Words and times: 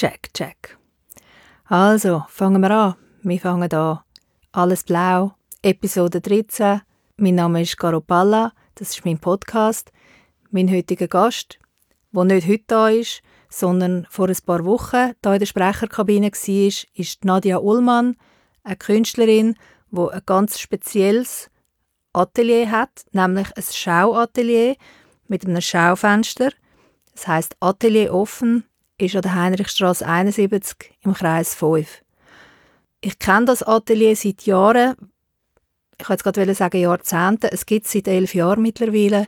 Check, 0.00 0.32
check. 0.32 0.78
Also, 1.66 2.24
fangen 2.30 2.62
wir 2.62 2.70
an. 2.70 2.94
Wir 3.22 3.38
fangen 3.38 3.70
an. 3.70 3.98
Alles 4.50 4.82
blau, 4.84 5.34
Episode 5.60 6.22
13. 6.22 6.80
Mein 7.18 7.34
Name 7.34 7.60
ist 7.60 7.76
Caro 7.76 8.00
Palla, 8.00 8.54
das 8.76 8.92
ist 8.92 9.04
mein 9.04 9.18
Podcast. 9.18 9.92
Mein 10.50 10.70
heutiger 10.70 11.06
Gast, 11.06 11.58
der 12.12 12.24
nicht 12.24 12.48
heute 12.48 12.64
da 12.66 12.88
ist, 12.88 13.20
sondern 13.50 14.06
vor 14.08 14.30
ein 14.30 14.36
paar 14.46 14.64
Wochen 14.64 15.12
da 15.20 15.34
in 15.34 15.40
der 15.40 15.44
Sprecherkabine 15.44 16.30
war, 16.32 16.72
ist 16.94 17.24
Nadia 17.26 17.58
Ullmann, 17.58 18.16
eine 18.62 18.76
Künstlerin, 18.76 19.54
die 19.90 20.00
ein 20.00 20.22
ganz 20.24 20.58
spezielles 20.58 21.50
Atelier 22.14 22.70
hat, 22.70 23.04
nämlich 23.12 23.54
ein 23.54 23.64
Schauatelier 23.70 24.76
mit 25.28 25.44
einem 25.44 25.60
Schaufenster. 25.60 26.52
Das 27.12 27.28
heißt 27.28 27.56
Atelier 27.60 28.14
offen 28.14 28.64
ist 29.02 29.16
an 29.16 29.22
der 29.22 29.34
Heinrichstraße 29.34 30.06
71 30.06 30.92
im 31.02 31.14
Kreis 31.14 31.54
5. 31.54 32.02
Ich 33.00 33.18
kenne 33.18 33.46
das 33.46 33.62
Atelier 33.62 34.14
seit 34.16 34.42
Jahren. 34.42 34.94
Ich 35.98 36.08
wollte 36.08 36.22
gerade 36.24 36.54
sagen 36.54 36.80
Jahrzehnten. 36.80 37.48
Es 37.52 37.66
gibt 37.66 37.86
es 37.86 37.92
seit 37.92 38.08
elf 38.08 38.34
Jahren 38.34 38.62
mittlerweile. 38.62 39.26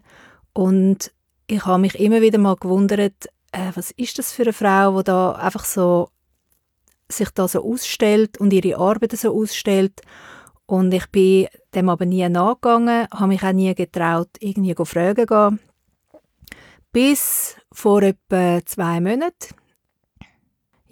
Und 0.52 1.10
ich 1.46 1.64
habe 1.64 1.80
mich 1.80 1.98
immer 1.98 2.20
wieder 2.20 2.38
mal 2.38 2.56
gewundert, 2.56 3.26
äh, 3.52 3.70
was 3.74 3.90
ist 3.92 4.18
das 4.18 4.32
für 4.32 4.42
eine 4.42 4.52
Frau, 4.52 4.98
die 4.98 5.04
da 5.04 5.32
einfach 5.32 5.64
so 5.64 6.08
sich 7.08 7.30
da 7.30 7.46
so 7.46 7.62
ausstellt 7.64 8.38
und 8.38 8.52
ihre 8.52 8.78
Arbeit 8.78 9.12
so 9.12 9.34
ausstellt. 9.34 10.00
Und 10.66 10.92
ich 10.92 11.06
bin 11.08 11.48
dem 11.74 11.88
aber 11.88 12.06
nie 12.06 12.26
nachgegangen, 12.28 13.06
habe 13.12 13.26
mich 13.28 13.42
auch 13.42 13.52
nie 13.52 13.74
getraut, 13.74 14.30
irgendwie 14.40 14.74
zu 14.74 14.84
fragen. 14.84 15.60
Bis 16.92 17.56
vor 17.72 18.02
etwa 18.02 18.64
zwei 18.64 19.00
Monaten 19.00 19.54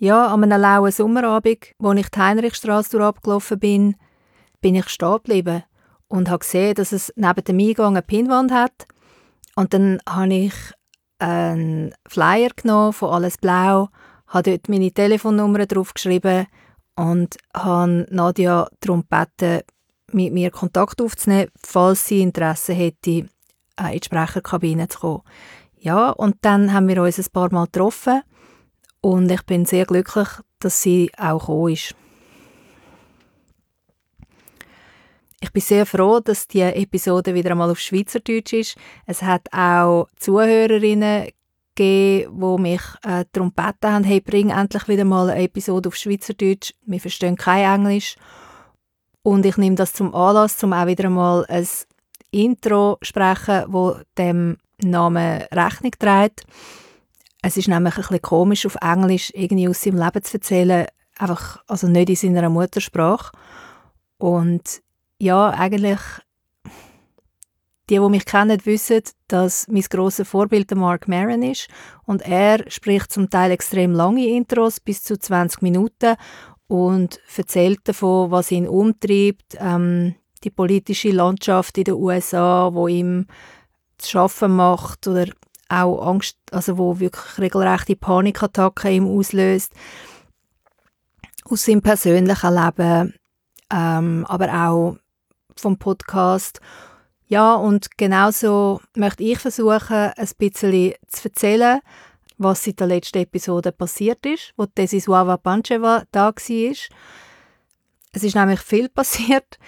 ja, 0.00 0.28
an 0.28 0.42
einem 0.42 0.60
lauen 0.60 0.90
Sommerabend, 0.90 1.74
als 1.78 2.00
ich 2.00 2.08
die 2.08 2.18
Heinrichstraße 2.18 3.04
abgelaufen 3.04 3.58
bin, 3.58 3.96
bin 4.62 4.74
ich 4.74 4.88
stehen 4.88 5.12
geblieben 5.12 5.62
und 6.08 6.30
habe 6.30 6.38
gesehen, 6.38 6.74
dass 6.74 6.92
es 6.92 7.12
neben 7.16 7.44
dem 7.44 7.58
Eingang 7.58 7.96
eine 7.96 8.02
Pinwand 8.02 8.50
hat. 8.50 8.86
Und 9.56 9.74
dann 9.74 10.00
habe 10.08 10.32
ich 10.32 10.54
einen 11.18 11.94
Flyer 12.08 12.48
genommen 12.56 12.94
von 12.94 13.10
«Alles 13.10 13.36
blau», 13.36 13.90
habe 14.26 14.50
dort 14.50 14.70
meine 14.70 14.90
Telefonnummer 14.90 15.66
draufgeschrieben 15.66 16.46
und 16.96 17.36
habe 17.54 18.06
Nadja 18.10 18.68
darum 18.80 19.02
gebeten, 19.02 19.66
mit 20.12 20.32
mir 20.32 20.50
Kontakt 20.50 21.02
aufzunehmen, 21.02 21.50
falls 21.62 22.06
sie 22.06 22.22
Interesse 22.22 22.72
hätte, 22.72 23.10
äh, 23.10 23.92
in 23.92 24.00
die 24.00 24.04
Sprecherkabine 24.04 24.88
zu 24.88 24.98
kommen. 24.98 25.22
Ja, 25.76 26.08
und 26.10 26.36
dann 26.40 26.72
haben 26.72 26.88
wir 26.88 27.02
uns 27.02 27.18
ein 27.18 27.32
paar 27.32 27.52
Mal 27.52 27.66
getroffen 27.66 28.22
und 29.00 29.30
ich 29.30 29.42
bin 29.42 29.64
sehr 29.64 29.86
glücklich, 29.86 30.28
dass 30.58 30.82
sie 30.82 31.10
auch 31.16 31.40
gekommen 31.40 31.72
ist. 31.72 31.94
Ich 35.42 35.52
bin 35.52 35.62
sehr 35.62 35.86
froh, 35.86 36.20
dass 36.20 36.46
die 36.46 36.60
Episode 36.60 37.32
wieder 37.34 37.52
einmal 37.52 37.70
auf 37.70 37.78
Schweizerdeutsch 37.78 38.52
ist. 38.52 38.76
Es 39.06 39.22
hat 39.22 39.48
auch 39.52 40.08
Zuhörerinnen 40.18 41.28
gegeben, 41.74 42.40
die 42.40 42.62
mich 42.62 42.82
äh, 43.04 43.24
darum 43.32 43.52
gebeten 43.54 43.92
haben, 43.92 44.04
hey, 44.04 44.20
bring 44.20 44.50
endlich 44.50 44.86
wieder 44.86 45.04
mal 45.04 45.30
eine 45.30 45.42
Episode 45.42 45.88
auf 45.88 45.96
Schweizerdeutsch. 45.96 46.74
Wir 46.84 47.00
verstehen 47.00 47.36
kein 47.36 47.80
Englisch. 47.80 48.16
Und 49.22 49.46
ich 49.46 49.56
nehme 49.56 49.76
das 49.76 49.94
zum 49.94 50.14
Anlass, 50.14 50.62
um 50.62 50.74
auch 50.74 50.86
wieder 50.86 51.04
einmal 51.06 51.46
ein 51.48 51.66
Intro 52.30 52.98
zu 53.00 53.08
sprechen, 53.08 53.64
wo 53.68 53.96
dem 54.18 54.58
Namen 54.82 55.42
Rechnung 55.52 55.92
trägt. 55.98 56.44
Es 57.42 57.56
ist 57.56 57.68
nämlich 57.68 57.96
ein 57.96 58.02
bisschen 58.02 58.22
komisch, 58.22 58.66
auf 58.66 58.76
Englisch 58.82 59.32
irgendwie 59.34 59.68
aus 59.68 59.82
seinem 59.82 59.98
Leben 59.98 60.22
zu 60.22 60.34
erzählen, 60.34 60.86
einfach, 61.18 61.62
also 61.66 61.88
nicht 61.88 62.08
in 62.08 62.34
seiner 62.34 62.50
Muttersprache. 62.50 63.32
Und 64.18 64.82
ja, 65.18 65.50
eigentlich, 65.50 66.00
die, 67.88 67.98
die 67.98 68.08
mich 68.08 68.26
kennen, 68.26 68.60
wissen, 68.64 69.02
dass 69.28 69.66
mein 69.68 69.82
grosses 69.82 70.28
Vorbild 70.28 70.70
der 70.70 70.76
Mark 70.76 71.08
Maron 71.08 71.42
ist. 71.42 71.68
Und 72.04 72.22
er 72.22 72.70
spricht 72.70 73.12
zum 73.12 73.30
Teil 73.30 73.50
extrem 73.52 73.92
lange 73.92 74.26
Intros, 74.26 74.78
bis 74.78 75.02
zu 75.02 75.18
20 75.18 75.62
Minuten, 75.62 76.16
und 76.68 77.20
erzählt 77.36 77.80
davon, 77.84 78.30
was 78.30 78.52
ihn 78.52 78.68
umtreibt, 78.68 79.56
ähm, 79.58 80.14
die 80.44 80.50
politische 80.50 81.10
Landschaft 81.10 81.76
in 81.78 81.84
den 81.84 81.94
USA, 81.94 82.70
wo 82.72 82.86
ihm 82.86 83.26
zu 83.98 84.10
schaffen 84.10 84.54
macht 84.54 85.08
oder 85.08 85.26
auch 85.70 86.06
Angst, 86.06 86.36
also 86.50 86.78
wo 86.78 86.98
wirklich 86.98 87.38
regelrechte 87.38 87.96
Panikattacken 87.96 88.92
ihm 88.92 89.06
auslöst. 89.06 89.72
Aus 91.44 91.64
seinem 91.64 91.82
persönlichen 91.82 92.54
Leben, 92.54 93.14
ähm, 93.72 94.26
aber 94.28 94.48
auch 94.52 94.96
vom 95.56 95.78
Podcast. 95.78 96.60
Ja, 97.26 97.54
und 97.54 97.96
genauso 97.96 98.80
möchte 98.96 99.22
ich 99.22 99.38
versuchen, 99.38 100.12
ein 100.16 100.28
bisschen 100.38 100.94
zu 101.06 101.28
erzählen, 101.28 101.80
was 102.38 102.64
seit 102.64 102.80
der 102.80 102.88
letzten 102.88 103.18
Episode 103.18 103.70
passiert 103.70 104.24
ist, 104.26 104.52
wo 104.56 104.66
Desisuava 104.66 105.36
Pancheva 105.36 106.04
da 106.10 106.26
war. 106.26 106.34
Es 108.12 108.24
ist 108.24 108.34
nämlich 108.34 108.60
viel 108.60 108.88
passiert. 108.94 109.58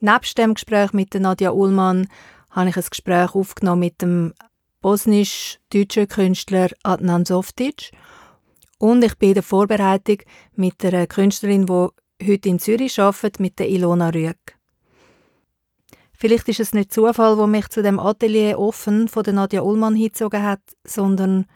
Nebst 0.00 0.38
dem 0.38 0.54
Gespräch 0.54 0.92
mit 0.92 1.14
Nadja 1.14 1.50
Ullmann 1.50 2.08
habe 2.50 2.70
ich 2.70 2.76
ein 2.76 2.84
Gespräch 2.88 3.34
aufgenommen 3.34 3.80
mit 3.80 4.00
dem 4.02 4.32
bosnisch-deutscher 4.80 6.06
Künstler 6.06 6.68
Adnan 6.82 7.24
Softic. 7.24 7.90
Und 8.78 9.02
ich 9.02 9.16
bin 9.18 9.30
in 9.30 9.34
der 9.34 9.42
Vorbereitung 9.42 10.18
mit 10.54 10.84
einer 10.84 11.06
Künstlerin, 11.06 11.66
die 11.66 11.88
heute 12.26 12.48
in 12.48 12.58
Zürich 12.58 13.00
arbeitet, 13.00 13.40
mit 13.40 13.58
der 13.58 13.68
Ilona 13.68 14.10
Rüegg. 14.10 14.56
Vielleicht 16.12 16.48
ist 16.48 16.60
es 16.60 16.74
nicht 16.74 16.92
Zufall, 16.92 17.38
wo 17.38 17.46
mich 17.46 17.68
zu 17.68 17.82
dem 17.82 17.98
Atelier 18.00 18.58
offen 18.58 19.08
von 19.08 19.22
der 19.22 19.34
Nadja 19.34 19.62
Ullmann 19.62 19.94
hingezogen 19.94 20.42
hat, 20.42 20.60
sondern 20.84 21.46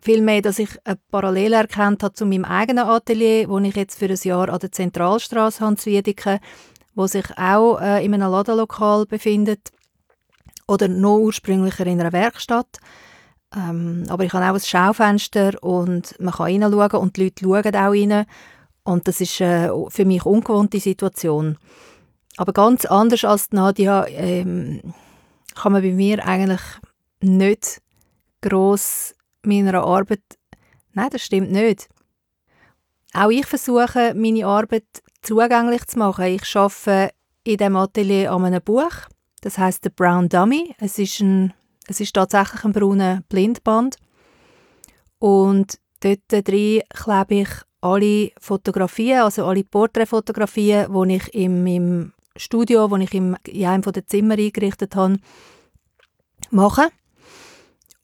vielmehr, 0.00 0.42
dass 0.42 0.58
ich 0.58 0.70
eine 0.84 0.98
Parallele 1.10 1.56
erkannt 1.56 2.02
habe 2.02 2.14
zu 2.14 2.26
meinem 2.26 2.44
eigenen 2.44 2.84
Atelier, 2.84 3.48
wo 3.48 3.58
ich 3.58 3.74
jetzt 3.74 3.98
für 3.98 4.06
ein 4.06 4.18
Jahr 4.22 4.48
an 4.48 4.60
der 4.60 4.70
Zentralstraße 4.70 5.64
habe, 5.64 5.84
Wiedeke, 5.84 6.40
wo 6.94 7.06
sich 7.06 7.26
auch 7.36 7.80
äh, 7.80 8.04
in 8.04 8.14
einem 8.14 8.30
Ladenlokal 8.30 9.06
befindet 9.06 9.70
oder 10.66 10.88
noch 10.88 11.18
ursprünglicher 11.18 11.86
in 11.86 12.00
einer 12.00 12.12
Werkstatt. 12.12 12.78
Ähm, 13.54 14.04
aber 14.08 14.24
ich 14.24 14.32
habe 14.32 14.44
auch 14.46 14.54
ein 14.54 14.60
Schaufenster 14.60 15.62
und 15.62 16.18
man 16.20 16.34
kann 16.34 16.62
reinschauen 16.62 17.02
und 17.02 17.16
die 17.16 17.24
Leute 17.24 17.44
schauen 17.44 17.76
auch 17.76 17.92
rein. 17.92 18.26
Und 18.84 19.06
das 19.06 19.20
ist 19.20 19.40
äh, 19.40 19.70
für 19.88 20.04
mich 20.04 20.24
eine 20.24 20.34
ungewohnte 20.34 20.80
Situation. 20.80 21.58
Aber 22.36 22.52
ganz 22.52 22.84
anders 22.86 23.24
als 23.24 23.50
Nadia 23.52 24.06
ähm, 24.08 24.94
kann 25.54 25.72
man 25.72 25.82
bei 25.82 25.92
mir 25.92 26.26
eigentlich 26.26 26.62
nicht 27.20 27.80
gross 28.40 29.14
meiner 29.42 29.82
Arbeit... 29.84 30.22
Nein, 30.94 31.10
das 31.10 31.22
stimmt 31.22 31.52
nicht. 31.52 31.88
Auch 33.14 33.30
ich 33.30 33.46
versuche, 33.46 34.14
meine 34.14 34.46
Arbeit 34.46 34.86
zugänglich 35.20 35.86
zu 35.86 35.98
machen. 35.98 36.24
Ich 36.24 36.56
arbeite 36.56 37.14
in 37.44 37.56
diesem 37.58 37.76
Atelier 37.76 38.32
an 38.32 38.44
einem 38.44 38.62
Buch. 38.62 38.92
Das 39.42 39.58
heißt 39.58 39.84
der 39.84 39.90
Brown 39.90 40.28
Dummy. 40.28 40.74
Es 40.78 40.98
ist, 40.98 41.20
ein, 41.20 41.52
es 41.86 42.00
ist 42.00 42.14
tatsächlich 42.14 42.64
ein 42.64 42.72
brauner 42.72 43.22
Blindband. 43.28 43.96
Und 45.18 45.78
dort 46.00 46.20
drin 46.30 46.82
klebe 46.88 47.34
ich 47.34 47.48
alle 47.80 48.30
Fotografien, 48.38 49.18
also 49.20 49.44
alle 49.44 49.64
Porträtfotografien, 49.64 50.86
die 50.92 51.16
ich 51.16 51.34
in 51.34 51.64
meinem 51.64 52.12
Studio, 52.36 52.88
das 52.88 53.00
ich 53.00 53.14
in 53.14 53.36
einem 53.64 53.82
der 53.82 54.06
Zimmer 54.06 54.38
eingerichtet 54.38 54.94
habe, 54.94 55.18
mache. 56.50 56.88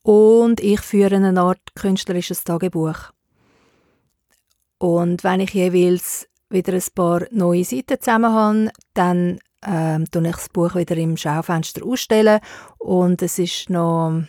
Und 0.03 0.61
ich 0.61 0.81
führe 0.81 1.17
eine 1.17 1.41
Art 1.41 1.75
künstlerisches 1.75 2.43
Tagebuch. 2.43 3.13
Und 4.79 5.23
wenn 5.23 5.41
ich 5.41 5.55
jeweils 5.55 6.29
wieder 6.51 6.73
ein 6.73 6.83
paar 6.95 7.27
neue 7.31 7.65
Seiten 7.65 8.01
zusammen 8.01 8.33
habe, 8.33 8.71
dann 8.95 9.39
ähm, 9.67 10.05
ich 10.13 10.33
das 10.33 10.49
Buch 10.49 10.75
wieder 10.75 10.97
im 10.97 11.17
Schaufenster 11.17 11.85
ausstellen 11.85 12.41
und 12.79 13.23
es 13.23 13.39
ist 13.39 13.71
noch 13.71 14.23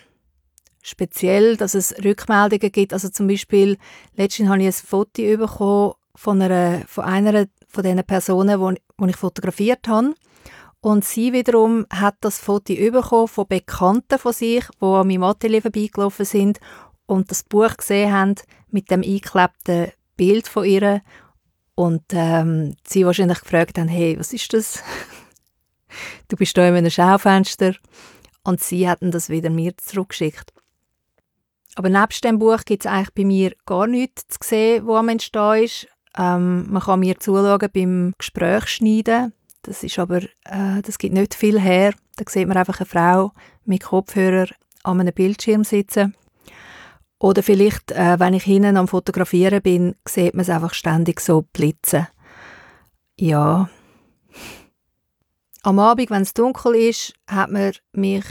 speziell, 0.82 1.56
dass 1.56 1.74
es 1.74 1.94
Rückmeldungen 2.04 2.72
gibt. 2.72 2.92
Also 2.92 3.08
zum 3.08 3.26
Beispiel, 3.26 3.76
letztens 4.16 4.48
habe 4.48 4.60
ich 4.60 4.66
ein 4.66 4.72
Foto 4.72 5.22
bekommen 5.36 5.94
von 6.14 6.42
einer, 6.42 6.82
von 6.86 7.04
einer 7.04 7.46
von 7.68 7.84
den 7.84 8.02
Personen, 8.04 8.76
die 9.00 9.08
ich 9.08 9.16
fotografiert 9.16 9.86
habe. 9.88 10.14
Und 10.80 11.04
sie 11.04 11.32
wiederum 11.32 11.86
hat 11.90 12.16
das 12.20 12.38
Foto 12.38 12.74
bekommen 12.74 13.28
von 13.28 13.46
Bekannten 13.46 14.18
von 14.18 14.32
sich, 14.32 14.64
die 14.80 14.84
an 14.84 15.06
meinem 15.06 15.24
Atelier 15.24 15.62
vorbeigelaufen 15.62 16.24
sind 16.24 16.58
und 17.06 17.30
das 17.30 17.42
Buch 17.42 17.76
gesehen 17.76 18.12
haben 18.12 18.34
mit 18.70 18.90
dem 18.90 19.02
eingeklebten 19.02 19.92
Bild 20.16 20.48
von 20.48 20.64
ihr. 20.64 21.02
Und 21.80 22.02
ähm, 22.12 22.76
sie 22.86 23.06
wahrscheinlich 23.06 23.40
gefragt 23.40 23.78
haben, 23.78 23.88
hey, 23.88 24.18
was 24.18 24.34
ist 24.34 24.52
das? 24.52 24.82
du 26.28 26.36
bist 26.36 26.54
da 26.54 26.68
in 26.68 26.74
einem 26.74 26.90
Schaufenster. 26.90 27.74
Und 28.44 28.62
sie 28.62 28.86
hatten 28.86 29.10
das 29.10 29.30
wieder 29.30 29.48
mir 29.48 29.74
zurückgeschickt. 29.78 30.52
Aber 31.76 31.88
nebst 31.88 32.22
dem 32.22 32.38
Buch 32.38 32.66
gibt 32.66 32.84
es 32.84 32.90
eigentlich 32.90 33.14
bei 33.14 33.24
mir 33.24 33.52
gar 33.64 33.86
nichts 33.86 34.26
zu 34.28 34.38
sehen, 34.46 34.86
was 34.86 34.98
am 34.98 35.08
Entstehen 35.08 35.64
ist. 35.64 35.86
Ähm, 36.18 36.70
man 36.70 36.82
kann 36.82 37.00
mir 37.00 37.18
zuschauen 37.18 37.70
beim 37.72 38.12
Gespräch 38.18 38.66
schneiden. 38.66 39.32
Das 39.62 39.82
ist 39.82 39.98
aber, 39.98 40.18
äh, 40.44 40.82
das 40.84 40.98
gibt 40.98 41.14
nicht 41.14 41.34
viel 41.34 41.58
her. 41.58 41.94
Da 42.16 42.24
sieht 42.28 42.46
man 42.46 42.58
einfach 42.58 42.80
eine 42.80 42.86
Frau 42.86 43.32
mit 43.64 43.84
Kopfhörer 43.84 44.48
an 44.82 45.00
einem 45.00 45.14
Bildschirm 45.14 45.64
sitzen. 45.64 46.14
Oder 47.20 47.42
vielleicht, 47.42 47.92
äh, 47.92 48.18
wenn 48.18 48.34
ich 48.34 48.44
hinten 48.44 48.78
am 48.78 48.88
Fotografieren 48.88 49.60
bin, 49.60 49.94
sieht 50.08 50.34
man 50.34 50.40
es 50.40 50.50
einfach 50.50 50.72
ständig 50.72 51.20
so 51.20 51.44
blitzen. 51.52 52.08
Ja. 53.18 53.68
Am 55.62 55.78
Abend, 55.78 56.10
wenn 56.10 56.22
es 56.22 56.32
dunkel 56.32 56.74
ist, 56.74 57.12
hat 57.28 57.50
man 57.50 57.72
mich 57.92 58.24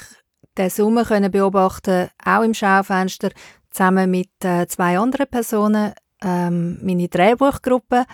den 0.57 0.71
Sommer 0.71 1.06
können 1.06 1.31
beobachten, 1.31 2.09
auch 2.25 2.41
im 2.41 2.56
Schaufenster, 2.56 3.30
zusammen 3.69 4.09
mit 4.09 4.31
äh, 4.44 4.65
zwei 4.68 4.97
anderen 4.97 5.27
Personen, 5.27 5.94
ähm, 6.24 6.80
meine 6.81 7.07
Drehbuchgruppe. 7.07 8.06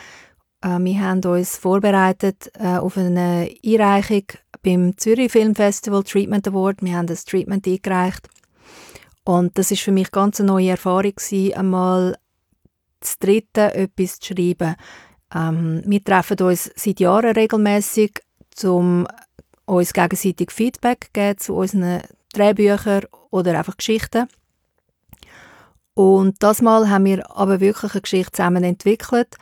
Äh, 0.61 0.79
wir 0.79 0.99
haben 0.99 1.23
uns 1.23 1.55
vorbereitet 1.57 2.51
äh, 2.59 2.75
auf 2.77 2.97
eine 2.97 3.49
Einreichung 3.65 4.25
beim 4.61 4.97
Zürich 4.97 5.31
Film 5.31 5.55
Festival 5.55 6.03
Treatment 6.03 6.49
Award. 6.49 6.81
Wir 6.81 6.97
haben 6.97 7.07
das 7.07 7.23
Treatment 7.23 7.65
eingereicht 7.65 8.27
und 9.25 9.57
das 9.57 9.71
ist 9.71 9.81
für 9.81 9.91
mich 9.91 10.11
ganz 10.11 10.39
eine 10.39 10.47
neue 10.47 10.69
Erfahrung 10.69 11.15
gewesen, 11.15 11.53
einmal 11.55 12.17
das 12.99 13.17
Dritte 13.17 13.73
etwas 13.73 14.19
zu 14.19 14.33
schreiben. 14.33 14.75
Ähm, 15.33 15.81
wir 15.85 16.03
treffen 16.03 16.39
uns 16.41 16.71
seit 16.75 16.99
Jahren 16.99 17.33
regelmäßig, 17.33 18.21
um 18.63 19.07
uns 19.65 19.93
gegenseitig 19.93 20.51
Feedback 20.51 21.09
geben 21.11 21.39
zu 21.39 21.55
unseren 21.55 22.03
Drehbüchern 22.33 23.05
oder 23.31 23.57
einfach 23.57 23.77
Geschichten. 23.77 24.27
Und 25.95 26.43
das 26.43 26.61
Mal 26.61 26.89
haben 26.89 27.05
wir 27.05 27.35
aber 27.35 27.59
wirklich 27.59 27.93
eine 27.93 28.01
Geschichte 28.01 28.31
zusammen 28.31 28.63
entwickelt. 28.63 29.37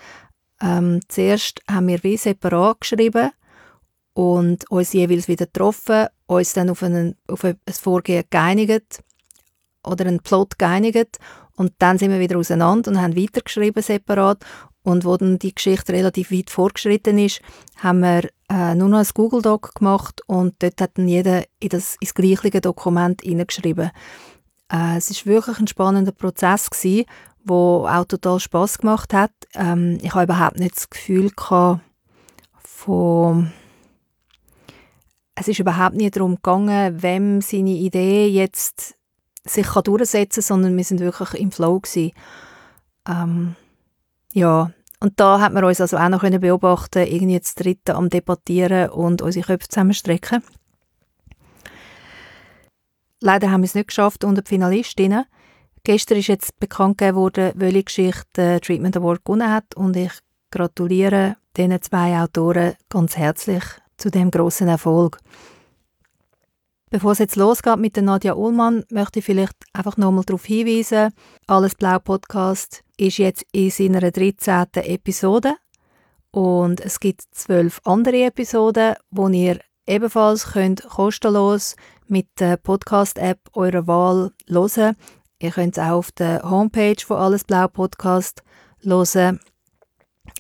Ähm, 0.62 1.02
zuerst 1.10 1.62
haben 1.70 1.88
wir 1.88 2.02
wie 2.04 2.16
separat 2.16 2.82
geschrieben 2.82 3.32
und 4.14 4.70
uns 4.72 4.94
jeweils 4.94 5.28
wieder 5.28 5.46
getroffen, 5.46 6.08
uns 6.28 6.54
dann 6.54 6.70
auf, 6.70 6.84
einen, 6.84 7.18
auf 7.28 7.44
ein 7.44 7.58
Vorgehen 7.70 8.24
geeinigt 8.30 9.04
oder 9.86 10.06
einen 10.06 10.20
Plot 10.20 10.58
geeinigt 10.58 11.20
und 11.56 11.74
dann 11.80 11.98
sind 11.98 12.12
wir 12.12 12.20
wieder 12.20 12.38
auseinander 12.38 12.92
und 12.92 13.02
haben 13.02 13.16
weitergeschrieben 13.16 13.84
separat 13.84 14.44
und 14.84 15.06
wo 15.06 15.16
dann 15.18 15.40
die 15.40 15.56
Geschichte 15.56 15.94
relativ 15.94 16.32
weit 16.32 16.50
vorgeschritten 16.50 17.18
ist, 17.18 17.42
haben 17.78 18.02
wir 18.02 18.30
äh, 18.50 18.76
nur 18.76 18.90
noch 18.90 19.00
ein 19.00 19.08
Google 19.14 19.42
Doc 19.42 19.76
gemacht 19.76 20.22
und 20.28 20.56
dort 20.60 20.82
hat 20.82 20.98
dann 20.98 21.08
jeder 21.08 21.44
in 21.60 21.70
das, 21.70 21.96
ins 22.00 22.14
gleiche 22.14 22.62
Dokument 22.62 23.22
hineingeschrieben. 23.22 23.92
Äh, 24.72 24.98
es 24.98 25.10
ist 25.10 25.26
wirklich 25.26 25.60
ein 25.60 25.68
spannender 25.68 26.12
Prozess 26.12 26.70
gewesen, 26.70 27.06
wo 27.46 27.88
auch 27.88 28.06
total 28.06 28.40
Spaß 28.40 28.80
gemacht 28.80 29.14
hat. 29.14 29.32
Ähm, 29.54 29.98
ich 30.02 30.14
habe 30.14 30.26
überhaupt 30.26 30.60
nicht 30.60 30.76
das 30.76 30.90
Gefühl 30.90 31.30
gehabt, 31.30 31.82
von 32.62 33.52
es 35.36 35.48
ist 35.48 35.60
überhaupt 35.60 35.96
nicht 35.96 36.16
darum 36.16 36.36
gegangen, 36.36 37.02
wem 37.02 37.42
seine 37.42 37.72
Idee 37.72 38.28
jetzt 38.28 38.96
sich 39.46 39.68
kann 39.68 39.84
durchsetzen 39.84 40.42
kann, 40.42 40.48
sondern 40.48 40.78
wir 40.78 40.84
sind 40.84 41.00
wirklich 41.00 41.42
im 41.42 41.52
Flow 41.52 41.80
gewesen. 41.80 42.12
Ähm, 43.08 43.56
ja, 44.34 44.72
und 45.00 45.20
da 45.20 45.42
hat 45.42 45.54
man 45.54 45.66
uns 45.66 45.82
also 45.82 45.98
auch 45.98 46.10
noch 46.10 46.24
beobachten 46.40 47.06
irgendwie 47.06 47.40
das 47.40 47.56
Dritte 47.56 47.96
am 47.96 48.10
Debattieren 48.10 48.90
und 48.90 49.22
unsere 49.22 49.46
Köpfe 49.46 49.68
zusammenstrecken. 49.68 50.42
Leider 53.20 53.52
haben 53.52 53.62
wir 53.62 53.68
es 53.68 53.76
nicht 53.76 53.88
geschafft 53.88 54.24
unter 54.24 54.42
die 54.42 54.50
Finalistinnen. 54.50 55.26
Gestern 55.84 56.18
ist 56.18 56.28
jetzt 56.28 56.60
bekannt 56.60 56.98
gegeben 56.98 57.18
welche 57.56 57.84
Geschichte 57.84 58.24
den 58.34 58.62
Treatment 58.62 58.96
Award 58.96 59.26
gewonnen 59.26 59.52
hat 59.52 59.76
und 59.76 59.98
ich 59.98 60.12
gratuliere 60.52 61.36
diesen 61.58 61.82
zwei 61.82 62.22
Autoren 62.22 62.76
ganz 62.90 63.18
herzlich 63.18 63.64
zu 63.98 64.10
dem 64.10 64.32
großen 64.32 64.68
Erfolg. 64.68 65.20
Bevor 66.94 67.14
es 67.14 67.18
jetzt 67.18 67.38
losgeht 67.38 67.80
mit 67.80 67.96
der 67.96 68.04
Nadja 68.04 68.36
Ullmann, 68.36 68.84
möchte 68.92 69.18
ich 69.18 69.26
vielleicht 69.26 69.56
einfach 69.74 69.98
nochmal 69.98 70.26
darauf 70.26 70.46
hinweisen, 70.46 71.12
Alles 71.48 71.74
Blau 71.74 71.98
Podcast 71.98 72.84
ist 72.98 73.18
jetzt 73.18 73.44
in 73.52 73.72
seiner 73.72 74.12
13. 74.12 74.68
Episode 74.76 75.56
und 76.30 76.80
es 76.82 77.00
gibt 77.00 77.24
zwölf 77.32 77.82
andere 77.84 78.26
Episoden, 78.26 78.94
wo 79.10 79.28
ihr 79.28 79.58
ebenfalls 79.88 80.52
könnt 80.52 80.88
kostenlos 80.88 81.76
mit 82.06 82.28
der 82.40 82.58
Podcast-App 82.58 83.40
eurer 83.54 83.88
Wahl 83.88 84.32
hören. 84.48 84.96
Ihr 85.40 85.50
könnt 85.50 85.76
es 85.76 85.84
auch 85.84 85.98
auf 85.98 86.12
der 86.12 86.48
Homepage 86.48 87.04
von 87.04 87.18
Alles 87.18 87.44
Blau 87.44 87.70
Podcast 87.70 88.44
hören. 88.84 89.40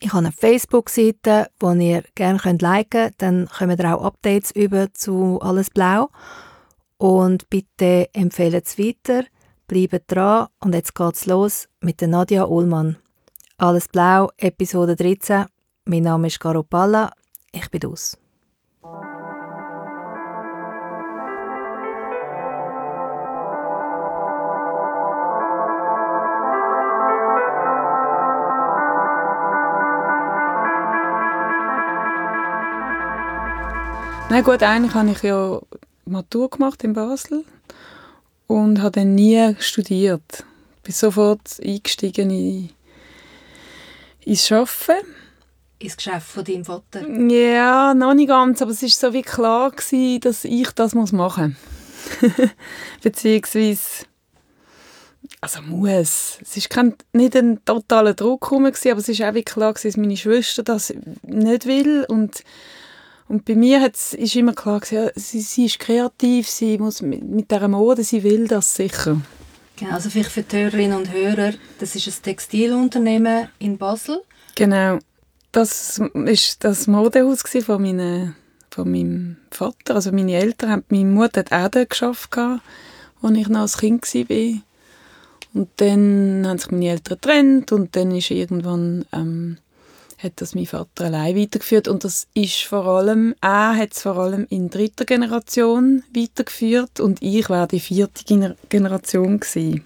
Ich 0.03 0.11
habe 0.11 0.25
eine 0.25 0.33
Facebook-Seite, 0.33 1.47
die 1.61 1.87
ihr 1.87 2.03
gerne 2.13 2.37
könnt 2.37 2.61
liken 2.61 2.89
könnt. 2.89 3.21
Dann 3.21 3.47
kommen 3.47 3.79
ihr 3.79 3.95
auch 3.95 4.03
Updates 4.03 4.51
über 4.51 4.93
zu 4.93 5.39
Alles 5.41 5.69
Blau. 5.69 6.09
Und 6.97 7.49
bitte 7.49 8.09
empfehlen 8.13 8.61
es 8.65 8.77
weiter, 8.77 9.23
bleibt 9.65 10.11
dran 10.11 10.47
und 10.59 10.75
jetzt 10.75 10.93
geht's 10.93 11.25
los 11.25 11.69
mit 11.79 12.01
der 12.01 12.09
Nadia 12.09 12.43
Ullmann. 12.43 12.97
Alles 13.57 13.87
Blau, 13.87 14.29
Episode 14.35 14.97
13. 14.97 15.45
Mein 15.85 16.03
Name 16.03 16.27
ist 16.27 16.39
Caro 16.41 16.63
Palla, 16.63 17.09
ich 17.53 17.71
bin 17.71 17.85
aus. 17.85 18.17
Na 34.33 34.41
gut, 34.41 34.63
eigentlich 34.63 34.95
habe 34.95 35.11
ich 35.11 35.21
ja 35.21 35.61
Matur 36.05 36.49
gemacht 36.49 36.83
in 36.83 36.93
Basel 36.93 37.45
und 38.47 38.81
habe 38.81 38.89
dann 38.89 39.13
nie 39.13 39.55
studiert. 39.59 40.43
Ich 40.77 40.81
bin 40.81 40.91
sofort 40.91 41.59
eingestiegen 41.63 42.31
in, 42.31 42.69
ins 44.25 44.51
Arbeiten. 44.51 45.05
Ins 45.77 45.97
Geschäft 45.97 46.25
von 46.29 46.43
deinem 46.43 46.65
Vater? 46.65 47.07
Ja, 47.07 47.93
noch 47.93 48.15
nicht 48.15 48.29
ganz, 48.29 48.59
aber 48.63 48.71
es 48.71 48.81
war 48.81 48.89
so 48.89 49.13
wie 49.13 49.21
klar 49.21 49.69
gewesen, 49.69 50.21
dass 50.21 50.45
ich 50.45 50.71
das 50.71 50.95
machen 50.95 51.55
muss. 52.19 52.31
Beziehungsweise 53.03 54.05
also 55.41 55.61
muss. 55.61 56.39
Es 56.41 56.57
ist 56.57 56.71
kein, 56.71 56.95
nicht 57.11 57.35
ein 57.35 57.63
totaler 57.65 58.15
Druck 58.15 58.49
herum, 58.49 58.65
aber 58.65 58.73
es 58.73 58.83
war 58.83 59.29
auch 59.29 59.35
wie 59.35 59.43
klar, 59.43 59.73
gewesen, 59.75 59.89
dass 59.89 59.97
meine 59.97 60.17
Schwester 60.17 60.63
das 60.63 60.91
nicht 61.21 61.67
will 61.67 62.03
und 62.07 62.43
und 63.27 63.45
bei 63.45 63.55
mir 63.55 63.81
hat's, 63.81 64.13
ist 64.13 64.35
immer 64.35 64.53
klar, 64.53 64.79
gewesen, 64.79 65.11
sie, 65.15 65.41
sie 65.41 65.65
ist 65.65 65.79
kreativ, 65.79 66.47
sie 66.47 66.77
muss 66.77 67.01
mit, 67.01 67.23
mit 67.23 67.51
dieser 67.51 67.67
Mode, 67.67 68.03
sie 68.03 68.23
will 68.23 68.47
das 68.47 68.75
sicher. 68.75 69.21
Genau, 69.77 69.91
also 69.91 70.09
vielleicht 70.09 70.31
für 70.31 70.43
die 70.43 70.57
Hörerinnen 70.57 70.97
und 70.97 71.11
Hörer, 71.11 71.53
das 71.79 71.95
ist 71.95 72.07
ein 72.07 72.23
Textilunternehmen 72.23 73.49
in 73.59 73.77
Basel. 73.77 74.21
Genau, 74.55 74.99
das 75.51 76.01
ist 76.25 76.63
das 76.63 76.87
Modehaus 76.87 77.41
von, 77.41 77.81
meine, 77.81 78.35
von 78.69 78.91
meinem 78.91 79.37
Vater, 79.51 79.95
also 79.95 80.11
meine 80.11 80.33
Eltern 80.33 80.69
haben, 80.69 80.83
meine 80.89 81.05
Mutter 81.05 81.39
hat 81.39 81.51
auch 81.51 81.69
dort 81.69 81.89
gearbeitet, 81.89 82.61
als 83.21 83.37
ich 83.37 83.47
noch 83.47 83.61
als 83.61 83.77
Kind 83.77 84.03
war. 84.03 84.61
Und 85.53 85.69
dann 85.77 86.45
haben 86.47 86.57
sich 86.57 86.71
meine 86.71 86.89
Eltern 86.89 87.19
getrennt 87.21 87.71
und 87.71 87.95
dann 87.95 88.11
ist 88.11 88.31
irgendwann 88.31 89.05
ähm, 89.13 89.57
hat 90.23 90.33
das 90.41 90.55
mein 90.55 90.65
Vater 90.65 91.05
allein 91.05 91.35
weitergeführt 91.35 91.87
und 91.87 92.03
das 92.03 92.27
ist 92.33 92.63
vor 92.63 92.85
allem, 92.85 93.35
er 93.41 93.75
hat 93.75 93.93
es 93.93 94.01
vor 94.01 94.17
allem 94.17 94.47
in 94.49 94.69
dritter 94.69 95.05
Generation 95.05 96.03
weitergeführt 96.15 96.99
und 96.99 97.21
ich 97.21 97.49
war 97.49 97.67
die 97.67 97.79
vierte 97.79 98.23
Generation 98.69 99.39
gewesen. 99.39 99.85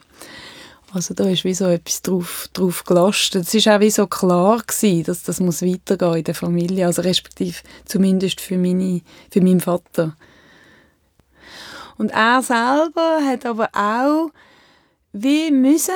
Also 0.94 1.14
da 1.14 1.28
ist 1.30 1.44
wie 1.44 1.54
so 1.54 1.66
etwas 1.66 2.02
drauf, 2.02 2.48
drauf 2.54 2.84
gelastet. 2.86 3.46
Es 3.46 3.54
ist 3.54 3.68
auch 3.68 3.82
wie 3.82 3.90
so 3.90 4.08
klar 4.08 4.64
gewesen, 4.66 5.04
dass 5.04 5.24
das 5.24 5.40
muss 5.40 5.62
weitergehen 5.62 6.16
in 6.16 6.24
der 6.24 6.36
Familie, 6.36 6.86
also 6.86 7.02
respektive 7.02 7.58
zumindest 7.86 8.40
für, 8.40 8.58
meine, 8.58 9.02
für 9.30 9.42
meinen 9.42 9.60
Vater. 9.60 10.16
Und 11.98 12.12
er 12.12 12.42
selber 12.42 13.20
hat 13.26 13.46
aber 13.46 13.70
auch 13.74 14.30
wie 15.12 15.52
müssen 15.52 15.94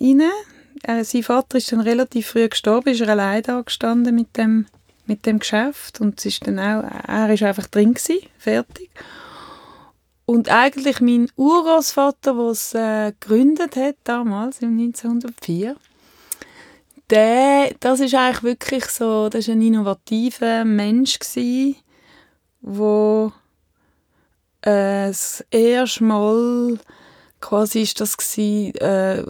rein, 0.00 0.22
äh, 0.82 1.04
sein 1.04 1.22
Vater 1.22 1.58
ist 1.58 1.72
dann 1.72 1.80
relativ 1.80 2.28
früh 2.28 2.48
gestorben, 2.48 2.90
ist 2.90 3.00
er 3.00 3.08
allein 3.08 3.42
da 3.42 3.60
gestanden 3.60 4.14
mit 4.14 4.36
dem, 4.36 4.66
mit 5.06 5.26
dem 5.26 5.38
Geschäft 5.38 6.00
und 6.00 6.18
es 6.18 6.26
ist 6.26 6.46
dann 6.46 6.58
auch, 6.58 6.84
er 7.06 7.32
ist 7.32 7.42
einfach 7.42 7.66
drin 7.66 7.94
gewesen, 7.94 8.26
fertig. 8.38 8.90
Und 10.24 10.48
eigentlich 10.48 11.00
mein 11.00 11.30
Urgroßvater, 11.36 12.34
der 12.34 12.44
es 12.46 12.74
äh, 12.74 13.12
gegründet 13.18 13.76
hat, 13.76 13.96
damals, 14.02 14.60
im 14.60 14.76
1904, 14.78 15.76
der, 17.10 17.74
das 17.78 18.00
ist 18.00 18.14
eigentlich 18.14 18.42
wirklich 18.42 18.84
so, 18.86 19.28
das 19.28 19.46
ist 19.46 19.50
ein 19.50 19.62
innovativer 19.62 20.64
Mensch 20.64 21.20
gewesen, 21.20 21.76
wo 22.60 23.32
äh, 24.62 25.06
das 25.06 25.44
erste 25.50 26.02
Mal 26.02 26.78
quasi 27.40 27.82
ist 27.82 28.00
das 28.00 28.16
gewesen, 28.16 28.74
äh, 28.76 29.24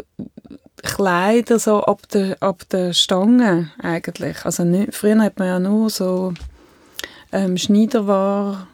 Kleider 0.87 1.59
so 1.59 1.83
ab 1.83 2.09
der, 2.09 2.37
ab 2.41 2.63
der 2.71 2.93
Stange 2.93 3.71
eigentlich. 3.83 4.45
Also 4.45 4.65
nicht, 4.65 4.95
früher 4.95 5.19
hat 5.21 5.39
man 5.39 5.49
ja 5.49 5.59
nur 5.59 5.91
so 5.91 6.33
ähm, 7.33 7.57
Schneiderware 7.57 8.67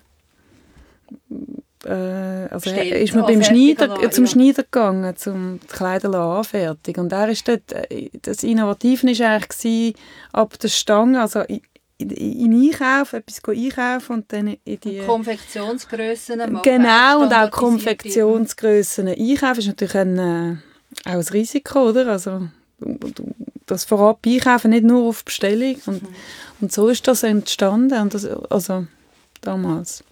äh, 1.84 2.48
also 2.50 2.70
Bestellt, 2.70 2.92
ist 2.92 3.14
man 3.14 3.26
beim 3.26 3.42
Schneider, 3.42 3.88
lassen, 3.88 4.12
zum 4.12 4.24
ja. 4.24 4.30
Schneider 4.30 4.62
gegangen, 4.62 5.16
zum 5.16 5.60
Kleider 5.68 6.14
anfertigen. 6.14 7.04
Und 7.04 7.12
er 7.12 7.28
ist 7.28 7.46
dort, 7.48 7.72
äh, 7.72 8.10
das 8.22 8.42
Innovative 8.42 9.06
war 9.06 9.30
eigentlich 9.30 9.48
gewesen, 9.48 9.94
ab 10.32 10.58
der 10.58 10.68
Stange, 10.68 11.20
also 11.20 11.40
in, 11.40 11.60
in, 11.98 12.10
in 12.10 12.70
Einkauf, 12.70 13.12
etwas 13.12 13.40
einkaufen 13.48 14.12
und 14.14 14.32
dann 14.32 14.56
in 14.64 14.80
die... 14.80 14.98
Konfektionsgrössen 14.98 16.38
machen. 16.38 16.62
Genau, 16.62 17.22
und 17.22 17.32
auch 17.32 17.50
Konfektionsgrössen 17.50 19.08
einkaufen 19.08 19.58
ist 19.58 19.66
natürlich 19.66 19.96
ein, 19.96 20.18
äh, 20.18 20.56
auch 21.04 21.12
ein 21.12 21.20
Risiko, 21.20 21.90
oder? 21.90 22.08
Also 22.08 22.48
das 23.66 23.84
vorab 23.84 24.20
einkaufen, 24.26 24.70
nicht 24.70 24.84
nur 24.84 25.08
auf 25.08 25.24
Bestellung. 25.24 25.76
Und, 25.86 26.02
und 26.60 26.72
so 26.72 26.88
ist 26.88 27.06
das 27.08 27.22
entstanden. 27.22 28.00
Und 28.00 28.14
das, 28.14 28.24
also 28.24 28.86
damals. 29.40 30.04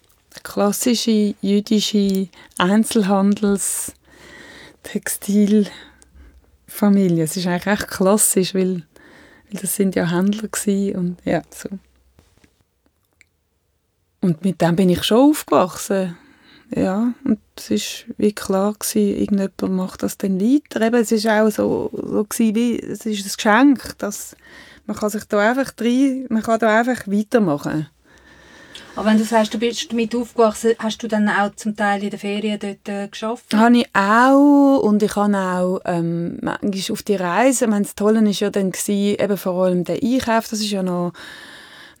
Klassische 0.43 1.35
jüdische 1.41 2.29
Einzelhandels 2.57 3.93
Textilfamilie. 4.83 5.73
Es 7.23 7.37
ist 7.37 7.47
eigentlich 7.47 7.67
echt 7.67 7.87
klassisch, 7.89 8.55
weil, 8.55 8.83
weil 9.49 9.61
das 9.61 9.75
sind 9.75 9.95
ja 9.95 10.09
Händler 10.09 10.49
und 10.97 11.17
ja, 11.25 11.41
so. 11.49 11.69
Und 14.21 14.43
mit 14.43 14.61
dem 14.61 14.75
bin 14.75 14.89
ich 14.89 15.03
schon 15.03 15.31
aufgewachsen. 15.31 16.17
Ja, 16.73 17.13
und 17.25 17.39
es 17.57 17.69
war 17.69 18.15
wie 18.17 18.33
klar, 18.33 18.73
gewesen, 18.73 19.17
irgendjemand 19.17 19.75
macht 19.75 20.03
das 20.03 20.17
dann 20.17 20.39
weiter. 20.39 20.81
Eben, 20.81 21.01
es 21.01 21.11
war 21.25 21.43
auch 21.43 21.51
so, 21.51 21.89
so 21.93 22.23
gewesen, 22.23 22.55
wie, 22.55 22.79
es 22.79 23.05
ist 23.05 23.25
ein 23.25 23.33
Geschenk, 23.35 23.97
dass 23.97 24.35
man 24.85 24.97
kann 24.97 25.09
sich 25.09 25.25
da 25.25 25.49
einfach 25.49 25.73
rein, 25.79 26.25
man 26.29 26.43
kann 26.43 26.59
da 26.59 26.79
einfach 26.79 27.07
weitermachen. 27.07 27.87
Aber 28.95 29.09
wenn 29.09 29.17
du 29.17 29.23
sagst, 29.23 29.53
du 29.53 29.57
bist 29.57 29.91
damit 29.91 30.13
aufgewachsen, 30.15 30.73
hast 30.79 31.01
du 31.01 31.07
dann 31.07 31.29
auch 31.29 31.55
zum 31.55 31.75
Teil 31.75 32.03
in 32.03 32.09
den 32.09 32.19
Ferien 32.19 32.59
dort 32.59 32.89
äh, 32.89 33.07
geschafft? 33.07 33.53
Habe 33.53 33.77
ich 33.77 33.89
auch 33.93 34.79
und 34.79 35.01
ich 35.01 35.15
habe 35.15 35.37
auch 35.37 35.79
ähm, 35.85 36.37
manchmal 36.41 36.91
auf 36.91 37.03
die 37.03 37.15
Reise, 37.15 37.65
ich 37.65 37.71
meine, 37.71 37.83
das 37.83 37.95
Tolle 37.95 38.21
war 38.21 38.31
ja 38.31 38.49
dann 38.49 38.71
gewesen, 38.71 39.17
eben 39.17 39.37
vor 39.37 39.63
allem 39.63 39.85
der 39.85 40.01
Einkauf, 40.03 40.49
das 40.49 40.59
ist 40.59 40.71
ja 40.71 40.83
noch, 40.83 41.13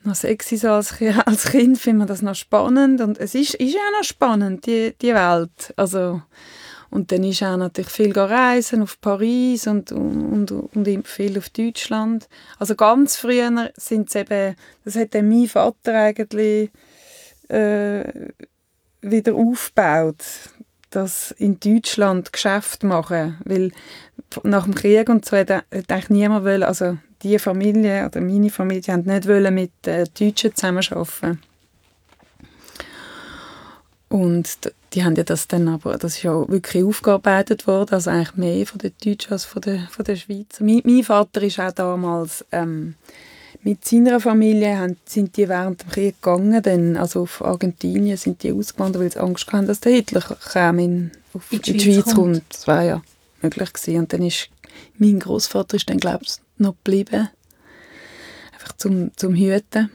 noch 0.03 0.15
sexy 0.15 0.57
so 0.57 0.71
als, 0.71 0.93
als 1.25 1.45
Kind, 1.45 1.77
findet 1.77 1.99
man 1.99 2.07
das 2.07 2.21
noch 2.21 2.35
spannend. 2.35 3.01
Und 3.01 3.19
es 3.19 3.35
ist, 3.35 3.55
ist 3.55 3.75
auch 3.75 3.97
noch 3.97 4.03
spannend, 4.03 4.65
die, 4.65 4.93
die 5.01 5.13
Welt, 5.13 5.73
also 5.75 6.21
und 6.91 7.13
dann 7.13 7.23
ist 7.23 7.41
auch 7.41 7.55
natürlich 7.55 7.89
viel 7.89 8.11
reisen 8.11 8.81
auf 8.81 8.99
Paris 8.99 9.65
und, 9.65 9.93
und, 9.93 10.51
und, 10.51 10.75
und 10.75 11.07
viel 11.07 11.37
auf 11.37 11.49
Deutschland. 11.49 12.27
Also 12.59 12.75
ganz 12.75 13.15
früher 13.15 13.71
sind 13.77 14.09
es 14.09 14.15
eben, 14.15 14.55
das 14.83 14.97
hat 14.97 15.15
dann 15.15 15.29
mein 15.29 15.47
Vater 15.47 15.95
eigentlich 15.95 16.69
äh, 17.47 18.03
wieder 19.01 19.35
aufgebaut, 19.35 20.21
das 20.89 21.31
in 21.31 21.61
Deutschland 21.61 22.33
Geschäft 22.33 22.83
machen, 22.83 23.37
weil 23.45 23.71
nach 24.43 24.65
dem 24.65 24.75
Krieg 24.75 25.07
und 25.07 25.23
so 25.23 25.37
hat 25.37 25.49
eigentlich 25.71 26.09
niemand 26.09 26.43
wollen, 26.43 26.63
also 26.63 26.97
die 27.23 27.39
Familie 27.39 28.05
oder 28.05 28.21
meine 28.21 28.49
Familie, 28.49 28.81
die 28.81 28.91
haben 28.91 29.03
nicht 29.03 29.27
wollen 29.27 29.53
mit 29.53 29.71
äh, 29.85 30.05
Deutschen 30.17 30.55
zusammenarbeiten. 30.55 31.39
Und 34.09 34.73
die 34.93 35.05
haben 35.05 35.15
ja 35.15 35.23
das 35.23 35.47
dann 35.47 35.69
aber, 35.69 35.97
das 35.97 36.17
ist 36.17 36.23
ja 36.23 36.47
wirklich 36.49 36.83
aufgearbeitet 36.83 37.65
worden, 37.65 37.93
also 37.93 38.09
eigentlich 38.09 38.35
mehr 38.35 38.65
von 38.65 38.79
den 38.79 38.91
Deutschen 39.03 39.31
als 39.31 39.45
von 39.45 39.61
den, 39.61 39.87
von 39.87 40.03
den 40.03 40.17
Schweizer. 40.17 40.63
Mein, 40.65 40.81
mein 40.83 41.03
Vater 41.03 41.41
ist 41.43 41.59
auch 41.61 41.71
damals 41.71 42.45
ähm, 42.51 42.95
mit 43.63 43.85
seiner 43.85 44.19
Familie 44.19 44.77
haben, 44.77 44.97
sind 45.05 45.37
die 45.37 45.47
während 45.47 45.83
dem 45.83 45.89
Krieg 45.91 46.21
gegangen, 46.21 46.61
dann, 46.61 46.97
also 46.97 47.21
auf 47.21 47.41
Argentinien 47.41 48.17
sind 48.17 48.43
die 48.43 48.51
ausgewandert, 48.51 49.01
weil 49.01 49.11
sie 49.11 49.19
Angst 49.19 49.51
hatten, 49.51 49.67
dass 49.67 49.79
der 49.79 49.93
Hitler 49.93 50.21
käme 50.51 50.83
in, 50.83 51.11
auf, 51.33 51.49
In 51.51 51.59
in 51.59 51.63
die 51.63 51.71
die 51.73 51.79
Schweiz 51.79 52.03
Schweiz 52.03 52.15
kommt. 52.15 52.43
Das 52.49 52.67
war 52.67 52.83
ja 52.83 53.01
möglich 53.41 53.71
gewesen. 53.71 53.99
Und 53.99 54.11
dann 54.11 54.23
ist 54.23 54.49
mein 54.97 55.19
Großvater 55.19 55.77
ist 55.77 55.89
dann 55.89 55.97
glaube 55.97 56.23
ich 56.23 56.31
noch 56.61 56.75
geblieben, 56.75 57.29
einfach 58.53 58.73
zum, 58.77 59.15
zum 59.17 59.35
Hüten. 59.35 59.91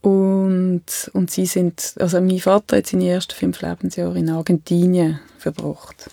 Und, 0.00 1.10
und 1.12 1.30
sie 1.30 1.46
sind, 1.46 1.94
also 2.00 2.20
mein 2.20 2.40
Vater 2.40 2.78
hat 2.78 2.88
seine 2.88 3.08
ersten 3.08 3.34
fünf 3.34 3.60
Lebensjahre 3.62 4.18
in 4.18 4.30
Argentinien 4.30 5.20
verbracht. 5.38 6.10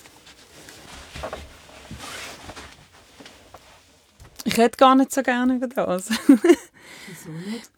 Ich 4.44 4.58
hätte 4.58 4.78
gar 4.78 4.96
nicht 4.96 5.12
so 5.12 5.24
gerne 5.24 5.56
über 5.56 5.68
das. 5.68 6.10
Wieso 6.28 7.32
nicht? 7.50 7.72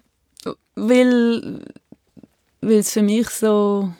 weil, 0.75 1.65
weil 2.61 2.79
es 2.79 2.91
für 2.91 3.01
mich 3.01 3.29
so 3.29 3.93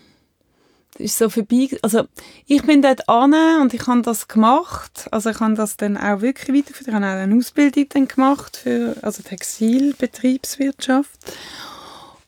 ist 1.01 1.17
so 1.17 1.29
vorbei. 1.29 1.69
Also 1.81 2.07
ich 2.45 2.63
bin 2.63 2.81
dort 2.81 3.09
an 3.09 3.33
und 3.61 3.73
ich 3.73 3.87
habe 3.87 4.01
das 4.01 4.27
gemacht. 4.27 5.07
Also 5.11 5.29
ich 5.29 5.39
habe 5.39 5.55
das 5.55 5.77
dann 5.77 5.97
auch 5.97 6.21
wirklich 6.21 6.55
weitergeführt. 6.55 6.87
Ich 6.87 6.93
habe 6.93 7.05
auch 7.05 7.11
eine 7.11 7.35
Ausbildung 7.35 7.87
dann 7.89 8.07
gemacht 8.07 8.57
für 8.57 8.95
also 9.01 9.21
Textilbetriebswirtschaft 9.23 11.19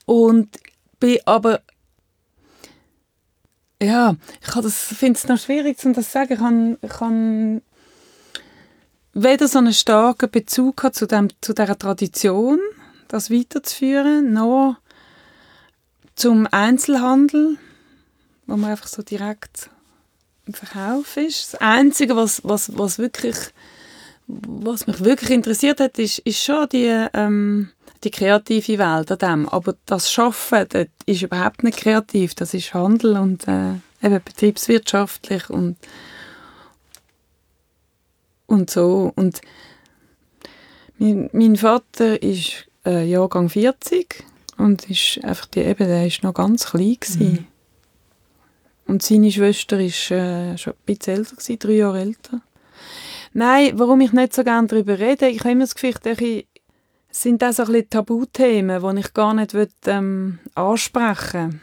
und 0.06 0.50
bin 1.00 1.20
aber 1.26 1.62
ja, 3.82 4.16
ich 4.42 4.50
finde 4.74 5.20
es 5.20 5.28
noch 5.28 5.38
schwierig, 5.38 5.84
um 5.86 5.94
das 5.94 6.06
zu 6.06 6.12
sagen. 6.14 6.78
Ich 6.82 7.00
habe, 7.00 7.62
weder 9.14 9.48
so 9.48 9.60
einen 9.60 9.74
starken 9.74 10.32
Bezug 10.32 10.88
zu, 10.94 11.06
dem, 11.06 11.28
zu 11.42 11.54
dieser 11.54 11.78
Tradition, 11.78 12.60
das 13.10 13.30
weiterzuführen, 13.30 14.32
noch 14.32 14.78
zum 16.16 16.48
Einzelhandel, 16.50 17.58
wo 18.46 18.58
man 18.58 18.72
einfach 18.72 18.88
so 18.88 19.02
direkt 19.02 19.70
im 20.46 20.54
Verkauf 20.54 21.18
ist. 21.18 21.54
Das 21.54 21.62
Einzige, 21.62 22.16
was, 22.16 22.42
was, 22.44 22.78
was, 22.78 23.00
wirklich, 23.00 23.38
was 24.28 24.88
mich 24.88 25.04
wirklich 25.04 25.32
interessiert 25.32 25.80
hat, 25.80 25.98
ist, 26.00 26.20
ist 26.20 26.44
schon 26.44 26.68
die, 26.70 27.08
ähm, 27.14 27.70
die 28.04 28.12
kreative 28.12 28.78
Welt 28.78 29.12
an 29.12 29.18
dem. 29.18 29.50
Aber 29.50 29.76
das 29.86 30.12
Schaffen, 30.12 30.66
das 30.70 30.88
ist 31.06 31.22
überhaupt 31.22 31.64
nicht 31.64 31.78
kreativ. 31.78 32.36
Das 32.36 32.54
ist 32.54 32.74
Handel 32.74 33.18
und 33.18 33.48
äh, 33.48 33.76
eben 34.02 34.22
betriebswirtschaftlich 34.24 35.50
und 35.50 35.78
und 38.54 38.70
so. 38.70 39.12
Und 39.16 39.42
mein, 40.98 41.30
mein 41.34 41.56
Vater 41.56 42.22
ist 42.22 42.68
äh, 42.86 43.06
Jahrgang 43.06 43.50
40 43.50 44.24
und 44.58 44.90
ist 44.90 45.24
einfach 45.24 45.48
die, 45.48 45.62
eben, 45.62 45.88
der 45.88 46.08
ist 46.08 46.24
noch 46.24 46.34
ganz 46.34 46.68
klein 46.68 46.98
gewesen. 47.00 47.48
Und 48.86 49.02
seine 49.02 49.32
Schwester 49.32 49.80
ist 49.80 50.12
äh, 50.12 50.58
schon 50.58 50.74
ein 50.74 50.80
bisschen 50.86 51.18
älter 51.18 51.36
gewesen, 51.36 51.60
drei 51.60 51.72
Jahre 51.72 52.00
älter. 52.02 52.42
Nein, 53.34 53.72
warum 53.80 54.02
ich 54.02 54.12
nicht 54.12 54.34
so 54.34 54.44
gerne 54.44 54.68
darüber 54.68 55.00
rede, 55.00 55.28
ich 55.28 55.40
habe 55.40 55.52
immer 55.52 55.62
das 55.64 55.76
Gefühl, 55.76 55.96
ich, 56.20 56.48
sind 57.10 57.44
auch 57.44 57.54
so 57.54 57.64
ein 57.64 57.90
Tabuthemen, 57.90 58.96
die 58.96 59.00
ich 59.00 59.14
gar 59.14 59.34
nicht 59.34 59.54
will, 59.54 59.70
ähm, 59.86 60.40
ansprechen 60.56 61.62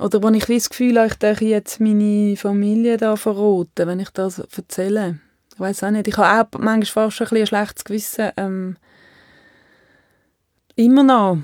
Oder 0.00 0.22
wo 0.22 0.28
ich 0.30 0.44
das 0.46 0.70
Gefühl 0.70 0.98
habe, 0.98 1.08
ich 1.08 1.14
darf 1.14 1.40
jetzt 1.40 1.80
meine 1.80 2.36
Familie 2.36 2.96
da 2.96 3.16
verraten, 3.16 3.86
wenn 3.86 4.00
ich 4.00 4.10
das 4.10 4.38
erzähle. 4.38 5.18
Ich 5.54 5.60
weiß 5.60 5.84
auch 5.84 5.90
nicht. 5.90 6.08
Ich 6.08 6.16
habe 6.16 6.56
auch 6.56 6.60
manchmal 6.60 7.10
fast 7.10 7.32
ein, 7.32 7.38
ein 7.38 7.46
schlechtes 7.46 7.84
Gewissen. 7.84 8.30
Ähm, 8.36 8.76
immer 10.76 11.02
noch. 11.02 11.38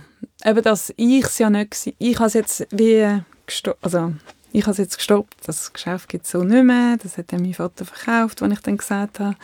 Eben, 0.44 0.62
dass 0.62 0.92
ich 0.97 1.25
es 1.25 1.38
ja 1.38 1.50
nicht 1.50 1.73
gsi- 1.73 1.94
Ich 1.99 2.16
habe 2.16 2.26
es 2.26 2.35
jetzt 2.35 2.66
wie 2.70 3.20
gestoppt. 3.48 3.84
Also, 3.84 4.12
ich 4.52 4.62
habe 4.62 4.72
es 4.72 4.78
jetzt 4.78 4.96
gestoppt. 4.96 5.34
Das 5.46 5.72
Geschäft 5.72 6.08
gibt 6.08 6.24
es 6.24 6.30
so 6.30 6.42
nicht 6.42 6.64
mehr. 6.64 6.96
Das 7.02 7.18
hat 7.18 7.32
dann 7.32 7.42
mein 7.42 7.54
Vater 7.54 7.84
verkauft, 7.84 8.42
als 8.42 8.52
ich 8.52 8.60
dann 8.60 8.76
gesagt 8.76 9.20
habe, 9.20 9.36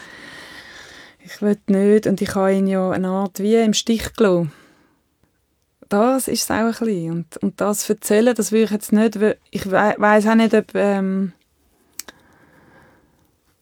ich 1.25 1.42
will 1.42 1.58
nicht. 1.66 2.06
Und 2.06 2.20
ich 2.20 2.34
habe 2.34 2.54
ihn 2.54 2.66
ja 2.66 2.90
eine 2.90 3.08
Art 3.08 3.40
wie 3.40 3.56
im 3.56 3.75
Stich 3.75 4.14
gelassen. 4.14 4.52
Das 5.88 6.28
ist 6.28 6.44
es 6.44 6.50
auch 6.50 6.56
ein 6.56 6.70
bisschen. 6.70 7.11
Und, 7.12 7.37
und 7.38 7.61
das 7.61 7.88
erzählen, 7.88 8.34
das 8.34 8.52
würde 8.52 8.64
ich 8.64 8.70
jetzt 8.70 8.92
nicht... 8.92 9.18
Ich 9.50 9.66
we 9.66 9.94
weiss 9.99 10.26
auch 10.26 10.34
nicht, 10.34 10.54
ob... 10.54 10.75
Ähm, 10.75 11.32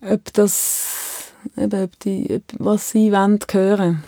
ob 0.01 0.33
das... 0.33 1.33
Eben, 1.57 1.83
ob 1.83 1.99
die, 2.01 2.37
ob, 2.37 2.43
was 2.59 2.91
sie 2.91 3.11
wollen 3.11 3.41
hören. 3.51 4.05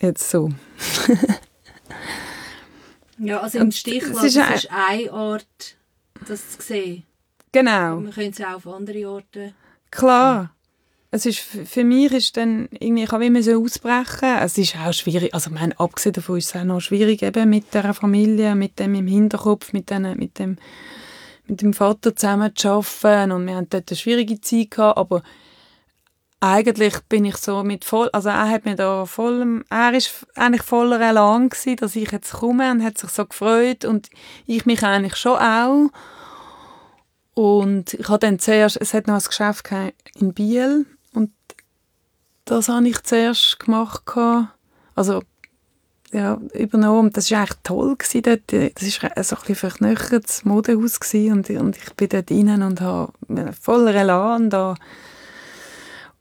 Jetzt 0.00 0.30
so. 0.30 0.50
Ja, 3.18 3.40
also 3.40 3.58
im 3.58 3.64
Und 3.64 3.74
Stich 3.74 4.06
lassen, 4.06 4.26
ist 4.26 4.36
ein- 4.38 4.54
ist 4.54 4.70
eine 4.70 5.12
Art, 5.12 5.76
das 6.26 6.50
zu 6.58 6.62
sehen. 6.62 7.04
Genau. 7.52 8.00
Wir 8.00 8.10
können 8.10 8.30
es 8.30 8.40
auch 8.40 8.54
auf 8.54 8.66
andere 8.66 9.08
Orte. 9.08 9.52
Klar. 9.90 10.50
Es 11.12 11.24
ist, 11.26 11.38
für 11.38 11.84
mich 11.84 12.10
ist 12.12 12.36
dann 12.36 12.68
irgendwie, 12.72 13.04
ich 13.04 13.12
habe 13.12 13.24
immer 13.26 13.40
so 13.40 13.62
ausbrechen. 13.62 14.36
Es 14.40 14.58
ist 14.58 14.74
auch 14.76 14.92
schwierig, 14.92 15.32
also 15.32 15.50
ich 15.50 15.54
meine, 15.60 15.78
abgesehen 15.78 16.12
davon 16.12 16.38
ist 16.38 16.48
es 16.52 16.60
auch 16.60 16.64
noch 16.64 16.80
schwierig 16.80 17.22
eben 17.22 17.48
mit 17.48 17.72
der 17.72 17.94
Familie, 17.94 18.56
mit 18.56 18.80
dem 18.80 18.96
im 18.96 19.06
Hinterkopf, 19.06 19.72
mit, 19.72 19.90
den, 19.90 20.16
mit 20.18 20.38
dem 20.40 20.58
mit 21.46 21.60
dem 21.60 21.72
Vater 21.74 22.16
zusammen 22.16 22.56
zu 22.56 22.68
arbeiten 22.70 23.30
und 23.30 23.46
wir 23.46 23.54
hatten 23.56 23.68
dort 23.68 23.90
eine 23.90 23.96
schwierige 23.98 24.40
Zeit 24.40 24.70
gehabt, 24.72 24.96
aber 24.98 25.22
eigentlich 26.44 27.00
bin 27.08 27.24
ich 27.24 27.38
so 27.38 27.62
mit 27.62 27.86
voll, 27.86 28.10
also 28.12 28.28
er 28.28 28.50
hat 28.50 28.66
mir 28.66 28.76
da 28.76 29.06
voll, 29.06 29.64
er 29.70 29.94
ist 29.94 30.26
eigentlich 30.34 30.62
voller 30.62 31.00
Elan 31.00 31.48
gewesen, 31.48 31.76
dass 31.76 31.96
ich 31.96 32.12
jetzt 32.12 32.34
komme 32.34 32.70
und 32.70 32.84
hat 32.84 32.98
sich 32.98 33.08
so 33.10 33.24
gefreut 33.24 33.86
und 33.86 34.10
ich 34.46 34.66
mich 34.66 34.82
eigentlich 34.82 35.16
schon 35.16 35.38
auch. 35.38 35.90
Und 37.32 37.94
ich 37.94 38.08
habe 38.08 38.18
dann 38.18 38.38
zuerst, 38.38 38.76
es 38.78 38.92
hat 38.92 39.06
noch 39.06 39.14
ein 39.14 39.24
Geschäft 39.24 39.70
in 40.16 40.34
Biel 40.34 40.84
und 41.14 41.30
das 42.44 42.68
habe 42.68 42.86
ich 42.88 43.02
zuerst 43.02 43.58
gemacht, 43.58 44.02
also 44.94 45.22
ja, 46.12 46.38
übernommen. 46.52 47.10
Das 47.10 47.30
war 47.30 47.38
eigentlich 47.38 47.58
toll 47.64 47.96
gewesen 47.96 48.22
dort. 48.22 48.52
Das 48.52 49.02
war 49.02 49.24
so 49.24 49.36
ein 49.36 49.40
bisschen 49.40 49.54
verknöchertes 49.56 50.44
Modehaus 50.44 51.00
gewesen 51.00 51.32
und, 51.32 51.50
und 51.50 51.76
ich 51.78 51.92
bin 51.94 52.08
dort 52.10 52.30
rein 52.30 52.62
und 52.62 52.80
habe 52.82 53.12
voller 53.58 53.94
Elan 53.94 54.50
da 54.50 54.74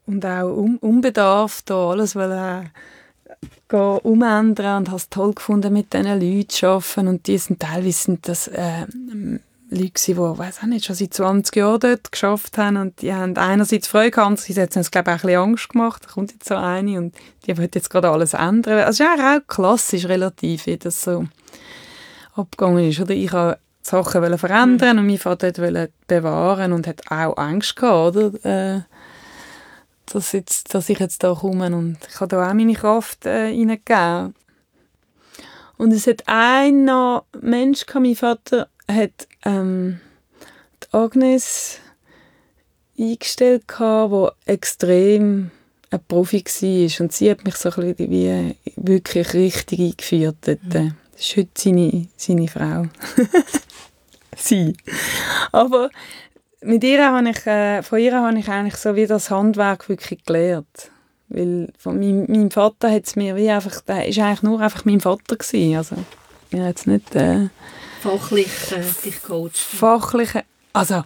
und 0.06 0.26
auch 0.26 0.56
um, 0.56 0.78
unbedarft 0.78 1.70
da 1.70 1.90
alles 1.90 2.16
wollen, 2.16 2.72
äh, 3.70 3.76
umändern 3.76 4.78
und 4.80 4.88
habe 4.88 4.98
es 4.98 5.10
toll 5.10 5.34
gefunden, 5.34 5.74
mit 5.74 5.94
diesen 5.94 6.20
Leuten 6.20 6.50
zu 6.50 6.68
arbeiten 6.68 7.08
und 7.08 7.28
die 7.28 7.38
sind 7.38 7.60
teilweise 7.60 8.04
sind 8.04 8.28
das 8.28 8.48
äh, 8.48 8.86
Leute 9.74 9.94
die, 10.06 10.18
weiß 10.18 10.60
auch 10.60 10.68
nicht, 10.68 10.86
schon 10.86 10.96
seit 10.96 11.14
20 11.14 11.56
Jahren 11.56 11.80
dort 11.80 12.12
geschafft 12.12 12.58
haben 12.58 12.78
und 12.78 13.02
die 13.02 13.14
haben 13.14 13.36
einerseits 13.38 13.88
Freude 13.88 14.12
gehabt, 14.12 14.28
andererseits 14.28 14.76
haben 14.76 14.82
es, 14.82 14.92
glaube 14.92 15.10
ich, 15.10 15.16
auch 15.16 15.24
ein 15.24 15.28
bisschen 15.28 15.42
Angst 15.42 15.70
gemacht. 15.70 16.04
Da 16.06 16.12
kommt 16.12 16.32
jetzt 16.32 16.48
so 16.48 16.56
eine 16.56 16.98
und 17.00 17.16
die 17.46 17.58
will 17.58 17.70
jetzt 17.74 17.90
gerade 17.90 18.10
alles 18.10 18.34
ändern. 18.34 18.80
Also 18.80 19.04
es 19.04 19.10
ist 19.10 19.26
auch 19.26 19.48
klassisch 19.48 20.06
relativ, 20.06 20.68
wie 20.68 20.78
das 20.78 21.02
so 21.02 21.26
abgegangen 22.36 22.90
ist. 22.90 23.00
Oder 23.00 23.16
ich 23.16 23.32
habe 23.32 23.58
Sachen 23.82 24.38
verändern 24.38 24.98
mhm. 24.98 25.00
und 25.02 25.08
mein 25.08 25.18
Vater 25.18 25.48
wollte 25.58 25.92
bewahren 26.08 26.72
und 26.72 26.88
hat 26.88 27.02
auch 27.10 27.38
Angst 27.38 27.76
gehabt, 27.76 28.16
oder? 28.16 28.86
Dass, 30.08 30.32
jetzt, 30.34 30.74
dass 30.74 30.90
ich 30.90 31.00
jetzt 31.00 31.24
da 31.24 31.34
komme 31.34 31.74
und 31.76 31.98
ich 32.08 32.20
habe 32.20 32.28
da 32.28 32.50
auch 32.50 32.54
meine 32.54 32.74
Kraft 32.74 33.26
äh, 33.26 33.46
reingegeben. 33.46 34.36
Und 35.78 35.92
es 35.92 36.08
hat 36.08 36.24
einen 36.28 37.22
Mensch, 37.42 37.86
mein 37.94 38.16
Vater 38.16 38.70
hat 38.88 39.28
ähm, 39.44 40.00
die 40.84 40.94
Agnes 40.94 41.80
eingestellt, 42.98 43.64
die 43.80 44.28
extrem 44.46 45.52
ein 45.90 46.04
Profi 46.08 46.44
war. 46.44 47.02
Und 47.06 47.14
sie 47.14 47.32
hat 47.32 47.44
mich 47.44 47.56
so 47.56 47.70
ein 47.70 47.96
bisschen 47.96 48.12
wie 48.12 48.56
wirklich 48.76 49.34
richtig 49.34 49.80
eingeführt. 49.80 50.38
Dort. 50.42 50.64
Mhm. 50.64 50.96
Das 51.12 51.22
ist 51.22 51.38
heute 51.38 51.50
seine, 51.56 52.08
seine 52.18 52.48
Frau. 52.48 52.86
sie. 54.38 54.76
Aber 55.52 55.90
mit 56.64 56.84
ihr 56.84 57.06
habe 57.06 57.30
ich, 57.30 57.46
äh, 57.46 57.82
von 57.84 58.00
ihr 58.00 58.20
habe 58.20 58.38
ich 58.38 58.50
eigentlich 58.50 58.76
so 58.76 58.96
wie 58.96 59.06
das 59.06 59.30
Handwerk 59.30 59.90
wirklich 59.90 60.24
gelernt. 60.26 60.92
Weil 61.30 61.72
von 61.78 62.00
meinem, 62.00 62.26
meinem 62.28 62.52
Vater 62.52 62.92
hat 62.92 63.06
es 63.06 63.16
mir 63.16 63.36
wie 63.36 63.50
einfach, 63.50 63.82
der 63.82 64.08
ist 64.08 64.20
eigentlich 64.20 64.44
nur 64.44 64.62
einfach 64.62 64.86
mein 64.86 65.00
Vater 65.00 65.36
gewesen. 65.36 65.78
Also, 65.78 65.96
ja, 66.52 66.68
jetzt 66.68 66.88
nicht... 66.88 67.16
Äh, 67.16 67.50
Fachlich 68.02 68.72
äh, 68.72 68.84
dich 69.06 69.24
coacht. 69.24 69.58
Fachlich, 69.58 70.32
also 70.74 71.04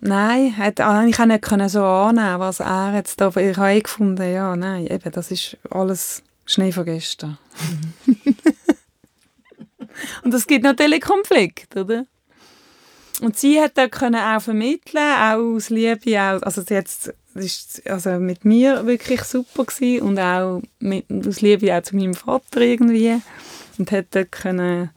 nein, 0.00 0.56
hat, 0.56 0.80
ich 0.80 1.16
konnte 1.16 1.56
nicht 1.56 1.70
so 1.70 1.84
annehmen, 1.84 2.40
was 2.40 2.60
er 2.60 2.94
jetzt 2.94 3.20
da, 3.20 3.28
ich 3.28 3.56
habe 3.56 3.72
eh 3.72 3.80
gefunden, 3.80 4.32
ja, 4.32 4.56
nein, 4.56 4.86
eben, 4.86 5.12
das 5.12 5.30
ist 5.30 5.56
alles 5.70 6.24
Schnee 6.46 6.72
von 6.72 6.84
gestern. 6.84 7.38
Und 10.24 10.34
es 10.34 10.46
gibt 10.46 10.64
natürlich 10.64 11.02
Konflikte, 11.02 11.82
oder? 11.82 12.06
Und 13.20 13.38
sie 13.38 13.60
hat 13.60 13.76
da 13.76 13.88
können 13.88 14.20
auch 14.20 14.40
vermitteln, 14.40 14.98
auch 14.98 15.56
aus 15.56 15.68
Liebe, 15.70 16.20
auch, 16.20 16.42
also 16.42 16.62
jetzt 16.68 17.12
ist 17.34 17.86
also 17.88 18.18
mit 18.18 18.44
mir 18.44 18.86
wirklich 18.86 19.22
super 19.22 19.64
gewesen 19.64 20.02
und 20.02 20.18
auch 20.18 20.62
mit, 20.78 21.04
aus 21.26 21.40
Liebe 21.40 21.76
auch 21.76 21.82
zu 21.82 21.96
meinem 21.96 22.14
Vater 22.14 22.60
irgendwie 22.60 23.20
und 23.78 23.92
hat 23.92 24.06
da 24.10 24.24
können 24.24 24.90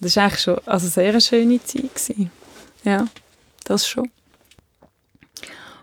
das 0.00 0.16
war 0.16 0.24
eigentlich 0.24 0.40
schon 0.40 0.58
also 0.66 0.88
sehr 0.88 1.10
eine 1.10 1.20
schöne 1.20 1.62
Zeit. 1.62 1.94
Gewesen. 1.94 2.30
Ja, 2.84 3.06
das 3.64 3.86
schon. 3.86 4.10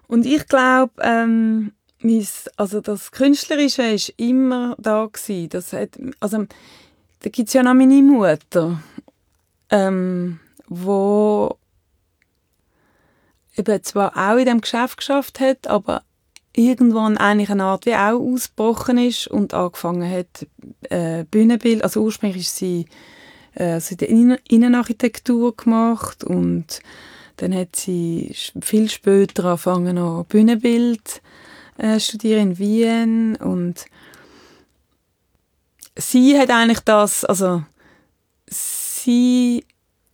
Und 0.07 0.25
ich 0.25 0.47
glaube, 0.47 0.93
ähm, 1.01 1.73
also 2.55 2.81
das 2.81 3.11
Künstlerische 3.11 3.83
war 3.83 4.13
immer 4.17 4.75
da. 4.79 5.05
Gewesen. 5.05 5.49
Das 5.49 5.73
hat, 5.73 5.89
also, 6.19 6.45
da 7.19 7.29
gibt 7.29 7.49
es 7.49 7.53
ja 7.53 7.63
noch 7.63 7.73
meine 7.73 8.01
Mutter, 8.01 8.81
ähm, 9.69 10.39
wo 10.67 11.57
eben 13.57 13.83
zwar 13.83 14.15
auch 14.15 14.37
in 14.37 14.45
dem 14.45 14.61
Geschäft 14.61 14.97
geschafft 14.97 15.39
hat, 15.39 15.67
aber 15.67 16.03
irgendwann 16.53 17.17
eigentlich 17.17 17.51
eine 17.51 17.65
Art 17.65 17.85
wie 17.85 17.95
auch 17.95 18.19
ausgebrochen 18.19 18.97
ist 18.97 19.27
und 19.27 19.53
angefangen 19.53 20.09
hat, 20.09 20.47
äh, 20.89 21.23
Bühnenbild, 21.25 21.83
also 21.83 22.01
ursprünglich 22.01 22.43
ist 22.43 22.57
sie 22.57 22.85
äh, 23.57 23.79
sie 23.79 23.95
hat 23.95 24.01
Innenarchitektur 24.01 25.55
gemacht 25.55 26.23
und 26.23 26.81
dann 27.37 27.53
hat 27.53 27.75
sie 27.75 28.33
viel 28.61 28.89
später 28.89 29.45
angefangen 29.45 29.95
noch 29.95 30.25
Bühnenbild 30.27 31.21
äh, 31.77 31.99
studieren 31.99 32.51
in 32.51 32.57
Wien 32.59 33.35
und 33.35 33.85
sie 35.95 36.37
hat 36.37 36.49
eigentlich 36.49 36.81
das, 36.81 37.25
also 37.25 37.63
sie 38.47 39.63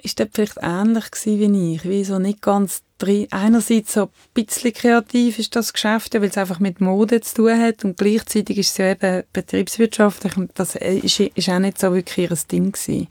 ist 0.01 0.21
vielleicht 0.33 0.57
ähnlich 0.61 1.05
wie 1.25 1.73
ich, 1.75 1.83
wie 1.85 2.03
so 2.03 2.19
nicht 2.19 2.41
ganz 2.41 2.81
drin. 3.03 3.27
Einerseits 3.31 3.93
so 3.93 4.03
ein 4.03 4.09
bisschen 4.33 4.73
kreativ 4.73 5.39
ist 5.39 5.55
das 5.55 5.73
Geschäft, 5.73 6.13
weil 6.13 6.23
es 6.25 6.37
einfach 6.37 6.59
mit 6.59 6.81
Mode 6.81 7.21
zu 7.21 7.35
tun 7.35 7.59
hat 7.59 7.83
und 7.83 7.97
gleichzeitig 7.97 8.57
ist 8.57 8.71
es 8.71 8.77
ja 8.77 8.91
eben 8.91 9.23
betriebswirtschaftlich 9.33 10.37
und 10.37 10.51
das 10.55 10.75
ist, 10.75 11.19
ist 11.19 11.49
auch 11.49 11.59
nicht 11.59 11.79
so 11.79 11.93
wirklich 11.93 12.29
ihr 12.29 12.37
Ding 12.51 12.71
gewesen. 12.71 13.07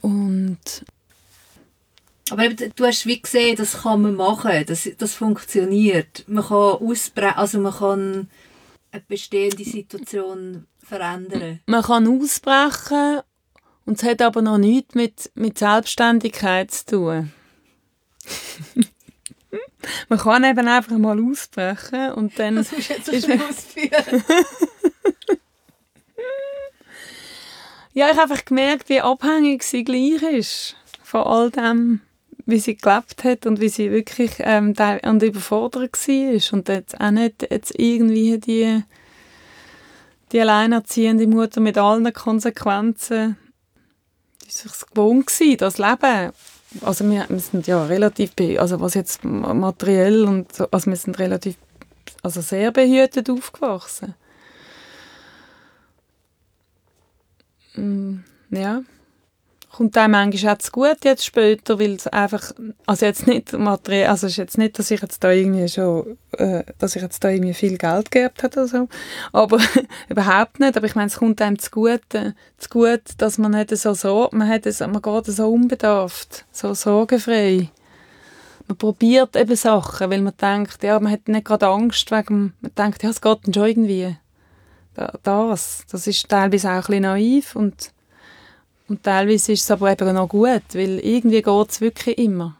Und 0.00 0.84
aber 2.30 2.44
eben, 2.44 2.72
du 2.76 2.84
hast 2.84 3.06
wie 3.06 3.20
gesehen, 3.20 3.56
das 3.56 3.82
kann 3.82 4.02
man 4.02 4.14
machen, 4.14 4.64
das, 4.66 4.88
das 4.98 5.14
funktioniert. 5.14 6.24
Man 6.26 6.44
kann 6.44 6.74
ausbrechen, 6.74 7.36
also 7.36 7.58
man 7.58 7.72
kann 7.72 8.28
eine 8.90 9.02
bestehende 9.06 9.64
Situation 9.64 10.66
verändern. 10.82 11.60
Man 11.66 11.82
kann 11.82 12.06
ausbrechen 12.06 13.20
und 13.86 14.02
es 14.02 14.08
hat 14.08 14.20
aber 14.20 14.42
noch 14.42 14.58
nichts 14.58 14.94
mit, 14.94 15.30
mit 15.34 15.58
Selbstständigkeit 15.58 16.70
zu 16.70 16.86
tun. 16.86 17.32
Man 20.08 20.18
kann 20.18 20.44
eben 20.44 20.68
einfach 20.68 20.98
mal 20.98 21.18
ausbrechen 21.22 22.12
und 22.12 22.38
dann... 22.38 22.56
Das 22.56 22.72
musst 22.72 22.90
du 22.90 22.94
jetzt 22.94 23.06
so 23.06 23.20
schnell 23.20 23.40
ausführen. 23.40 24.24
ja, 27.94 28.10
ich 28.10 28.16
habe 28.16 28.22
einfach 28.22 28.44
gemerkt, 28.44 28.88
wie 28.88 29.00
abhängig 29.00 29.62
sie 29.62 29.84
gleich 29.84 30.22
ist 30.22 30.76
von 31.02 31.22
all 31.22 31.50
dem, 31.50 32.00
wie 32.44 32.58
sie 32.58 32.76
gelebt 32.76 33.24
hat 33.24 33.46
und 33.46 33.60
wie 33.60 33.68
sie 33.68 33.90
wirklich 33.90 34.32
ähm, 34.38 34.74
an 34.78 35.18
der 35.18 35.28
Überforderung 35.28 35.92
war 35.92 36.52
und 36.52 36.68
jetzt 36.68 37.00
auch 37.00 37.10
nicht 37.10 37.46
jetzt 37.50 37.78
irgendwie 37.78 38.38
die, 38.38 38.82
die 40.32 40.40
alleinerziehende 40.40 41.26
Mutter 41.26 41.60
mit 41.60 41.78
allen 41.78 42.12
Konsequenzen 42.12 43.36
ist 44.46 44.64
es 44.64 44.86
gewohnt 44.86 45.26
gewesen, 45.26 45.58
das 45.58 45.78
Leben. 45.78 46.32
Also 46.82 47.08
wir, 47.10 47.26
wir 47.28 47.40
sind 47.40 47.66
ja 47.66 47.84
relativ, 47.84 48.32
also 48.58 48.80
was 48.80 48.94
jetzt 48.94 49.24
materiell 49.24 50.24
und 50.24 50.52
so, 50.52 50.68
also 50.70 50.90
wir 50.90 50.96
sind 50.96 51.18
relativ, 51.18 51.56
also 52.22 52.40
sehr 52.40 52.70
behütet 52.72 53.30
aufgewachsen. 53.30 54.14
Mm, 57.74 58.18
ja 58.50 58.82
kommt 59.70 59.96
einem 59.96 60.12
manchmal 60.12 60.54
auch 60.54 60.58
zu 60.58 60.72
gut 60.72 61.04
jetzt 61.04 61.24
später, 61.24 61.78
weil 61.78 61.94
es 61.94 62.06
einfach, 62.06 62.52
also 62.86 63.06
jetzt 63.06 63.26
nicht 63.26 63.52
materiell, 63.52 64.08
also 64.08 64.26
es 64.26 64.32
ist 64.32 64.38
jetzt 64.38 64.58
nicht, 64.58 64.78
dass 64.78 64.90
ich 64.90 65.00
jetzt 65.02 65.22
da 65.22 65.30
irgendwie 65.30 65.68
schon, 65.68 66.16
äh, 66.32 66.64
dass 66.78 66.96
ich 66.96 67.02
jetzt 67.02 67.22
da 67.22 67.28
irgendwie 67.28 67.54
viel 67.54 67.76
Geld 67.76 68.10
geerbt 68.10 68.42
habe 68.42 68.54
oder 68.54 68.68
so, 68.68 68.88
aber 69.32 69.58
überhaupt 70.08 70.58
nicht, 70.58 70.76
aber 70.76 70.86
ich 70.86 70.94
meine, 70.94 71.08
es 71.08 71.18
kommt 71.18 71.42
einem 71.42 71.58
zu 71.58 71.70
gut, 71.70 72.14
äh, 72.14 72.32
zu 72.56 72.68
gut, 72.70 73.02
dass 73.18 73.38
man 73.38 73.52
nicht 73.52 73.76
so, 73.76 73.94
so 73.94 74.28
man, 74.32 74.48
hat 74.48 74.66
es, 74.66 74.80
man 74.80 75.02
geht 75.02 75.26
so 75.26 75.48
unbedarft, 75.48 76.46
so 76.50 76.74
sorgenfrei. 76.74 77.70
Man 78.66 78.76
probiert 78.76 79.34
eben 79.34 79.56
Sachen, 79.56 80.10
weil 80.10 80.20
man 80.20 80.36
denkt, 80.40 80.82
ja, 80.82 81.00
man 81.00 81.12
hat 81.12 81.28
nicht 81.28 81.46
gerade 81.46 81.68
Angst 81.68 82.10
wegen, 82.10 82.52
man 82.60 82.74
denkt, 82.76 83.02
ja, 83.02 83.10
es 83.10 83.20
geht 83.20 83.38
dann 83.44 83.54
schon 83.54 83.66
irgendwie. 83.66 84.16
Das, 85.22 85.84
das 85.90 86.06
ist 86.06 86.28
teilweise 86.28 86.70
auch 86.70 86.74
ein 86.74 86.80
bisschen 86.80 87.02
naiv 87.02 87.54
und 87.54 87.92
und 88.88 89.02
teilweise 89.02 89.52
ist 89.52 89.62
es 89.62 89.70
aber 89.70 89.92
eben 89.92 90.14
noch 90.14 90.28
gut, 90.28 90.62
weil 90.72 90.98
irgendwie 91.00 91.42
geht 91.42 91.70
es 91.70 91.80
wirklich 91.80 92.18
immer. 92.18 92.56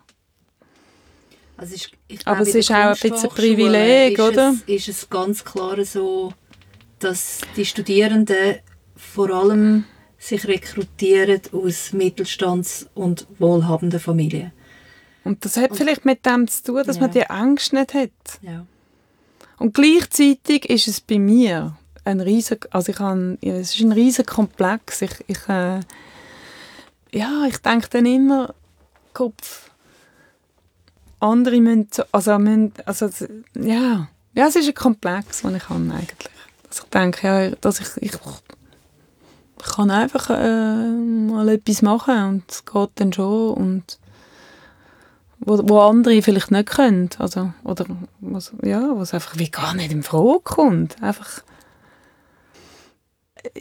Also 1.56 1.74
ich, 1.74 1.92
ich 2.06 2.26
aber 2.26 2.42
es 2.42 2.54
ist 2.54 2.70
auch 2.70 2.74
ein 2.74 2.92
bisschen 2.92 3.14
ein 3.14 3.28
Privileg, 3.30 4.12
ist 4.18 4.20
oder? 4.20 4.54
Es, 4.66 4.86
ist 4.86 4.88
es 4.88 5.10
ganz 5.10 5.44
klar 5.44 5.84
so, 5.84 6.32
dass 7.00 7.40
die 7.56 7.64
Studierenden 7.64 8.56
vor 8.94 9.30
allem 9.30 9.84
sich 10.18 10.46
rekrutieren 10.46 11.40
aus 11.52 11.92
Mittelstands- 11.92 12.86
und 12.94 13.26
wohlhabenden 13.38 14.00
Familien. 14.00 14.52
Und 15.24 15.44
das 15.44 15.56
hat 15.56 15.72
und, 15.72 15.76
vielleicht 15.76 16.04
mit 16.04 16.24
dem 16.26 16.46
zu 16.48 16.62
tun, 16.64 16.82
dass 16.84 16.96
ja. 16.96 17.02
man 17.02 17.10
die 17.10 17.28
Angst 17.28 17.72
nicht 17.72 17.94
hat. 17.94 18.10
Ja. 18.42 18.66
Und 19.58 19.74
gleichzeitig 19.74 20.68
ist 20.70 20.88
es 20.88 21.00
bei 21.00 21.18
mir 21.18 21.76
ein 22.04 22.20
riesen, 22.20 22.58
also 22.70 22.92
ich 22.92 22.98
habe, 22.98 23.36
es 23.42 23.74
ist 23.74 23.80
ein 23.80 23.92
riesen 23.92 24.24
Komplex. 24.24 25.02
Ich, 25.02 25.12
ich 25.26 25.48
äh, 25.48 25.80
ja, 27.12 27.44
ich 27.46 27.58
denke 27.58 27.88
dann 27.90 28.06
immer, 28.06 28.54
Kopf, 29.14 29.70
andere 31.20 31.60
müssen, 31.60 31.88
also, 32.12 32.38
müssen, 32.38 32.72
also 32.84 33.08
ja, 33.54 34.08
ja, 34.34 34.46
es 34.46 34.56
ist 34.56 34.68
ein 34.68 34.74
Komplex, 34.74 35.42
den 35.42 35.56
ich 35.56 35.68
habe 35.68 35.80
eigentlich. 35.92 36.30
Dass 36.68 36.80
ich 36.80 36.90
denke, 36.90 37.26
ja, 37.26 37.50
dass 37.56 37.80
ich, 37.80 37.88
ich, 37.96 38.12
ich 38.12 39.66
kann 39.74 39.90
einfach 39.90 40.30
äh, 40.30 40.92
mal 40.92 41.48
etwas 41.48 41.82
machen 41.82 42.22
und 42.24 42.50
es 42.50 42.64
geht 42.64 42.90
dann 42.96 43.12
schon 43.12 43.54
und 43.54 43.98
wo, 45.40 45.58
wo 45.68 45.80
andere 45.80 46.20
vielleicht 46.22 46.50
nicht 46.50 46.68
können, 46.68 47.10
also, 47.18 47.52
oder 47.64 47.86
was, 48.20 48.52
ja, 48.62 48.96
was 48.96 49.14
einfach 49.14 49.38
wie 49.38 49.50
gar 49.50 49.74
nicht 49.74 49.92
in 49.92 50.02
Frage 50.02 50.40
kommt. 50.40 51.02
Einfach, 51.02 51.42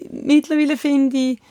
mittlerweile 0.10 0.76
finde 0.76 1.18
ich, 1.18 1.42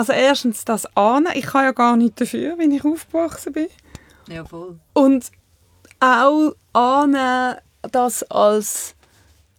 also 0.00 0.14
erstens 0.14 0.64
das 0.64 0.86
Ahnen, 0.96 1.30
ich 1.34 1.44
kann 1.44 1.64
ja 1.64 1.72
gar 1.72 1.94
nicht 1.94 2.18
dafür, 2.18 2.56
wenn 2.56 2.70
ich 2.70 2.82
aufgewachsen 2.82 3.52
bin. 3.52 3.68
Ja, 4.28 4.46
voll. 4.46 4.80
Und 4.94 5.30
auch 6.00 6.54
annehmen, 6.72 7.56
das 7.82 8.22
als, 8.22 8.94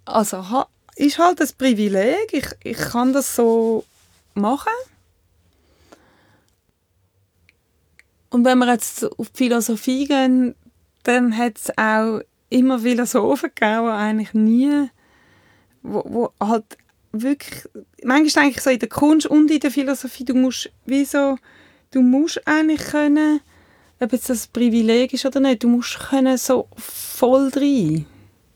also 0.03 0.43
ist 0.95 1.19
halt 1.19 1.39
ein 1.39 1.49
Privileg, 1.59 2.33
ich, 2.33 2.47
ich 2.63 2.77
kann 2.77 3.13
das 3.13 3.35
so 3.35 3.85
machen. 4.33 4.73
Und 8.31 8.43
wenn 8.43 8.57
wir 8.57 8.71
jetzt 8.71 9.03
auf 9.19 9.29
die 9.29 9.37
Philosophie 9.37 10.07
gehen, 10.07 10.55
dann 11.03 11.37
hat 11.37 11.57
es 11.57 11.77
auch 11.77 12.21
immer 12.49 12.79
Philosophen 12.79 13.51
gegeben, 13.53 13.89
eigentlich 13.89 14.33
nie, 14.33 14.89
wo, 15.83 16.03
wo 16.03 16.33
halt 16.43 16.65
wirklich, 17.11 17.63
manchmal 18.03 18.45
denke 18.45 18.57
ich 18.57 18.63
so 18.63 18.69
in 18.69 18.79
der 18.79 18.89
Kunst 18.89 19.27
und 19.27 19.51
in 19.51 19.59
der 19.59 19.71
Philosophie, 19.71 20.25
du 20.25 20.33
musst, 20.33 20.69
wieso, 20.85 21.37
du 21.91 22.01
musst 22.01 22.41
eigentlich 22.45 22.81
können, 22.81 23.41
ob 23.99 24.11
jetzt 24.13 24.29
das 24.29 24.47
Privileg 24.47 25.13
ist 25.13 25.25
oder 25.25 25.39
nicht, 25.39 25.63
du 25.63 25.67
musst 25.67 25.99
können 25.99 26.37
so 26.37 26.67
voll 26.77 27.51
rein. 27.55 28.05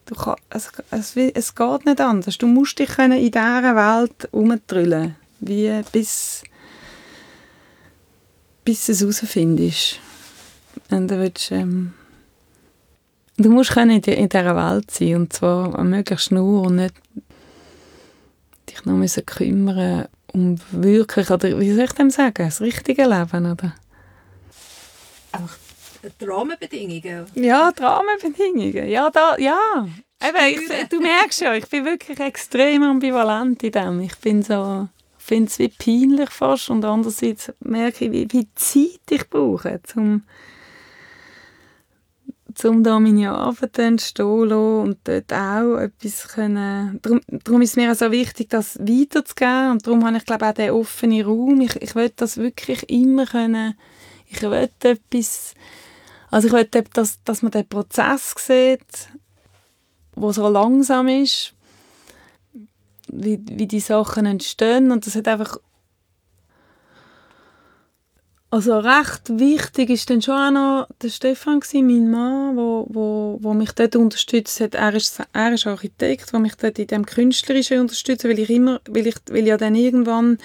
Du 0.06 0.16
kann, 0.16 0.36
es, 0.50 0.72
es, 0.92 1.16
es 1.16 1.56
geht 1.56 1.86
nicht 1.86 2.02
anders. 2.02 2.38
Du 2.38 2.48
musst 2.48 2.78
dich 2.78 2.90
können 2.90 3.18
in 3.18 3.32
dieser 3.32 3.76
Welt 3.76 4.28
umdrüllen, 4.32 5.16
wie 5.40 5.82
bis, 5.92 6.44
bis 8.64 8.86
du 8.86 8.92
es 8.92 9.02
herausfindest. 9.02 10.00
Und 10.90 11.10
dann 11.10 11.20
willst, 11.20 11.52
ähm, 11.52 11.94
du 13.38 13.50
musst 13.50 13.72
können 13.72 14.02
in 14.02 14.30
dieser 14.30 14.56
Welt 14.56 14.92
sein 14.92 15.16
und 15.16 15.34
zwar 15.34 15.84
möglichst 15.84 16.32
nur 16.32 16.64
und 16.64 16.76
nicht 16.76 16.96
dich 18.76 18.86
noch 18.86 18.94
müssen 18.94 19.26
kümmern 19.26 20.08
um 20.34 20.58
wirklich, 20.72 21.30
oder 21.30 21.60
wie 21.60 21.74
soll 21.74 21.86
ich 21.86 21.94
dem 21.94 22.10
sagen, 22.10 22.46
das 22.46 22.60
richtige 22.60 23.04
Leben, 23.04 23.52
oder? 23.52 23.74
Einfach 25.32 25.58
die 26.20 26.26
Rahmenbedingungen. 26.26 27.26
Ja, 27.36 27.72
die 27.72 27.82
Rahmenbedingungen. 27.82 28.88
Ja, 28.88 29.10
da, 29.10 29.38
ja. 29.38 29.88
Eben, 30.22 30.62
ich, 30.62 30.90
du 30.90 31.00
merkst 31.00 31.42
ja, 31.42 31.54
ich 31.56 31.68
bin 31.68 31.86
wirklich 31.86 32.20
extrem 32.20 32.84
ambivalent 32.84 33.64
in 33.64 33.72
dem. 33.72 34.00
Ich 34.02 34.16
bin 34.18 34.44
so, 34.44 34.88
finde 35.18 35.48
es 35.48 35.60
wie 35.60 35.70
peinlich 35.70 36.30
fast 36.30 36.70
und 36.70 36.86
andererseits 36.86 37.52
merke 37.60 38.06
ich, 38.06 38.12
wie, 38.12 38.28
wie 38.32 38.48
Zeit 38.56 39.02
ich 39.10 39.30
brauche, 39.30 39.80
um 39.96 40.24
um 42.64 42.84
da 42.84 43.00
meine 43.00 43.32
Arbeit 43.32 43.78
entstehen 43.80 44.52
und 44.52 44.98
dort 45.04 45.34
auch 45.34 45.78
etwas 45.78 46.28
können. 46.30 47.00
Darum, 47.02 47.22
darum 47.28 47.62
ist 47.62 47.72
es 47.72 47.76
mir 47.76 47.92
auch 47.92 47.96
so 47.96 48.12
wichtig, 48.12 48.50
das 48.50 48.78
weiterzugeben 48.80 49.72
und 49.72 49.86
darum 49.86 50.06
habe 50.06 50.18
ich 50.18 50.26
glaube 50.26 50.48
auch 50.48 50.54
den 50.54 50.72
offenen 50.72 51.26
Raum. 51.26 51.60
Ich, 51.62 51.76
ich 51.82 51.96
will 51.96 52.12
das 52.16 52.38
wirklich 52.38 52.90
immer 52.90 53.26
können, 53.26 53.76
ich 54.28 54.42
will 54.42 54.54
etwas, 54.54 55.54
also 56.32 56.48
ich 56.48 56.54
will, 56.54 56.68
dass, 56.94 57.22
dass 57.24 57.42
man 57.42 57.52
den 57.52 57.68
Prozess 57.68 58.34
sieht, 58.38 59.10
wo 60.16 60.32
so 60.32 60.48
langsam 60.48 61.08
ist, 61.08 61.54
wie, 63.08 63.40
wie 63.52 63.68
die 63.68 63.80
Sachen 63.80 64.26
entstehen 64.26 64.92
und 64.92 65.06
das 65.06 65.16
hat 65.16 65.28
einfach 65.28 65.58
also 68.52 68.80
recht 68.80 69.38
wichtig 69.40 69.90
ist 69.90 70.10
dann 70.10 70.22
schon 70.22 70.36
auch 70.36 70.52
noch 70.52 70.88
der 71.02 71.10
Stefan 71.10 71.60
gewesen, 71.60 71.88
mein 71.88 72.10
Mann, 72.10 72.56
wo, 72.56 72.86
wo, 72.90 73.38
wo 73.42 73.54
mich 73.54 73.72
dort 73.74 73.96
unterstützt 73.96 74.60
hat. 74.62 74.76
Er 74.76 74.94
ist, 74.94 75.22
er 75.34 75.54
ist 75.54 75.68
Architekt, 75.68 76.32
der 76.32 76.40
mich 76.40 76.56
dort 76.56 76.80
in 76.80 76.88
dem 76.88 77.06
Künstlerischen 77.06 77.80
unterstützt, 77.80 78.24
weil 78.24 78.40
ich 78.40 78.50
immer, 78.50 78.80
weil 78.88 79.08
ich, 79.08 79.16
weil 79.30 79.46
ja 79.46 79.58
dann 79.58 79.76
irgendwann 79.76 80.38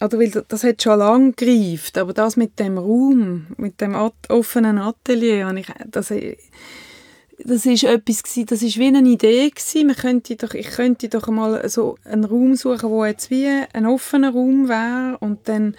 oder 0.00 0.18
weil 0.18 0.30
das 0.48 0.64
hat 0.64 0.82
schon 0.82 0.98
lange 0.98 1.32
gereift, 1.32 1.96
aber 1.98 2.12
das 2.12 2.36
mit 2.36 2.58
dem 2.58 2.78
Raum, 2.78 3.46
mit 3.56 3.80
dem 3.80 3.94
offenen 4.28 4.78
Atelier, 4.78 5.52
ich, 5.54 5.68
das, 5.86 6.12
das 7.38 7.66
ist 7.66 7.84
etwas 7.84 8.22
gewesen, 8.22 8.46
das 8.46 8.62
ist 8.62 8.78
wie 8.78 8.86
eine 8.86 9.00
Idee 9.00 9.50
gewesen. 9.50 9.86
Man 9.86 9.96
könnte 9.96 10.36
doch, 10.36 10.54
ich 10.54 10.68
könnte 10.68 11.08
doch 11.08 11.28
mal 11.28 11.68
so 11.68 11.96
einen 12.04 12.24
Raum 12.24 12.54
suchen, 12.54 12.90
wo 12.90 13.04
jetzt 13.04 13.30
wie 13.30 13.48
ein 13.72 13.86
offener 13.86 14.32
Raum 14.32 14.68
wäre. 14.68 15.18
Und 15.18 15.48
dann 15.48 15.74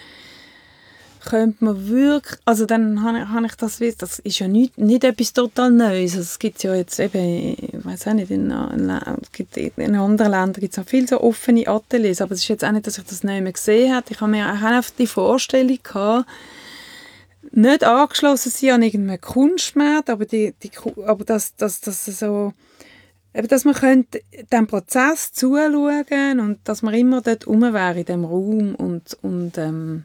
könnte 1.25 1.65
man 1.65 1.87
wirklich, 1.87 2.39
also 2.45 2.65
dann 2.65 3.03
habe, 3.03 3.45
ich 3.45 3.55
das, 3.55 3.79
das 3.97 4.19
ist 4.19 4.39
ja 4.39 4.47
nicht, 4.47 4.77
nicht 4.77 5.03
etwas 5.03 5.33
total 5.33 5.71
Neues, 5.71 6.11
also 6.11 6.21
es 6.21 6.39
gibt 6.39 6.63
ja 6.63 6.75
jetzt 6.75 6.99
eben, 6.99 7.55
ich 7.59 7.83
weiß 7.83 8.07
auch 8.07 8.13
nicht, 8.13 8.31
in, 8.31 8.51
in, 8.51 9.71
in 9.75 9.95
anderen 9.95 10.31
Ländern 10.31 10.53
gibt 10.53 10.73
es 10.73 10.79
auch 10.79 10.87
viele 10.87 11.07
so 11.07 11.19
offene 11.21 11.67
Ateliers, 11.67 12.21
aber 12.21 12.33
es 12.33 12.41
ist 12.41 12.47
jetzt 12.47 12.63
auch 12.63 12.71
nicht, 12.71 12.87
dass 12.87 12.97
ich 12.97 13.05
das 13.05 13.23
nicht 13.23 13.41
mehr 13.41 13.51
gesehen 13.51 13.93
habe, 13.93 14.05
ich 14.09 14.21
habe 14.21 14.31
mir 14.31 14.45
auch 14.45 14.61
einfach 14.61 14.91
die 14.97 15.07
Vorstellung 15.07 15.79
gehabt, 15.81 16.29
nicht 17.55 17.83
angeschlossen 17.83 18.51
sein 18.51 18.71
an 18.71 18.81
irgendeinen 18.83 19.21
Kunstmarkt, 19.21 20.09
aber, 20.09 20.25
die, 20.25 20.53
die, 20.61 20.71
aber 21.05 21.23
dass, 21.23 21.55
dass, 21.55 21.81
dass 21.81 22.05
so 22.05 22.53
dass 23.33 23.65
man 23.65 24.05
dem 24.51 24.67
Prozess 24.67 25.33
zuschauen 25.33 26.39
und 26.39 26.59
dass 26.63 26.81
man 26.81 26.93
immer 26.93 27.21
dort 27.21 27.47
rum 27.47 27.61
wäre 27.61 27.99
in 27.99 28.05
dem 28.05 28.23
Raum 28.23 28.75
und, 28.75 29.17
und 29.21 29.57
ähm, 29.57 30.03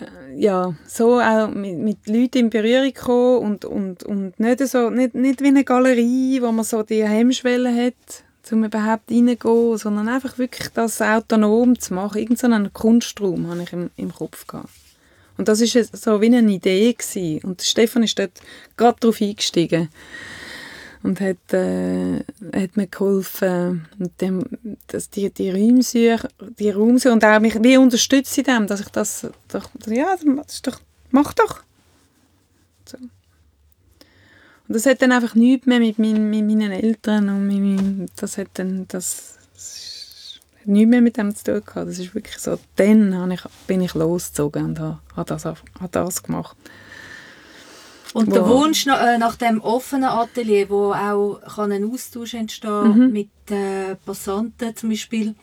äh, 0.00 0.36
ja, 0.36 0.74
so 0.86 1.20
auch 1.20 1.48
mit, 1.48 1.78
mit 1.78 2.06
Leuten 2.08 2.38
in 2.38 2.50
Berührung 2.50 2.92
kommen 2.92 3.38
und, 3.38 3.64
und, 3.64 4.02
und 4.02 4.40
nicht, 4.40 4.66
so, 4.66 4.90
nicht, 4.90 5.14
nicht 5.14 5.42
wie 5.42 5.48
eine 5.48 5.64
Galerie, 5.64 6.42
wo 6.42 6.50
man 6.50 6.64
so 6.64 6.82
die 6.82 7.04
Hemmschwelle 7.04 7.72
hat, 7.72 8.24
um 8.50 8.64
überhaupt 8.64 9.10
reingehen, 9.10 9.78
sondern 9.78 10.08
einfach 10.08 10.36
wirklich 10.36 10.68
das 10.70 11.00
autonom 11.00 11.78
zu 11.78 11.94
machen. 11.94 12.18
Irgend 12.18 12.38
so 12.38 12.46
einen 12.46 12.72
Kunstraum 12.72 13.48
habe 13.48 13.62
ich 13.62 13.72
im, 13.72 13.90
im 13.96 14.12
Kopf 14.12 14.46
gehabt. 14.46 14.83
Und 15.36 15.48
das 15.48 15.60
war 15.60 15.84
so 15.92 16.20
wie 16.20 16.26
eine 16.26 16.50
Idee 16.50 16.92
gewesen. 16.92 17.44
Und 17.44 17.62
Stefan 17.62 18.04
ist 18.04 18.18
dort 18.18 18.40
gerade 18.76 18.98
darauf 19.00 19.20
eingestiegen 19.20 19.88
und 21.04 21.20
hat, 21.20 21.52
äh, 21.52 22.20
hat 22.54 22.76
mir 22.76 22.86
geholfen, 22.86 23.86
mit 23.98 24.20
dem, 24.22 24.42
dass 24.86 25.10
die, 25.10 25.30
die 25.30 25.50
Räumsuche, 25.50 26.28
die 26.58 26.70
Raumsuche 26.70 27.12
und 27.12 27.24
auch 27.24 27.40
mich 27.40 27.62
wie 27.62 27.76
unterstützt 27.76 28.36
in 28.38 28.44
dem, 28.44 28.66
dass 28.66 28.80
ich 28.80 28.88
das 28.88 29.26
doch, 29.48 29.68
ja, 29.86 30.16
das 30.16 30.54
ist 30.54 30.66
doch, 30.66 30.80
mach 31.10 31.34
doch. 31.34 31.62
So. 32.86 32.96
Und 32.96 33.10
das 34.68 34.86
hat 34.86 35.02
dann 35.02 35.12
einfach 35.12 35.34
nichts 35.34 35.66
mehr 35.66 35.78
mit, 35.78 35.98
mein, 35.98 36.30
mit 36.30 36.46
meinen 36.46 36.72
Eltern 36.72 37.28
und 37.28 37.46
mit 37.48 38.10
das 38.16 38.38
hat 38.38 38.48
dann, 38.54 38.88
das, 38.88 39.34
nichts 40.66 40.90
mehr 40.90 41.00
mit 41.00 41.16
dem 41.16 41.34
zu 41.34 41.44
tun 41.44 41.62
gehabt. 41.64 41.88
Das 41.88 41.98
ist 41.98 42.14
wirklich 42.14 42.38
so, 42.38 42.58
dann 42.76 43.30
ich, 43.30 43.42
bin 43.66 43.80
ich 43.80 43.94
losgezogen 43.94 44.64
und 44.66 44.80
habe, 44.80 44.98
habe, 45.16 45.28
das, 45.28 45.44
habe 45.44 45.58
das 45.90 46.22
gemacht. 46.22 46.56
Und 48.14 48.28
wow. 48.28 48.34
der 48.34 48.48
Wunsch 48.48 48.86
nach, 48.86 49.04
äh, 49.04 49.18
nach 49.18 49.34
dem 49.36 49.60
offenen 49.60 50.04
Atelier, 50.04 50.70
wo 50.70 50.92
auch 50.92 51.40
kann 51.56 51.72
ein 51.72 51.90
Austausch 51.90 52.34
entstehen 52.34 53.06
mhm. 53.06 53.12
mit 53.12 53.28
äh, 53.50 53.96
Passanten 54.06 54.76
zum 54.76 54.90
Beispiel, 54.90 55.34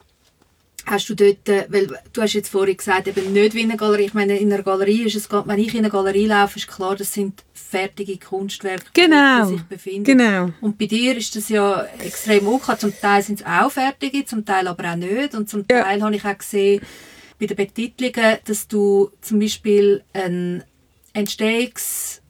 hast 0.85 1.09
du 1.09 1.15
dort, 1.15 1.47
äh, 1.49 1.65
weil 1.69 1.87
du 2.13 2.21
hast 2.21 2.33
jetzt 2.33 2.49
vorhin 2.49 2.77
gesagt, 2.77 3.07
eben 3.07 3.33
nicht 3.33 3.53
wie 3.53 3.61
in 3.61 3.69
einer 3.69 3.77
Galerie, 3.77 4.05
ich 4.05 4.13
meine, 4.13 4.37
in 4.37 4.51
einer 4.51 4.63
Galerie 4.63 5.03
ist 5.03 5.15
es, 5.15 5.29
wenn 5.31 5.59
ich 5.59 5.73
in 5.73 5.79
eine 5.79 5.89
Galerie 5.89 6.27
laufe, 6.27 6.57
ist 6.57 6.67
klar, 6.67 6.95
das 6.95 7.13
sind 7.13 7.43
fertige 7.53 8.17
Kunstwerke, 8.17 8.85
genau. 8.93 9.45
die 9.45 9.53
sich 9.55 9.63
befinden. 9.63 10.03
Genau. 10.03 10.49
Und 10.61 10.77
bei 10.77 10.85
dir 10.85 11.15
ist 11.15 11.35
das 11.35 11.49
ja 11.49 11.85
extrem 11.99 12.45
hoch. 12.47 12.75
Zum 12.77 12.93
Teil 12.99 13.23
sind 13.23 13.39
es 13.39 13.45
auch 13.45 13.71
fertige, 13.71 14.25
zum 14.25 14.45
Teil 14.45 14.67
aber 14.67 14.91
auch 14.91 14.95
nicht. 14.95 15.35
Und 15.35 15.49
zum 15.49 15.67
Teil 15.67 15.99
ja. 15.99 16.05
habe 16.05 16.15
ich 16.15 16.25
auch 16.25 16.37
gesehen, 16.37 16.81
bei 17.39 17.47
den 17.47 17.57
Betitelungen, 17.57 18.37
dass 18.45 18.67
du 18.67 19.11
zum 19.21 19.39
Beispiel 19.39 20.03
ein 20.13 20.63
Entstehungs 21.13 22.21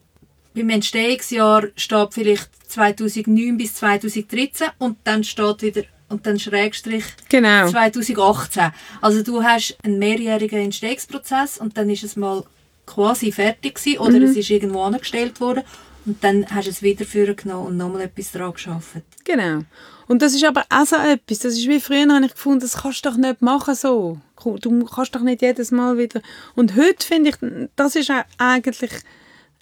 beim 0.54 0.70
Entstehungsjahr 0.70 1.68
steht 1.76 2.14
vielleicht 2.14 2.50
2009 2.70 3.58
bis 3.58 3.76
2013 3.76 4.68
und 4.80 4.98
dann 5.04 5.24
steht 5.24 5.62
wieder 5.62 5.84
und 6.12 6.26
dann 6.26 6.40
Schrägstrich 6.40 7.06
genau. 7.30 7.70
2018. 7.70 8.72
Also 9.02 9.24
du 9.24 9.44
hast 9.44 9.78
einen 9.84 10.00
mehrjährigen 10.00 10.60
Entstehungsprozess 10.60 11.58
und 11.58 11.78
dann 11.78 11.90
ist 11.90 12.04
es 12.04 12.16
mal 12.16 12.44
quasi 12.86 13.32
fertig 13.32 13.76
gewesen, 13.76 14.00
oder 14.00 14.20
mhm. 14.20 14.24
es 14.24 14.36
ist 14.36 14.50
irgendwo 14.50 14.82
angestellt 14.82 15.40
worden 15.40 15.64
und 16.06 16.24
dann 16.24 16.46
hast 16.50 16.66
du 16.66 16.72
es 16.72 16.82
wieder 16.82 17.06
genommen 17.34 17.68
und 17.68 17.78
nochmal 17.78 18.02
etwas 18.02 18.32
daran 18.32 18.54
geschafft. 18.54 19.04
Genau. 19.24 19.62
Und 20.08 20.22
das 20.22 20.34
ist 20.34 20.44
aber 20.44 20.66
auch 20.70 20.86
so 20.86 20.98
etwas, 20.98 21.40
das 21.40 21.54
ist 21.54 21.68
wie 21.68 21.80
früher, 21.80 22.08
habe 22.14 22.26
ich 22.26 22.34
gefunden, 22.34 22.60
das 22.60 22.82
kannst 22.82 23.06
du 23.06 23.10
doch 23.10 23.18
nicht 23.18 23.42
machen 23.42 23.76
so. 23.76 24.18
Du 24.60 24.86
kannst 24.86 25.16
doch 25.16 25.22
nicht 25.22 25.42
jedes 25.42 25.72
Mal 25.72 25.98
wieder... 25.98 26.22
Und 26.56 26.76
heute 26.76 27.06
finde 27.06 27.30
ich, 27.30 27.70
das 27.76 27.96
ist 27.96 28.12
eigentlich, 28.38 28.92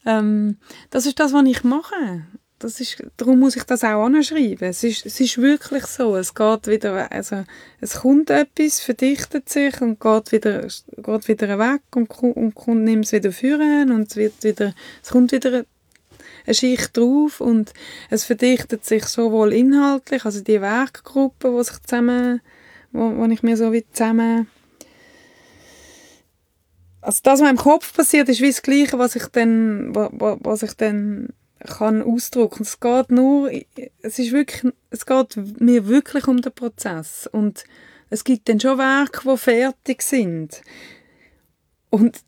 ähm, 0.05 0.57
das 0.89 1.05
ist 1.05 1.19
das, 1.19 1.33
was 1.33 1.45
ich 1.45 1.63
mache. 1.63 2.23
Das 2.59 2.81
ist, 2.81 3.01
darum 3.15 3.39
muss 3.39 3.55
ich 3.55 3.63
das 3.63 3.85
auch 3.85 4.03
anschreiben. 4.03 4.67
Es 4.67 4.83
ist, 4.83 5.05
es 5.05 5.19
ist 5.21 5.37
wirklich 5.37 5.85
so. 5.85 6.17
Es 6.17 6.35
geht 6.35 6.67
wieder, 6.67 7.09
also, 7.09 7.45
es 7.79 8.01
kommt 8.01 8.29
etwas, 8.29 8.81
verdichtet 8.81 9.47
sich 9.47 9.79
und 9.81 10.01
geht 10.01 10.33
wieder, 10.33 10.67
geht 10.97 11.27
wieder 11.29 11.57
weg 11.57 11.81
und, 11.95 12.11
und, 12.21 12.55
und 12.57 12.83
nimmt 12.83 13.05
es 13.05 13.13
wieder 13.13 13.31
führen 13.31 13.91
und 13.91 14.09
es 14.11 14.17
wird 14.17 14.43
wieder, 14.43 14.75
es 15.01 15.09
kommt 15.09 15.31
wieder 15.31 15.63
eine 16.45 16.53
Schicht 16.53 16.97
drauf 16.97 17.39
und 17.39 17.71
es 18.09 18.25
verdichtet 18.25 18.83
sich 18.83 19.05
sowohl 19.05 19.53
inhaltlich, 19.53 20.25
also 20.25 20.41
die 20.41 20.59
Werkgruppe, 20.59 21.53
wo 21.53 21.63
sich 21.63 21.81
zusammen, 21.83 22.41
wo, 22.91 23.15
wo 23.15 23.25
ich 23.25 23.41
mir 23.41 23.55
so 23.55 23.71
wie 23.71 23.85
zusammen 23.93 24.47
also 27.01 27.21
das, 27.23 27.39
was 27.39 27.49
im 27.49 27.55
Kopf 27.55 27.95
passiert, 27.95 28.27
ist 28.27 28.41
wie 28.41 28.49
das 28.49 28.61
Gleiche, 28.61 28.99
was 28.99 29.15
ich 29.15 29.25
dann, 29.27 29.95
was 29.95 30.63
ich 30.63 30.73
dann 30.73 31.29
kann 31.65 32.01
ausdrücken. 32.01 32.63
Es 32.63 32.79
geht 32.79 33.11
nur, 33.11 33.51
es 34.01 34.19
ist 34.19 34.31
wirklich, 34.31 34.73
es 34.89 35.05
geht 35.05 35.35
mir 35.59 35.87
wirklich 35.87 36.27
um 36.27 36.41
den 36.41 36.53
Prozess 36.53 37.27
und 37.31 37.63
es 38.09 38.23
gibt 38.23 38.49
dann 38.49 38.59
schon 38.59 38.77
Werke, 38.77 39.29
die 39.29 39.37
fertig 39.37 40.01
sind. 40.01 40.61
Und 41.89 42.21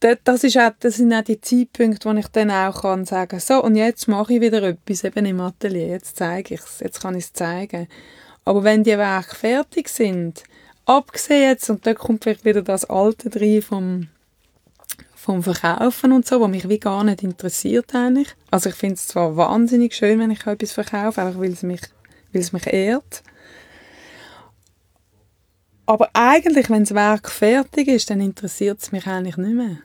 das, 0.00 0.44
ist 0.44 0.56
auch, 0.56 0.70
das 0.78 0.96
sind 0.96 1.12
auch 1.12 1.24
die 1.24 1.40
Zeitpunkte, 1.40 2.08
wo 2.08 2.16
ich 2.16 2.28
dann 2.28 2.50
auch 2.50 2.82
kann 2.82 3.04
sagen 3.04 3.40
so, 3.40 3.62
und 3.62 3.74
jetzt 3.74 4.06
mache 4.06 4.34
ich 4.34 4.40
wieder 4.40 4.62
etwas 4.62 5.04
eben 5.04 5.26
im 5.26 5.40
Atelier, 5.40 5.88
jetzt 5.88 6.16
zeige 6.16 6.54
ich 6.54 6.60
es, 6.60 6.80
jetzt 6.80 7.02
kann 7.02 7.16
ich 7.16 7.24
es 7.24 7.32
zeigen. 7.32 7.88
Aber 8.44 8.62
wenn 8.62 8.84
die 8.84 8.96
Werke 8.96 9.34
fertig 9.34 9.88
sind, 9.88 10.44
abgesehen 10.86 11.50
jetzt, 11.50 11.68
und 11.68 11.84
da 11.84 11.94
kommt 11.94 12.22
vielleicht 12.22 12.44
wieder 12.44 12.62
das 12.62 12.84
Alte 12.84 13.28
drin 13.28 13.62
vom, 13.62 14.08
vom 15.28 15.42
Verkaufen 15.42 16.12
und 16.12 16.26
so, 16.26 16.40
was 16.40 16.48
mich 16.48 16.68
wie 16.68 16.78
gar 16.78 17.04
nicht 17.04 17.22
interessiert 17.22 17.94
eigentlich. 17.94 18.28
Also 18.50 18.70
ich 18.70 18.74
finde 18.74 18.94
es 18.94 19.08
zwar 19.08 19.36
wahnsinnig 19.36 19.94
schön, 19.94 20.18
wenn 20.18 20.30
ich 20.30 20.46
etwas 20.46 20.72
verkaufe, 20.72 21.22
einfach 21.22 21.40
weil 21.40 21.52
es 21.52 21.62
mich, 21.62 21.82
weil 22.32 22.42
es 22.42 22.52
mich 22.52 22.66
ehrt. 22.66 23.22
Aber 25.86 26.10
eigentlich, 26.12 26.68
wenn 26.68 26.84
das 26.84 26.94
Werk 26.94 27.30
fertig 27.30 27.88
ist, 27.88 28.10
dann 28.10 28.20
interessiert 28.20 28.80
es 28.82 28.92
mich 28.92 29.06
eigentlich 29.06 29.36
nicht 29.36 29.54
mehr 29.54 29.78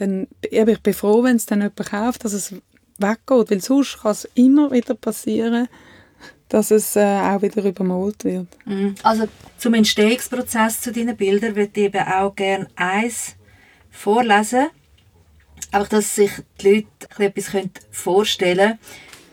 dann 0.00 0.28
ich 0.42 0.80
bin 0.80 0.94
froh, 0.94 1.22
wenn 1.22 1.36
es 1.36 1.46
dann 1.46 1.60
jemand 1.60 1.90
kauft, 1.90 2.24
dass 2.24 2.32
es 2.32 2.54
weggeht, 2.98 3.50
weil 3.50 3.60
sonst 3.60 4.00
kann 4.00 4.12
es 4.12 4.28
immer 4.34 4.70
wieder 4.70 4.94
passieren, 4.94 5.68
dass 6.48 6.70
es 6.70 6.96
äh, 6.96 7.04
auch 7.04 7.42
wieder 7.42 7.64
übermalt 7.64 8.24
wird. 8.24 8.46
Mhm. 8.64 8.94
Also 9.02 9.28
zum 9.58 9.74
Entstehungsprozess 9.74 10.80
zu 10.80 10.92
deinen 10.92 11.16
Bildern 11.16 11.54
würde 11.54 11.70
ich 11.74 11.84
eben 11.84 12.06
auch 12.06 12.34
gerne 12.34 12.68
eins 12.76 13.34
vorlesen, 13.98 14.68
einfach, 15.72 15.88
dass 15.88 16.14
sich 16.14 16.30
die 16.60 16.86
Leute 17.08 17.24
etwas 17.24 17.50
vorstellen 17.90 18.78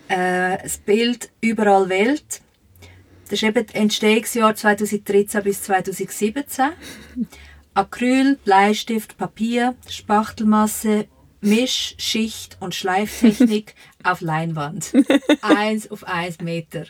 können. 0.08 0.22
Äh, 0.22 0.58
das 0.64 0.78
Bild 0.78 1.30
«Überall 1.42 1.90
Welt», 1.90 2.42
das 3.26 3.34
ist 3.34 3.44
eben 3.44 3.66
das 3.66 3.76
Entstehungsjahr 3.76 4.56
2013 4.56 5.44
bis 5.44 5.64
2017. 5.64 6.66
Acryl, 7.74 8.38
Bleistift, 8.44 9.18
Papier, 9.18 9.76
Spachtelmasse, 9.90 11.08
Misch-, 11.42 11.96
Schicht- 11.98 12.58
und 12.60 12.76
Schleiftechnik 12.76 13.74
auf 14.04 14.22
Leinwand. 14.22 14.94
eins 15.42 15.90
auf 15.90 16.04
eins 16.04 16.40
Meter. 16.40 16.86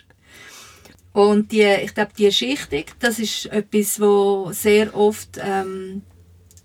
Und 1.12 1.52
die, 1.52 1.62
ich 1.62 1.94
glaube, 1.94 2.12
die 2.16 2.30
Schichtung, 2.30 2.84
das 2.98 3.18
ist 3.18 3.46
etwas, 3.46 3.98
wo 3.98 4.52
sehr 4.52 4.94
oft 4.94 5.38
ähm, 5.42 6.02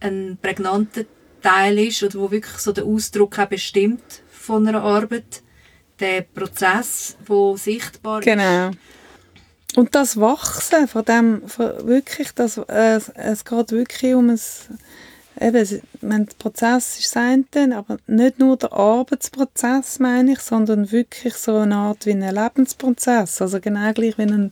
ein 0.01 0.37
prägnanter 0.41 1.05
Teil 1.41 1.79
ist 1.79 2.03
oder 2.03 2.19
wo 2.19 2.31
wirklich 2.31 2.57
so 2.57 2.71
der 2.71 2.85
Ausdruck 2.85 3.39
auch 3.39 3.47
bestimmt 3.47 4.21
von 4.31 4.67
einer 4.67 4.83
Arbeit. 4.83 5.43
Der 5.99 6.23
Prozess, 6.23 7.15
wo 7.27 7.55
sichtbar 7.55 8.21
genau. 8.21 8.69
ist. 8.69 8.77
Und 9.75 9.95
das 9.95 10.19
Wachsen 10.19 10.87
von 10.87 11.05
dem, 11.05 11.47
von 11.47 11.87
wirklich, 11.87 12.31
das, 12.33 12.57
äh, 12.57 12.99
es 13.15 13.45
geht 13.45 13.71
wirklich 13.71 14.15
um 14.15 14.29
ein, 14.29 14.39
eben, 15.39 15.81
mein 16.01 16.25
Prozess 16.39 16.99
ist 16.99 17.15
das 17.15 17.23
eine, 17.23 17.77
aber 17.77 17.97
nicht 18.07 18.39
nur 18.39 18.57
der 18.57 18.73
Arbeitsprozess, 18.73 19.99
meine 19.99 20.33
ich, 20.33 20.39
sondern 20.39 20.91
wirklich 20.91 21.35
so 21.35 21.57
eine 21.57 21.75
Art 21.75 22.05
wie 22.05 22.11
ein 22.11 22.21
Lebensprozess, 22.21 23.41
also 23.41 23.59
genau 23.61 23.93
gleich 23.93 24.17
wie 24.17 24.23
ein, 24.23 24.51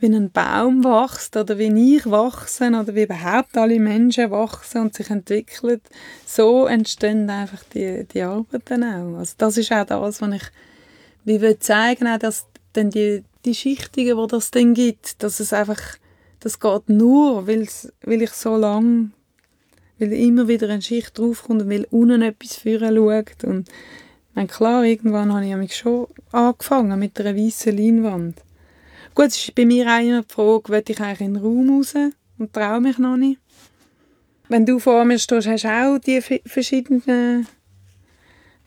wie 0.00 0.06
ein 0.06 0.30
Baum 0.30 0.84
wächst 0.84 1.36
oder 1.36 1.58
wie 1.58 1.96
ich 1.96 2.08
wachse 2.10 2.68
oder 2.68 2.94
wie 2.94 3.02
überhaupt 3.02 3.56
alle 3.56 3.80
Menschen 3.80 4.30
wachsen 4.30 4.82
und 4.82 4.94
sich 4.94 5.10
entwickeln, 5.10 5.80
so 6.26 6.66
entstehen 6.66 7.28
einfach 7.28 7.64
die, 7.74 8.04
die 8.04 8.22
Arbeiten 8.22 8.84
auch. 8.84 9.18
Also 9.18 9.34
das 9.38 9.56
ist 9.56 9.72
auch 9.72 9.84
das, 9.84 10.20
was 10.20 10.34
ich 10.34 10.42
wie 11.24 11.40
will 11.40 11.58
zeigen, 11.58 12.06
auch, 12.06 12.18
dass 12.18 12.46
dann 12.72 12.90
die, 12.90 13.24
die 13.44 13.54
Schichtungen, 13.54 14.16
wo 14.16 14.26
das 14.26 14.50
dann 14.50 14.74
gibt, 14.74 15.22
dass 15.22 15.40
es 15.40 15.52
einfach, 15.52 15.80
das 16.40 16.60
geht 16.60 16.88
nur, 16.88 17.46
weil 17.46 17.62
ich 17.62 18.30
so 18.30 18.56
lange, 18.56 19.10
weil 19.98 20.12
immer 20.12 20.48
wieder 20.48 20.68
eine 20.68 20.80
Schicht 20.80 21.18
draufkommt 21.18 21.62
und 21.62 21.70
weil 21.70 21.86
unten 21.90 22.22
etwas 22.22 22.56
führen 22.56 22.96
schaut 22.96 23.44
und 23.44 23.68
meine, 24.38 24.48
klar, 24.48 24.84
irgendwann 24.84 25.32
habe 25.32 25.44
ich 25.44 25.56
mich 25.56 25.76
schon 25.76 26.06
angefangen 26.30 26.96
mit 26.98 27.20
einer 27.20 27.36
weißen 27.36 27.76
Leinwand. 27.76 28.36
Gut, 29.14 29.26
es 29.26 29.36
ist 29.36 29.54
bei 29.54 29.64
mir 29.64 29.84
die 29.84 30.22
Frage, 30.28 30.68
will 30.68 30.84
ich 30.86 31.00
eigentlich 31.00 31.20
in 31.20 31.34
den 31.34 31.42
Raum 31.42 31.78
raus 31.78 31.94
und 32.38 32.52
traue 32.52 32.80
mich 32.80 32.98
noch 32.98 33.16
nicht. 33.16 33.40
Wenn 34.48 34.64
du 34.64 34.78
vor 34.78 35.04
mir 35.04 35.18
stehst, 35.18 35.46
hast 35.46 35.64
du 35.64 35.68
auch 35.68 35.98
die 35.98 36.20
verschiedenen 36.20 37.46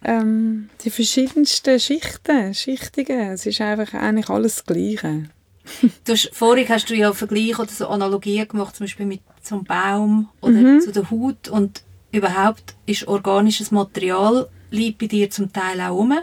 ähm, 0.04 0.70
die 0.84 0.90
verschiedensten 0.90 1.80
Schichten, 1.80 2.54
Schichtungen. 2.54 3.32
Es 3.32 3.46
ist 3.46 3.62
einfach 3.62 3.94
eigentlich 3.94 4.30
alles 4.30 4.56
das 4.56 4.66
Gleiche. 4.66 5.30
du 6.06 6.12
hast, 6.12 6.32
vorhin 6.34 6.68
hast 6.70 6.90
du 6.90 6.96
ja 6.96 7.14
Vergleich 7.14 7.60
oder 7.60 7.70
so 7.70 7.88
Analogien 7.88 8.48
gemacht, 8.48 8.76
zum 8.76 8.86
Beispiel 8.86 9.06
mit 9.06 9.22
zum 9.44 9.64
Baum 9.64 10.30
oder 10.42 10.54
mhm. 10.54 10.82
zu 10.82 10.92
der 10.92 11.10
Haut 11.12 11.50
und 11.50 11.84
überhaupt 12.12 12.76
ist 12.86 13.08
organisches 13.08 13.72
Material 13.72 14.50
liegt 14.72 15.00
bei 15.00 15.08
dir 15.08 15.30
zum 15.30 15.52
Teil 15.54 15.80
auch 15.82 15.96
rum. 15.96 16.14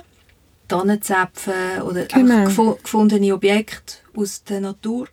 Tannenzäpfe 0.66 1.82
oder 1.84 2.04
genau. 2.04 2.44
gefundene 2.44 3.32
Objekte 3.32 3.94
aus 4.18 4.44
der 4.44 4.60
Natur. 4.60 5.08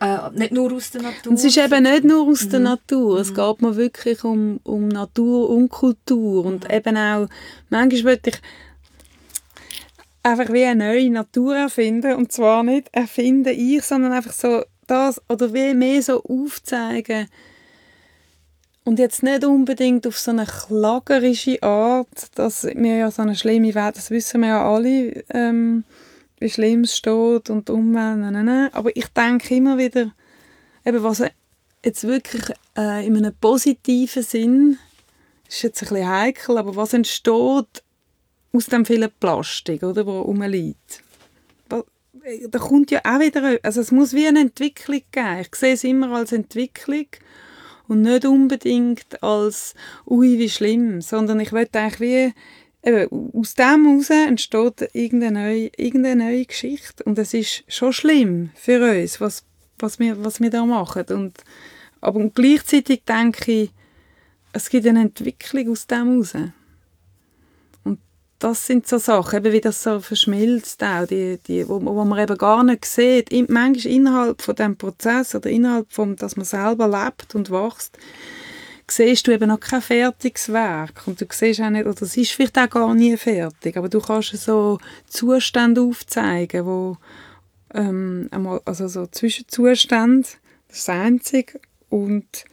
Äh, 0.00 0.30
nicht 0.34 0.52
nur 0.52 0.72
aus 0.72 0.90
der 0.92 1.02
Natur. 1.02 1.32
es 1.32 1.44
ist 1.44 1.58
eben 1.58 1.82
nicht 1.82 2.04
nur 2.04 2.26
aus 2.28 2.44
mhm. 2.44 2.50
der 2.50 2.60
Natur. 2.60 3.18
Es 3.18 3.30
mhm. 3.30 3.34
geht 3.34 3.62
mir 3.62 3.76
wirklich 3.76 4.24
um, 4.24 4.60
um 4.62 4.88
Natur 4.88 5.50
und 5.50 5.68
Kultur. 5.68 6.44
Und 6.44 6.64
mhm. 6.64 6.74
eben 6.74 6.96
auch, 6.96 7.28
manchmal 7.68 8.02
möchte 8.14 8.30
ich 8.30 8.40
einfach 10.22 10.52
wie 10.52 10.64
eine 10.64 10.86
neue 10.86 11.10
Natur 11.10 11.56
erfinden. 11.56 12.14
Und 12.14 12.30
zwar 12.30 12.62
nicht 12.62 12.88
erfinden 12.92 13.54
ich, 13.56 13.82
sondern 13.82 14.12
einfach 14.12 14.32
so 14.32 14.62
das, 14.86 15.20
oder 15.28 15.52
wie 15.52 15.74
mehr 15.74 16.02
so 16.02 16.22
aufzeigen. 16.22 17.28
Und 18.84 18.98
jetzt 18.98 19.22
nicht 19.22 19.44
unbedingt 19.44 20.06
auf 20.06 20.18
so 20.18 20.30
eine 20.30 20.46
klagerische 20.46 21.62
Art, 21.62 22.30
dass 22.36 22.64
wir 22.64 22.96
ja 22.96 23.10
so 23.10 23.20
eine 23.20 23.36
schlimme 23.36 23.74
Welt, 23.74 23.96
das 23.96 24.10
wissen 24.10 24.40
wir 24.40 24.48
ja 24.48 24.66
alle, 24.66 25.24
ähm, 25.28 25.84
wie 26.40 26.50
schlimm 26.50 26.82
es 26.82 26.96
steht 26.96 27.50
und 27.50 27.68
nein, 27.68 28.70
Aber 28.72 28.94
ich 28.96 29.08
denke 29.08 29.54
immer 29.54 29.78
wieder, 29.78 30.12
eben, 30.84 31.02
was 31.02 31.22
jetzt 31.84 32.04
wirklich 32.04 32.44
äh, 32.76 33.06
in 33.06 33.16
einem 33.16 33.34
positiven 33.40 34.22
Sinn, 34.22 34.78
ist 35.48 35.62
jetzt 35.62 35.82
ein 35.82 35.88
bisschen 35.88 36.08
heikel, 36.08 36.58
aber 36.58 36.76
was 36.76 36.92
entsteht 36.92 37.82
aus 38.52 38.66
dem 38.66 38.84
vielen 38.84 39.10
Plastik, 39.18 39.82
oder, 39.82 40.06
wo 40.06 40.20
rumliegt? 40.20 41.02
Da 42.50 42.58
kommt 42.58 42.90
ja 42.90 43.00
auch 43.04 43.20
wieder, 43.20 43.58
also 43.62 43.80
es 43.80 43.90
muss 43.90 44.12
wie 44.12 44.26
eine 44.26 44.40
Entwicklung 44.40 45.00
geben. 45.12 45.40
Ich 45.40 45.54
sehe 45.54 45.72
es 45.72 45.84
immer 45.84 46.14
als 46.14 46.32
Entwicklung 46.32 47.06
und 47.86 48.02
nicht 48.02 48.26
unbedingt 48.26 49.22
als 49.22 49.74
«ui, 50.06 50.38
wie 50.38 50.50
schlimm», 50.50 51.00
sondern 51.00 51.40
ich 51.40 51.52
möchte 51.52 51.78
eigentlich 51.78 52.00
wie 52.00 52.34
eben, 52.82 53.32
aus 53.32 53.54
dem 53.54 53.86
heraus 53.86 54.10
entsteht 54.10 54.90
irgendeine 54.92 55.40
neue, 55.40 55.70
irgendeine 55.76 56.24
neue 56.24 56.44
Geschichte. 56.44 57.04
Und 57.04 57.18
es 57.18 57.34
ist 57.34 57.64
schon 57.68 57.92
schlimm 57.92 58.50
für 58.54 58.80
uns, 58.80 59.20
was, 59.20 59.44
was, 59.78 59.98
wir, 59.98 60.22
was 60.24 60.40
wir 60.40 60.50
da 60.50 60.64
machen. 60.64 61.04
Und, 61.10 61.38
aber 62.00 62.28
gleichzeitig 62.30 63.04
denke 63.04 63.52
ich, 63.52 63.70
es 64.52 64.70
gibt 64.70 64.86
eine 64.86 65.02
Entwicklung 65.02 65.70
aus 65.70 65.86
dem 65.86 66.22
heraus. 66.22 66.34
Und 67.84 68.00
das 68.38 68.66
sind 68.66 68.86
so 68.86 68.98
Sachen, 68.98 69.38
eben 69.38 69.52
wie 69.52 69.60
das 69.60 69.82
so 69.82 70.00
verschmilzt, 70.00 70.82
auch, 70.82 71.06
die, 71.06 71.38
die, 71.46 71.68
wo, 71.68 71.84
wo 71.84 72.04
man 72.04 72.18
eben 72.18 72.38
gar 72.38 72.64
nicht 72.64 72.84
sieht. 72.84 73.30
manchmal 73.50 73.92
innerhalb 73.92 74.42
von 74.42 74.54
dem 74.54 74.76
Prozess 74.76 75.34
oder 75.34 75.50
innerhalb 75.50 75.92
von, 75.92 76.16
dass 76.16 76.36
man 76.36 76.46
selber 76.46 76.88
lebt 76.88 77.34
und 77.34 77.50
wächst, 77.50 77.98
siehst 78.90 79.26
du 79.26 79.32
eben 79.32 79.48
noch 79.48 79.60
kein 79.60 79.82
fertiges 79.82 80.52
Werk 80.52 81.06
und 81.06 81.20
du 81.20 81.26
siehst 81.30 81.60
auch 81.60 81.70
nicht, 81.70 81.86
oder 81.86 82.02
es 82.02 82.16
ist 82.16 82.32
vielleicht 82.32 82.58
auch 82.58 82.70
gar 82.70 82.94
nie 82.94 83.16
fertig, 83.16 83.76
aber 83.76 83.88
du 83.88 84.00
kannst 84.00 84.32
so 84.36 84.78
Zustände 85.06 85.82
aufzeigen, 85.82 86.64
wo 86.66 86.96
ähm, 87.74 88.28
also 88.64 88.88
so 88.88 89.06
Zwischenzustände, 89.06 90.28
das 90.68 90.78
ist 90.78 90.88
das 90.88 90.94
Einzige 90.94 91.60
und 91.88 92.44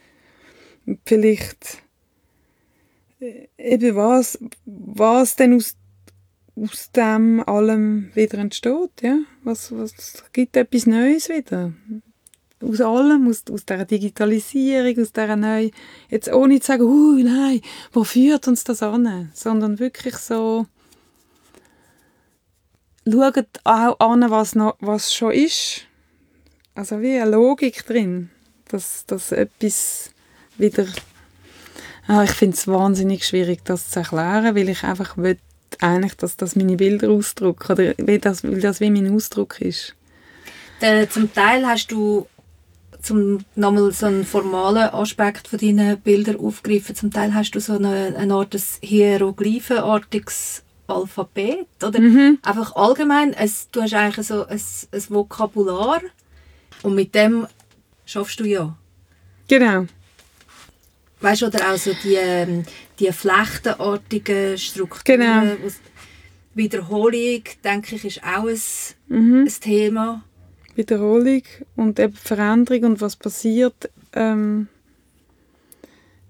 vielleicht 1.04 1.82
äh, 3.20 3.48
eben 3.58 3.96
was, 3.96 4.38
was 4.64 5.36
denn 5.36 5.54
aus, 5.54 5.74
aus 6.54 6.90
dem 6.92 7.42
allem 7.46 8.10
wieder 8.14 8.38
entsteht, 8.38 9.02
ja, 9.02 9.18
was, 9.42 9.72
was 9.72 10.24
gibt 10.32 10.56
etwas 10.56 10.86
Neues 10.86 11.28
wieder, 11.28 11.72
aus 12.62 12.80
allem, 12.80 13.28
aus, 13.28 13.42
aus 13.50 13.64
dieser 13.66 13.84
Digitalisierung, 13.84 15.02
aus 15.02 15.12
dieser 15.12 15.36
neuen, 15.36 15.70
jetzt 16.08 16.32
ohne 16.32 16.60
zu 16.60 16.66
sagen, 16.66 16.84
uh, 16.84 17.18
nein, 17.22 17.60
wo 17.92 18.04
führt 18.04 18.48
uns 18.48 18.64
das 18.64 18.82
an, 18.82 19.30
sondern 19.34 19.78
wirklich 19.78 20.16
so, 20.16 20.66
schaut 23.08 23.46
auch 23.64 24.00
an, 24.00 24.30
was, 24.30 24.54
noch, 24.54 24.76
was 24.80 25.14
schon 25.14 25.32
ist, 25.32 25.82
also 26.74 27.00
wie 27.00 27.18
eine 27.18 27.30
Logik 27.30 27.84
drin, 27.86 28.30
dass, 28.68 29.04
dass 29.06 29.32
etwas 29.32 30.10
wieder, 30.56 30.86
ah, 32.06 32.24
ich 32.24 32.30
finde 32.30 32.56
es 32.56 32.66
wahnsinnig 32.66 33.26
schwierig, 33.26 33.64
das 33.64 33.90
zu 33.90 34.00
erklären, 34.00 34.56
weil 34.56 34.68
ich 34.68 34.82
einfach 34.82 35.16
will, 35.18 35.38
eigentlich, 35.80 36.16
dass 36.16 36.38
das 36.38 36.56
meine 36.56 36.76
Bilder 36.76 37.10
ausdrücken, 37.10 37.72
oder 37.72 37.94
weil 37.98 38.18
das, 38.18 38.44
weil 38.44 38.60
das 38.60 38.80
wie 38.80 38.90
mein 38.90 39.14
Ausdruck 39.14 39.60
ist. 39.60 39.94
Äh, 40.80 41.06
zum 41.08 41.32
Teil 41.32 41.66
hast 41.66 41.90
du 41.92 42.26
zum 43.06 43.38
nochmal 43.54 43.92
so 43.92 44.06
einen 44.06 44.24
formalen 44.24 44.90
Aspekt 44.90 45.48
von 45.48 45.58
deinen 45.58 46.00
Bildern 46.00 46.36
aufgreifen. 46.36 46.96
Zum 46.96 47.12
Teil 47.12 47.34
hast 47.34 47.52
du 47.52 47.60
so 47.60 47.74
eine, 47.74 48.14
eine 48.16 48.34
Art 48.34 48.56
hieroglyphenartiges 48.82 50.64
Alphabet 50.88 51.66
oder 51.82 52.00
mhm. 52.00 52.38
einfach 52.42 52.74
allgemein. 52.74 53.32
Es, 53.32 53.70
du 53.70 53.82
hast 53.82 53.94
eigentlich 53.94 54.26
so 54.26 54.46
ein, 54.46 54.60
ein 54.92 55.02
Vokabular 55.08 56.00
und 56.82 56.94
mit 56.94 57.14
dem 57.14 57.46
schaffst 58.04 58.40
du 58.40 58.44
ja. 58.44 58.76
Genau. 59.48 59.86
Weißt 61.20 61.42
du, 61.42 61.46
oder 61.46 61.72
auch 61.72 61.76
so 61.76 61.92
die, 62.02 62.14
ähm, 62.14 62.64
die 62.98 63.12
flechtenartigen 63.12 64.58
Strukturen. 64.58 65.20
Genau. 65.20 65.56
Wiederholung, 66.54 67.42
denke 67.62 67.96
ich, 67.96 68.04
ist 68.04 68.24
auch 68.24 68.48
ein, 68.48 68.60
mhm. 69.08 69.44
ein 69.46 69.60
Thema. 69.60 70.24
Wiederholung 70.76 71.42
und 71.74 71.98
eben 71.98 72.14
Veränderung 72.14 72.84
und 72.84 73.00
was 73.00 73.16
passiert 73.16 73.90
ähm, 74.12 74.68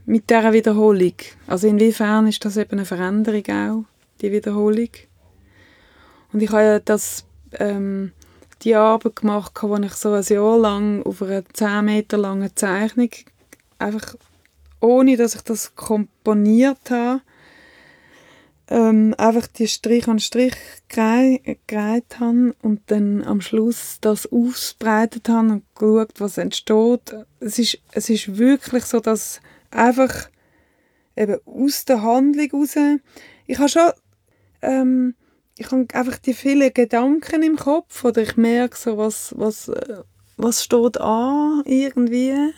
mit 0.05 0.31
dieser 0.31 0.53
Wiederholung. 0.53 1.15
Also 1.47 1.67
inwiefern 1.67 2.27
ist 2.27 2.45
das 2.45 2.57
eben 2.57 2.73
eine 2.73 2.85
Veränderung 2.85 3.45
auch, 3.49 3.85
die 4.21 4.33
Wiederholung. 4.33 4.91
Und 6.33 6.43
ich 6.43 6.51
habe 6.51 6.63
ja 6.63 6.79
das, 6.79 7.25
ähm, 7.53 8.13
die 8.63 8.75
Arbeit 8.75 9.17
gemacht, 9.17 9.53
wo 9.61 9.77
ich 9.77 9.95
so 9.95 10.13
ein 10.13 10.23
Jahr 10.23 10.59
lang 10.59 11.03
auf 11.03 11.23
einer 11.23 11.45
10 11.45 11.85
Meter 11.85 12.17
langen 12.17 12.55
Zeichnung 12.55 13.11
einfach 13.79 14.17
ohne, 14.81 15.17
dass 15.17 15.35
ich 15.35 15.43
das 15.43 15.75
komponiert 15.75 16.91
habe, 16.91 17.21
ähm, 18.69 19.15
einfach 19.17 19.47
die 19.47 19.69
Strich 19.69 20.09
an 20.09 20.19
Strich 20.19 20.55
gereiht 20.89 22.19
habe 22.19 22.55
und 22.63 22.81
dann 22.87 23.23
am 23.23 23.41
Schluss 23.41 23.99
das 24.01 24.31
ausbreitet 24.31 25.29
habe 25.29 25.53
und 25.53 25.63
geschaut, 25.75 26.13
was 26.19 26.39
entsteht. 26.39 27.15
Es 27.41 27.59
ist, 27.59 27.79
es 27.93 28.11
ist 28.11 28.39
wirklich 28.39 28.85
so, 28.85 29.01
dass 29.01 29.41
einfach 29.71 30.29
eben 31.17 31.39
aus 31.47 31.85
der 31.85 32.03
Handlung 32.03 32.51
raus, 32.53 32.77
ich 33.47 33.59
habe 33.59 33.69
schon, 33.69 33.91
ähm, 34.63 35.15
ich 35.57 35.71
habe 35.71 35.87
einfach 35.93 36.19
die 36.19 36.35
vielen 36.35 36.75
Gedanken 36.75 37.43
im 37.43 37.57
Kopf 37.57 38.05
oder 38.05 38.23
ich 38.23 38.37
merke 38.37 38.77
so, 38.77 38.99
was, 38.99 39.33
was, 39.39 39.69
äh, 39.69 40.03
was 40.37 40.65
steht 40.65 41.01
an 41.01 41.63
irgendwie 41.65 42.53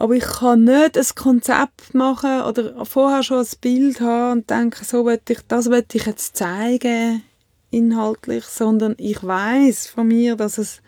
aber 0.00 0.14
ich 0.14 0.24
kann 0.24 0.64
nicht 0.64 0.96
ein 0.96 1.06
Konzept 1.14 1.92
machen 1.92 2.40
oder 2.44 2.86
vorher 2.86 3.22
schon 3.22 3.40
ein 3.40 3.46
Bild 3.60 4.00
haben 4.00 4.38
und 4.38 4.50
denken, 4.50 4.82
so 4.82 5.04
will 5.04 5.20
ich, 5.28 5.40
das 5.46 5.68
will 5.68 5.84
ich 5.92 6.06
jetzt 6.06 6.38
zeigen, 6.38 7.22
inhaltlich, 7.70 8.44
sondern 8.44 8.94
ich 8.96 9.22
weiß 9.22 9.88
von 9.88 10.08
mir, 10.08 10.36
dass 10.36 10.56
es 10.56 10.80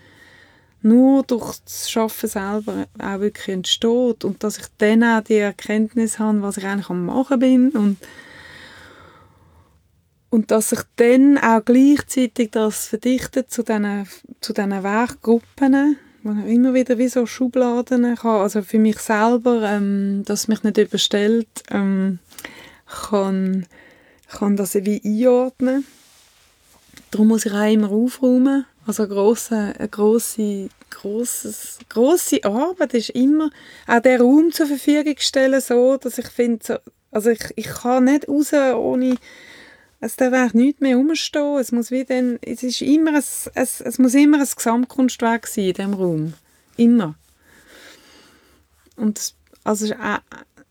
nur 0.80 1.24
durch 1.24 1.58
das 1.58 1.90
Schaffen 1.90 2.26
selber 2.26 2.86
auch 2.98 3.20
wirklich 3.20 3.54
entsteht 3.54 4.24
und 4.24 4.42
dass 4.42 4.56
ich 4.56 4.64
dann 4.78 5.04
auch 5.04 5.22
die 5.22 5.36
Erkenntnis 5.36 6.18
habe, 6.18 6.40
was 6.40 6.56
ich 6.56 6.64
eigentlich 6.64 6.88
am 6.88 7.04
machen 7.04 7.38
bin 7.38 7.68
und 7.72 7.98
und 10.30 10.50
dass 10.50 10.72
ich 10.72 10.80
dann 10.96 11.36
auch 11.36 11.62
gleichzeitig 11.62 12.52
das 12.52 12.86
verdichtet 12.86 13.50
zu 13.50 13.62
diesen, 13.62 14.08
zu 14.40 14.54
diesen 14.54 14.82
Werkgruppen 14.82 15.98
wo 16.22 16.32
ich 16.32 16.54
immer 16.54 16.74
wieder 16.74 16.98
wie 16.98 17.08
so 17.08 17.26
Schubladen 17.26 18.22
habe. 18.22 18.42
Also 18.42 18.62
für 18.62 18.78
mich 18.78 18.98
selber, 18.98 19.62
ähm, 19.62 20.22
dass 20.24 20.48
mich 20.48 20.62
nicht 20.62 20.78
überstellt, 20.78 21.48
ähm, 21.70 22.18
kann, 22.86 23.66
kann 24.28 24.56
das 24.56 24.74
wie 24.74 25.02
einordnen. 25.04 25.84
Darum 27.10 27.28
muss 27.28 27.46
ich 27.46 27.52
auch 27.52 27.70
immer 27.70 27.90
aufräumen. 27.90 28.66
Also 28.86 29.04
eine 29.04 29.14
grosse, 29.14 29.74
eine 29.78 29.88
grosse 31.88 32.44
Arbeit 32.44 32.94
ist 32.94 33.10
immer 33.10 33.50
auch 33.86 34.00
den 34.00 34.20
Raum 34.20 34.52
zur 34.52 34.66
Verfügung 34.66 35.14
stellen, 35.18 35.60
so, 35.60 35.96
dass 35.96 36.18
ich 36.18 36.28
finde, 36.28 36.64
so, 36.64 36.74
also 37.10 37.30
ich, 37.30 37.44
ich 37.56 37.66
kann 37.66 38.04
nicht 38.04 38.28
raus 38.28 38.52
ohne 38.52 39.16
es 40.02 40.16
darf 40.16 40.32
eigentlich 40.32 40.54
nichts 40.54 40.80
mehr 40.80 40.96
rumstehen. 40.96 41.58
Es 41.58 41.70
muss, 41.70 41.92
wie 41.92 42.04
dann, 42.04 42.38
es, 42.42 42.64
ist 42.64 42.82
immer 42.82 43.14
ein, 43.14 43.22
es, 43.54 43.80
es 43.80 43.98
muss 44.00 44.14
immer 44.14 44.40
ein 44.40 44.48
Gesamtkunstwerk 44.54 45.46
sein 45.46 45.66
in 45.66 45.74
diesem 45.74 45.94
Raum. 45.94 46.34
Immer. 46.76 47.14
Und 48.96 49.18
das, 49.18 49.36
also 49.62 49.94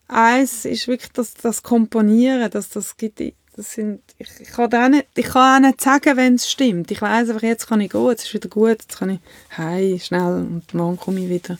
eins 0.06 0.66
ist 0.66 0.86
wirklich 0.86 1.12
das, 1.12 1.32
das 1.32 1.62
Komponieren, 1.62 2.50
dass 2.50 2.68
das 2.68 2.98
gibt, 2.98 3.22
das 3.56 3.72
sind, 3.72 4.02
ich, 4.18 4.28
ich, 4.38 4.48
kann 4.50 4.74
auch 4.74 4.88
nicht, 4.88 5.06
ich 5.14 5.24
kann 5.24 5.64
auch 5.64 5.66
nicht 5.66 5.80
sagen, 5.80 6.18
wenn 6.18 6.34
es 6.34 6.50
stimmt. 6.50 6.90
Ich 6.90 7.00
weiß 7.00 7.30
einfach, 7.30 7.42
jetzt 7.42 7.68
kann 7.68 7.80
ich 7.80 7.90
gehen, 7.90 8.10
jetzt 8.10 8.24
ist 8.24 8.34
wieder 8.34 8.50
gut, 8.50 8.82
jetzt 8.82 8.98
kann 8.98 9.10
ich 9.10 9.20
heim, 9.56 9.98
schnell 9.98 10.46
und 10.46 10.74
morgen 10.74 10.98
komme 10.98 11.20
ich 11.20 11.30
wieder. 11.30 11.56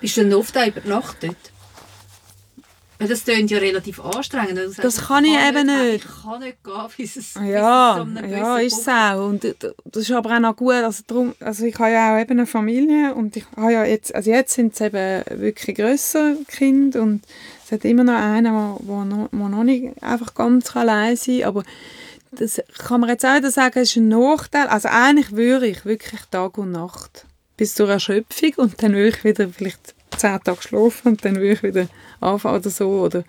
Bist 0.00 0.16
du 0.16 0.22
denn 0.22 0.34
oft 0.34 0.54
über 0.54 0.88
Nacht 0.88 1.16
dort? 1.20 1.36
Das 3.08 3.24
klingt 3.24 3.50
ja 3.50 3.58
relativ 3.58 3.98
anstrengend. 4.00 4.58
Das, 4.58 4.76
das 4.76 5.08
kann 5.08 5.24
ich 5.24 5.32
eben 5.32 5.66
nicht. 5.66 6.04
Ich 6.04 6.22
kann 6.22 6.40
nicht 6.40 6.62
gehen, 6.62 6.86
bis 6.96 7.16
es, 7.16 7.34
ja, 7.34 8.04
bis 8.04 8.22
es 8.22 8.30
Ja, 8.30 8.58
ist 8.58 8.80
es 8.80 8.88
auch. 8.88 9.26
Und 9.28 9.56
das 9.84 10.02
ist 10.02 10.12
aber 10.12 10.36
auch 10.36 10.40
noch 10.40 10.56
gut. 10.56 10.74
Also, 10.74 11.02
darum, 11.06 11.34
also 11.40 11.64
ich 11.64 11.78
habe 11.78 11.92
ja 11.92 12.14
auch 12.14 12.20
eben 12.20 12.32
eine 12.32 12.46
Familie 12.46 13.14
und 13.14 13.36
ich 13.36 13.44
habe 13.56 13.72
ja 13.72 13.84
jetzt, 13.84 14.14
also 14.14 14.30
jetzt 14.30 14.52
sind 14.52 14.74
es 14.74 14.80
eben 14.80 15.24
wirklich 15.40 15.76
grösser 15.76 16.34
Kinder 16.46 17.02
und 17.02 17.22
es 17.64 17.72
hat 17.72 17.84
immer 17.84 18.04
noch 18.04 18.14
einen, 18.14 18.52
der, 18.52 18.76
der, 18.80 19.04
noch, 19.04 19.28
der 19.30 19.48
noch 19.48 19.64
nicht 19.64 20.02
einfach 20.02 20.34
ganz 20.34 20.76
allein 20.76 21.16
sein 21.16 21.40
kann. 21.40 21.48
Aber 21.48 21.62
das 22.32 22.60
kann 22.78 23.00
man 23.00 23.10
jetzt 23.10 23.24
auch 23.24 23.36
wieder 23.36 23.50
sagen, 23.50 23.78
es 23.78 23.90
ist 23.90 23.96
ein 23.96 24.08
Nachteil. 24.08 24.66
Also 24.68 24.88
eigentlich 24.88 25.32
würde 25.32 25.66
ich 25.66 25.84
wirklich 25.84 26.20
Tag 26.30 26.58
und 26.58 26.72
Nacht 26.72 27.24
bis 27.56 27.74
zur 27.74 27.88
Erschöpfung 27.90 28.52
und 28.56 28.82
dann 28.82 28.92
würde 28.92 29.16
ich 29.16 29.24
wieder 29.24 29.48
vielleicht 29.48 29.94
zehn 30.20 30.40
Tage 30.42 30.62
schlafen 30.62 31.08
und 31.08 31.24
dann 31.24 31.36
würde 31.36 31.52
ich 31.52 31.62
wieder 31.62 31.88
anfangen 32.20 32.60
oder 32.60 32.70
so. 32.70 32.88
Oder, 32.88 33.24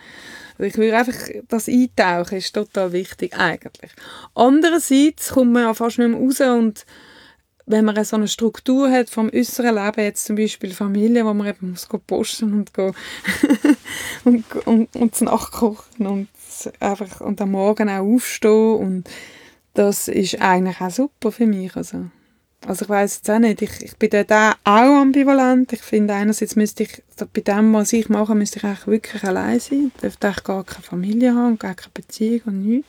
ich 0.60 0.78
würde 0.78 0.98
einfach, 0.98 1.16
das 1.48 1.68
Eintauchen 1.68 2.38
ist 2.38 2.54
total 2.54 2.92
wichtig 2.92 3.38
eigentlich. 3.38 3.92
Andererseits 4.36 5.32
kommt 5.32 5.54
man 5.54 5.64
ja 5.64 5.74
fast 5.74 5.98
nicht 5.98 6.10
mehr 6.10 6.20
raus 6.20 6.42
und 6.42 6.86
wenn 7.68 7.86
man 7.86 8.04
so 8.04 8.16
eine 8.16 8.28
Struktur 8.28 8.92
hat 8.92 9.10
vom 9.10 9.30
äußeren 9.34 9.76
Leben, 9.76 10.04
jetzt 10.04 10.26
zum 10.26 10.36
Beispiel 10.36 10.72
Familie, 10.72 11.26
wo 11.26 11.34
man 11.34 11.48
eben 11.48 11.72
muss 11.72 11.88
posten 12.08 12.54
und 12.54 12.74
go 12.74 12.94
und, 14.26 14.46
und, 14.66 14.96
und 14.96 15.22
nachkochen 15.22 16.08
und 16.08 16.28
einfach 16.80 17.22
und 17.22 17.40
am 17.40 17.52
Morgen 17.52 17.90
auch 17.90 18.04
aufstehen 18.04 18.76
und 18.76 19.10
das 19.74 20.08
ist 20.08 20.42
eigentlich 20.42 20.82
auch 20.82 20.92
super 20.92 21.32
für 21.32 21.46
mich. 21.46 21.76
Also. 21.76 22.06
Also 22.68 22.86
ich 22.86 22.90
weiß 22.90 23.16
jetzt 23.16 23.30
auch 23.30 23.40
nicht, 23.40 23.62
ich, 23.64 23.82
ich 23.82 23.96
bin 23.98 24.12
dort 24.12 24.32
auch 24.32 25.02
ambivalent. 25.02 25.74
Ich 25.74 25.82
finde 25.82 26.14
einerseits 26.14 26.56
müsste 26.56 26.84
ich, 26.84 27.02
bei 27.34 27.42
dem, 27.42 27.74
was 27.74 27.92
ich 27.92 28.08
mache, 28.08 28.36
müsste 28.36 28.60
ich 28.60 28.66
eigentlich 28.66 28.88
wirklich 28.88 29.24
allein 29.24 29.60
sein. 29.60 29.92
Ich 29.96 30.02
dürfte 30.02 30.28
eigentlich 30.28 30.44
gar 30.44 30.64
keine 30.64 30.84
Familie 30.84 31.34
haben, 31.34 31.58
gar 31.58 31.74
keine 31.74 31.92
Beziehung 31.94 32.42
und 32.46 32.66
nichts. 32.66 32.88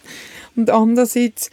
Und 0.57 0.69
andererseits 0.69 1.51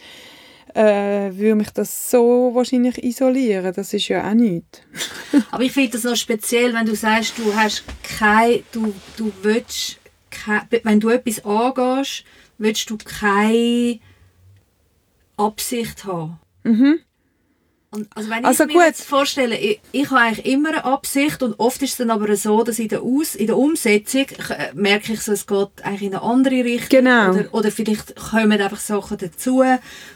äh, 0.74 1.34
würde 1.34 1.54
mich 1.54 1.70
das 1.70 2.10
so 2.10 2.50
wahrscheinlich 2.54 3.02
isolieren. 3.02 3.72
Das 3.74 3.94
ist 3.94 4.08
ja 4.08 4.28
auch 4.28 4.34
nichts. 4.34 4.80
Aber 5.50 5.62
ich 5.62 5.72
finde 5.72 5.92
das 5.92 6.04
noch 6.04 6.16
speziell, 6.16 6.74
wenn 6.74 6.86
du 6.86 6.94
sagst, 6.94 7.38
du 7.38 7.54
hast 7.54 7.84
kein, 8.02 8.62
du, 8.72 8.94
du 9.16 9.32
willst, 9.42 9.98
kein, 10.30 10.62
wenn 10.82 11.00
du 11.00 11.08
etwas 11.08 11.44
angehst, 11.44 12.24
willst 12.58 12.90
du 12.90 12.98
keine 12.98 13.98
Absicht 15.38 16.04
haben. 16.04 16.38
Mhm. 16.64 17.00
Und 17.92 18.08
also 18.14 18.30
wenn 18.30 18.44
Also 18.44 18.64
ich 18.64 18.68
mir 18.68 18.74
gut. 18.74 18.82
jetzt 18.84 19.04
vorstelle, 19.04 19.58
ich, 19.58 19.80
ich 19.90 20.10
habe 20.10 20.20
eigentlich 20.20 20.46
immer 20.46 20.68
eine 20.68 20.84
Absicht 20.84 21.42
und 21.42 21.58
oft 21.58 21.82
ist 21.82 21.90
es 21.92 21.96
dann 21.96 22.10
aber 22.10 22.36
so, 22.36 22.62
dass 22.62 22.78
in 22.78 22.86
der, 22.86 23.02
Aus, 23.02 23.34
in 23.34 23.48
der 23.48 23.56
Umsetzung 23.58 24.26
äh, 24.48 24.72
merke 24.74 25.12
ich 25.12 25.22
so, 25.22 25.32
es 25.32 25.44
geht 25.46 25.68
eigentlich 25.82 26.02
in 26.02 26.14
eine 26.14 26.22
andere 26.22 26.64
Richtung. 26.64 27.00
Genau. 27.04 27.30
Oder, 27.30 27.52
oder 27.54 27.70
vielleicht 27.72 28.14
kommen 28.14 28.60
einfach 28.60 28.78
Sachen 28.78 29.18
dazu 29.18 29.64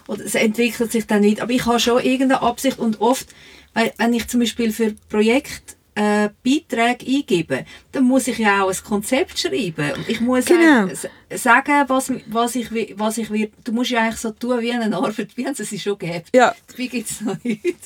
oder 0.07 0.25
es 0.25 0.37
entwickelt 0.37 0.93
sich 0.93 1.07
dann 1.09 1.23
nicht. 1.23 1.41
Aber 1.41 1.51
ich 1.51 1.67
habe 1.67 1.81
schon 1.81 2.01
irgendeine 2.01 2.43
Absicht 2.43 2.79
und 2.79 3.01
oft, 3.01 3.27
weil, 3.73 3.93
wenn 3.99 4.13
ich 4.15 4.29
zum 4.29 4.39
Beispiel 4.39 4.73
für 4.73 4.95
Projekt 5.09 5.77
äh, 5.97 6.29
Beiträge 6.45 7.07
eingebe, 7.07 7.65
dann 7.93 8.05
muss 8.05 8.27
ich 8.27 8.39
ja 8.39 8.63
auch 8.65 8.71
ein 8.71 8.85
Konzept 8.85 9.39
schreiben. 9.39 9.93
Und 9.93 10.09
ich 10.09 10.21
muss 10.21 10.45
Genau. 10.47 10.89
sagen, 11.35 11.85
was, 11.89 12.13
was, 12.27 12.55
ich, 12.57 12.69
was 12.99 13.19
ich 13.19 13.31
will. 13.31 13.51
Du 13.63 13.73
musst 13.73 13.91
ja 13.91 14.01
eigentlich 14.01 14.17
so 14.21 14.31
tun 14.31 14.61
wie 14.61 14.73
eine 14.73 14.95
Arbeit, 14.97 15.37
wie 15.37 15.45
es 15.47 15.57
sie 15.59 15.79
schon 15.79 15.99
gibt. 15.99 16.35
Ja, 16.35 16.55
Wie 16.77 16.89
gibt 16.89 17.11
es 17.11 17.21
noch 17.21 17.43
nicht? 17.45 17.77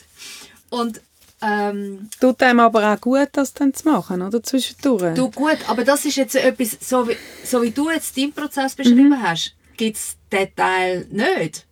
Und 0.71 1.01
ähm, 1.41 2.09
tut 2.21 2.43
einem 2.43 2.61
aber 2.61 2.93
auch 2.93 3.01
gut, 3.01 3.29
das 3.33 3.55
dann 3.55 3.73
zu 3.73 3.89
machen, 3.89 4.23
oder? 4.23 4.43
Zwischendurch. 4.43 5.15
du 5.15 5.31
gut, 5.31 5.59
aber 5.69 5.85
das 5.85 6.05
ist 6.05 6.17
jetzt 6.17 6.35
etwas, 6.35 6.77
so 6.81 7.07
wie, 7.09 7.17
so 7.45 7.63
wie 7.63 7.71
du 7.71 7.91
jetzt 7.91 8.17
deinen 8.17 8.33
Prozess 8.33 8.75
beschrieben 8.75 9.11
Mhm. 9.11 9.23
hast, 9.23 9.55
gibt 9.77 9.97
es 9.99 10.17
den 10.33 10.49
Teil 10.57 11.07
nicht? 11.11 11.65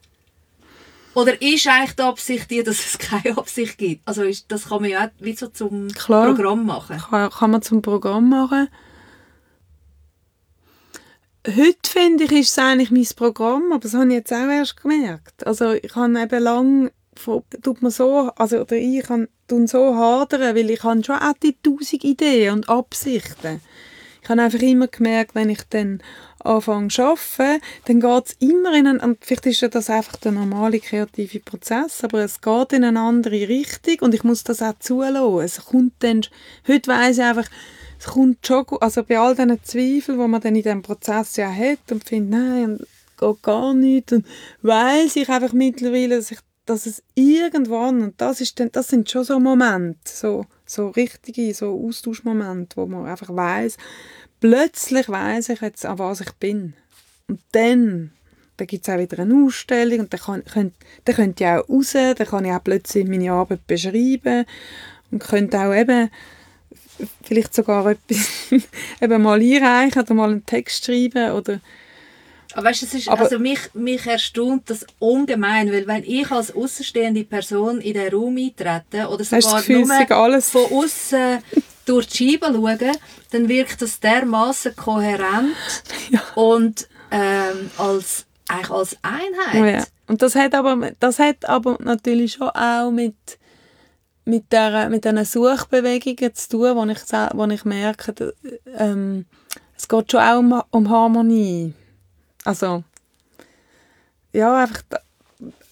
Oder 1.17 1.41
ist 1.41 1.67
eigentlich 1.67 1.97
die 1.97 2.03
Absicht 2.03 2.51
die, 2.51 2.63
dass 2.63 2.79
es 2.79 2.99
keine 2.99 3.39
Absicht 3.39 3.79
gibt? 3.79 4.07
Also 4.07 4.23
ist, 4.23 4.53
das 4.53 4.69
kann 4.69 4.83
man 4.83 4.91
ja 4.91 5.07
auch 5.07 5.11
wie 5.19 5.35
so 5.35 5.47
zum 5.47 5.89
Klar. 5.89 6.27
Programm 6.27 6.67
machen. 6.67 6.99
kann, 6.99 7.31
kann 7.31 7.51
man 7.51 7.63
zum 7.63 7.81
Programm 7.81 8.29
machen. 8.29 8.69
Heute 11.47 11.89
finde 11.89 12.25
ich, 12.25 12.33
ist 12.33 12.51
es 12.51 12.59
eigentlich 12.59 12.91
mein 12.91 13.07
Programm, 13.17 13.73
aber 13.73 13.81
das 13.81 13.95
habe 13.95 14.09
ich 14.09 14.13
jetzt 14.13 14.33
auch 14.33 14.47
erst 14.47 14.77
gemerkt. 14.77 15.47
Also 15.47 15.73
ich 15.73 15.95
habe 15.95 16.21
eben 16.21 16.43
lang, 16.43 16.91
tut 17.63 17.81
man 17.81 17.91
so, 17.91 18.31
also 18.37 18.61
oder 18.61 18.77
ich 18.77 19.05
kann 19.05 19.29
tun 19.49 19.67
so 19.67 19.97
hadern, 19.97 20.55
weil 20.55 20.69
ich 20.69 20.83
habe 20.83 21.03
schon 21.03 21.17
auch 21.17 21.33
die 21.43 21.57
tausend 21.63 22.05
Ideen 22.05 22.53
und 22.53 22.69
Absichten. 22.69 23.63
Ich 24.27 24.31
habe 24.31 24.43
einfach 24.43 24.59
immer 24.59 24.89
gemerkt, 24.89 25.37
wenn 25.37 25.51
ich 25.51 25.63
dann 25.71 26.03
anfange 26.41 26.89
zu 26.89 27.01
arbeiten, 27.01 27.63
dann 27.85 28.01
geht 28.01 28.27
es 28.27 28.33
immer 28.41 28.77
in 28.77 28.89
einen, 28.89 29.17
vielleicht 29.21 29.47
ist 29.47 29.63
das 29.73 29.89
einfach 29.89 30.17
der 30.17 30.33
normale 30.33 30.81
kreative 30.81 31.39
Prozess, 31.39 32.03
aber 32.03 32.25
es 32.25 32.41
geht 32.41 32.73
in 32.73 32.83
eine 32.83 32.99
andere 32.99 33.49
Richtung 33.49 33.99
und 34.01 34.15
ich 34.15 34.25
muss 34.25 34.43
das 34.43 34.63
auch 34.63 34.77
zulassen. 34.81 35.45
Es 35.45 35.65
kommt 35.67 35.93
dann, 36.01 36.23
heute 36.67 36.91
weiss 36.91 37.19
ich 37.19 37.23
einfach, 37.23 37.49
es 38.01 38.07
kommt 38.07 38.45
schon 38.45 38.67
gut, 38.67 38.83
also 38.83 39.05
bei 39.05 39.17
all 39.17 39.37
diesen 39.37 39.63
Zweifeln, 39.63 40.19
die 40.19 40.27
man 40.27 40.41
dann 40.41 40.57
in 40.57 40.63
diesem 40.65 40.83
Prozess 40.83 41.37
ja 41.37 41.49
hat 41.49 41.93
und 41.93 42.03
findet, 42.03 42.31
nein, 42.41 42.81
geht 43.17 43.43
gar 43.43 43.75
nicht, 43.75 44.13
und 44.13 44.27
weiss 44.61 45.15
ich 45.15 45.29
einfach 45.29 45.53
mittlerweile, 45.53 46.17
dass, 46.17 46.33
ich, 46.33 46.41
dass 46.65 46.87
es 46.87 47.01
irgendwann, 47.15 48.03
und 48.03 48.21
das, 48.21 48.41
ist 48.41 48.59
dann, 48.59 48.73
das 48.73 48.89
sind 48.89 49.09
schon 49.09 49.23
so 49.23 49.39
Momente, 49.39 50.01
so, 50.03 50.47
so 50.67 50.89
richtige, 50.89 51.55
so 51.55 51.87
Austauschmomente, 51.87 52.77
wo 52.77 52.87
man 52.87 53.07
einfach 53.07 53.35
weiss, 53.35 53.77
plötzlich 54.41 55.09
weiss 55.09 55.49
ich 55.49 55.61
jetzt, 55.61 55.87
an 55.87 55.99
was 55.99 56.21
ich 56.21 56.33
bin. 56.33 56.75
Und 57.29 57.41
dann, 57.53 58.13
dann 58.57 58.67
gibt 58.67 58.87
es 58.87 58.95
auch 58.95 58.99
wieder 58.99 59.21
eine 59.21 59.47
Ausstellung 59.47 60.01
und 60.01 60.13
dann, 60.13 60.21
kann, 60.21 60.45
könnt, 60.45 60.75
dann 61.05 61.15
könnt 61.17 61.41
ihr 61.41 61.61
auch 61.61 61.69
raus, 61.69 61.93
dann 61.93 62.15
kann 62.15 62.45
ich 62.45 62.53
auch 62.53 62.65
plötzlich 62.65 63.07
meine 63.07 63.33
Arbeit 63.33 63.67
beschreiben 63.67 64.45
und 65.11 65.23
könnte 65.23 65.61
auch 65.61 65.75
eben 65.75 66.11
vielleicht 67.23 67.55
sogar 67.55 67.87
etwas 67.87 68.51
eben 69.01 69.23
mal 69.23 69.41
einreichen 69.41 70.03
oder 70.03 70.15
mal 70.15 70.31
einen 70.31 70.47
Text 70.47 70.85
schreiben 70.85 71.33
oder 71.33 71.61
Aber 72.57 72.69
weißt, 72.69 72.83
es 72.85 72.95
ist, 72.95 73.09
Aber- 73.09 73.23
also 73.23 73.39
mich, 73.39 73.59
mich 73.75 74.07
erstaunt 74.07 74.71
das 74.71 74.87
ungemein, 74.99 75.71
weil 75.71 75.87
wenn 75.87 76.03
ich 76.05 76.31
als 76.31 76.55
außenstehende 76.55 77.25
Person 77.25 77.81
in 77.81 77.95
den 77.95 78.13
Raum 78.13 78.37
eintrete 78.39 79.09
oder 79.09 79.25
sogar 79.25 79.59
Gefühl, 79.61 79.85
nur 79.85 80.11
alles 80.11 80.51
von 80.51 80.65
außen 80.73 81.39
durch 81.85 82.07
die 82.09 82.33
Scheibe 82.33 82.47
schaue, 82.53 82.93
dann 83.31 83.49
wirkt 83.49 83.83
das 83.83 84.01
dermaßen 84.01 84.75
kohärent 84.75 85.55
Ja. 86.11 86.21
und 86.35 86.89
ähm, 87.11 87.71
als, 87.79 88.25
eigentlich 88.49 88.71
als 88.71 88.97
Einheit. 89.03 89.81
Ja. 89.81 89.85
Und 90.09 90.23
das 90.23 90.35
hat 90.35 90.55
aber, 90.55 90.91
das 90.99 91.19
hat 91.19 91.49
aber 91.49 91.77
natürlich 91.81 92.33
schon 92.35 92.49
auch 92.49 92.91
mit, 92.91 93.15
mit, 94.25 94.51
der, 94.51 94.89
mit 94.89 95.05
diesen 95.05 95.25
Suchbewegungen 95.25 96.35
zu 96.35 96.49
tun, 96.49 96.75
wo 96.77 96.85
ich, 96.87 96.99
wo 97.35 97.45
ich 97.45 97.65
merke, 97.65 98.35
ähm, 98.79 99.27
es 99.77 99.87
geht 99.87 100.11
schon 100.11 100.21
auch 100.21 100.39
um, 100.39 100.63
um 100.71 100.91
Harmonie. 100.91 101.75
Also, 102.47 102.85
ja, 104.33 104.63
einfach 104.63 104.83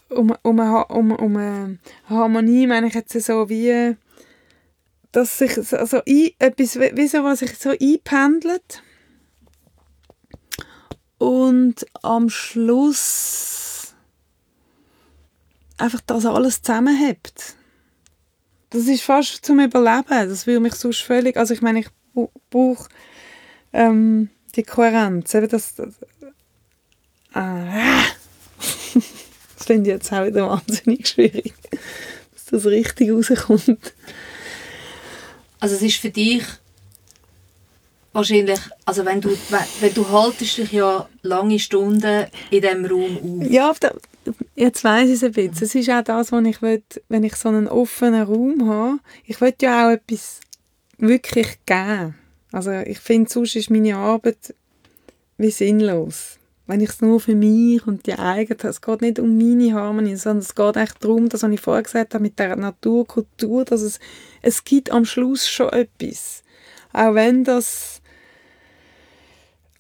um, 0.09 0.35
um, 0.43 0.59
um, 0.59 1.13
um 1.13 1.37
eine 1.37 1.79
Harmonie 2.09 2.67
meine 2.67 2.89
ich 2.89 2.95
jetzt 2.95 3.13
so 3.21 3.49
wie, 3.49 3.97
dass 5.13 5.39
sich 5.39 5.55
so- 5.55 5.77
also 5.77 5.99
ein, 6.05 6.31
etwas, 6.41 6.77
wie 6.79 7.07
so, 7.07 7.23
was 7.23 7.39
sich 7.39 7.57
so 7.57 7.71
einpendelt 7.71 8.83
und 11.19 11.87
am 12.03 12.29
Schluss 12.29 13.95
einfach 15.79 16.01
das 16.01 16.27
alles 16.27 16.61
zusammenhebt. 16.61 17.55
Das 18.71 18.89
ist 18.89 19.03
fast 19.03 19.47
zum 19.47 19.61
Überleben. 19.61 20.29
Das 20.29 20.49
würde 20.49 20.59
mich 20.59 20.75
sonst 20.75 21.03
völlig... 21.03 21.37
Also 21.37 21.55
ich 21.55 21.63
meine, 21.63 21.79
ich 21.81 21.89
brauche 22.51 22.89
ähm, 23.73 24.31
die 24.57 24.65
Kohärenz. 24.65 25.33
Eben 25.35 25.49
das, 25.49 25.75
ah, 27.35 28.05
das 28.95 29.67
finde 29.67 29.91
ich 29.91 29.97
jetzt 29.97 30.13
auch 30.13 30.27
wieder 30.27 30.49
wahnsinnig 30.49 31.07
schwierig, 31.09 31.55
dass 32.33 32.47
das 32.47 32.67
richtig 32.67 33.11
rauskommt. 33.11 33.93
Also 35.61 35.77
es 35.77 35.83
ist 35.83 35.97
für 35.97 36.11
dich 36.11 36.43
wahrscheinlich, 38.13 38.61
also 38.85 39.05
wenn 39.05 39.21
du, 39.21 39.31
wenn, 39.81 39.95
du 39.95 40.09
haltest 40.09 40.59
dich 40.59 40.73
ja 40.73 41.09
lange 41.23 41.59
Stunden 41.59 42.27
in 42.51 42.61
diesem 42.63 42.85
Raum 42.87 43.43
auf. 43.43 43.51
Ja, 43.51 43.75
jetzt 44.55 44.85
weiss 44.85 45.09
ich 45.09 45.15
es 45.15 45.25
ein 45.25 45.33
bisschen. 45.33 45.65
Es 45.65 45.75
ist 45.75 45.91
auch 45.91 46.03
das, 46.03 46.33
was 46.33 46.45
ich 46.45 46.63
will, 46.63 46.83
wenn 47.09 47.25
ich 47.25 47.35
so 47.37 47.49
einen 47.49 47.69
offenen 47.69 48.23
Raum 48.23 48.69
habe. 48.69 48.99
Ich 49.25 49.41
will 49.41 49.55
ja 49.61 49.89
auch 49.89 49.93
etwas 49.93 50.41
wirklich 50.99 51.59
geben. 51.67 52.15
Also 52.53 52.71
ich 52.71 53.01
finde, 53.01 53.31
sonst 53.31 53.57
ist 53.57 53.71
meine 53.71 53.97
Arbeit 53.97 54.55
wie 55.37 55.51
sinnlos. 55.51 56.39
Wenn 56.67 56.81
ich 56.81 56.91
es 56.91 57.01
nur 57.03 57.21
für 57.21 57.35
mich 57.35 57.87
und 57.87 58.07
die 58.07 58.15
eigene, 58.15 58.71
es 58.71 58.81
geht 58.81 59.03
nicht 59.03 59.19
um 59.19 59.37
meine 59.37 59.75
Harmonie, 59.75 60.17
sondern 60.17 60.39
es 60.39 60.55
geht 60.55 60.77
echt 60.77 61.05
darum, 61.05 61.29
das, 61.29 61.43
was 61.43 61.51
ich 61.51 61.61
vorher 61.61 61.83
gesagt 61.83 62.15
habe, 62.15 62.23
mit 62.23 62.39
der 62.39 62.57
Natur, 62.57 63.07
Kultur, 63.07 63.65
dass 63.65 63.83
es, 63.83 64.01
es 64.41 64.65
gibt 64.65 64.91
am 64.91 65.05
Schluss 65.05 65.47
schon 65.47 65.69
etwas. 65.71 66.43
Auch 66.93 67.15
wenn 67.15 67.45
das 67.45 68.01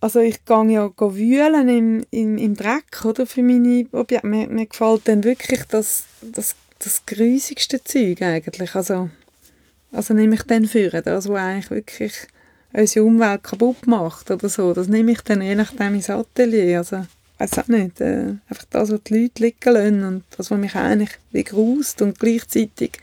also 0.04 0.20
ich 0.20 0.44
gehe 0.44 0.70
ja 0.70 0.92
wühlen 0.98 1.66
im, 1.70 2.04
im, 2.10 2.36
im 2.36 2.54
Dreck 2.54 3.06
oder, 3.06 3.24
für 3.24 3.42
meine 3.42 3.86
Objekte. 3.92 4.26
Mir, 4.26 4.48
mir 4.48 4.66
gefällt 4.66 5.08
dann 5.08 5.24
wirklich 5.24 5.64
das, 5.64 6.04
das, 6.20 6.56
das 6.78 7.06
grusigste 7.06 7.82
Zeug 7.82 8.20
eigentlich. 8.20 8.74
Also, 8.74 9.08
also 9.92 10.12
nehme 10.12 10.34
ich 10.34 10.42
dann 10.42 10.66
für 10.66 10.90
das, 10.90 11.26
was 11.26 11.40
eigentlich 11.40 11.70
wirklich 11.70 12.12
unsere 12.74 13.04
Umwelt 13.04 13.44
kaputt 13.44 13.86
macht 13.86 14.30
oder 14.30 14.48
so. 14.48 14.72
Das 14.74 14.88
nehme 14.88 15.12
ich 15.12 15.20
dann 15.22 15.40
je 15.40 15.54
nachdem 15.54 15.94
ins 15.94 16.10
Atelier. 16.10 16.78
Also, 16.78 17.06
weiß 17.38 17.58
auch 17.58 17.68
nicht. 17.68 18.00
Äh, 18.00 18.34
einfach 18.48 18.64
das, 18.70 18.90
was 18.90 19.02
die 19.04 19.22
Leute 19.22 19.42
liegen 19.42 19.72
lassen 19.72 20.04
und 20.04 20.24
das, 20.36 20.50
was 20.50 20.58
mich 20.58 20.74
eigentlich 20.74 21.18
wie 21.30 21.44
grust 21.44 22.02
und 22.02 22.18
gleichzeitig 22.18 22.98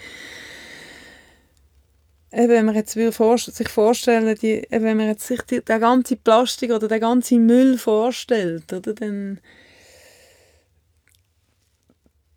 Eben, 2.34 2.48
wenn 2.48 2.66
man 2.66 2.76
jetzt 2.76 2.94
sich 2.94 3.70
vorstellen, 3.70 4.38
die, 4.42 4.66
eben, 4.72 4.86
wenn 4.86 4.96
man 4.96 5.08
jetzt 5.08 5.28
sich 5.28 5.42
die, 5.42 5.62
der 5.62 5.80
ganze 5.80 6.16
Plastik 6.16 6.72
oder 6.72 6.88
der 6.88 7.02
ganze 7.02 7.38
Müll 7.38 7.78
vorstellt, 7.78 8.72
oder, 8.72 8.94
dann, 8.94 9.42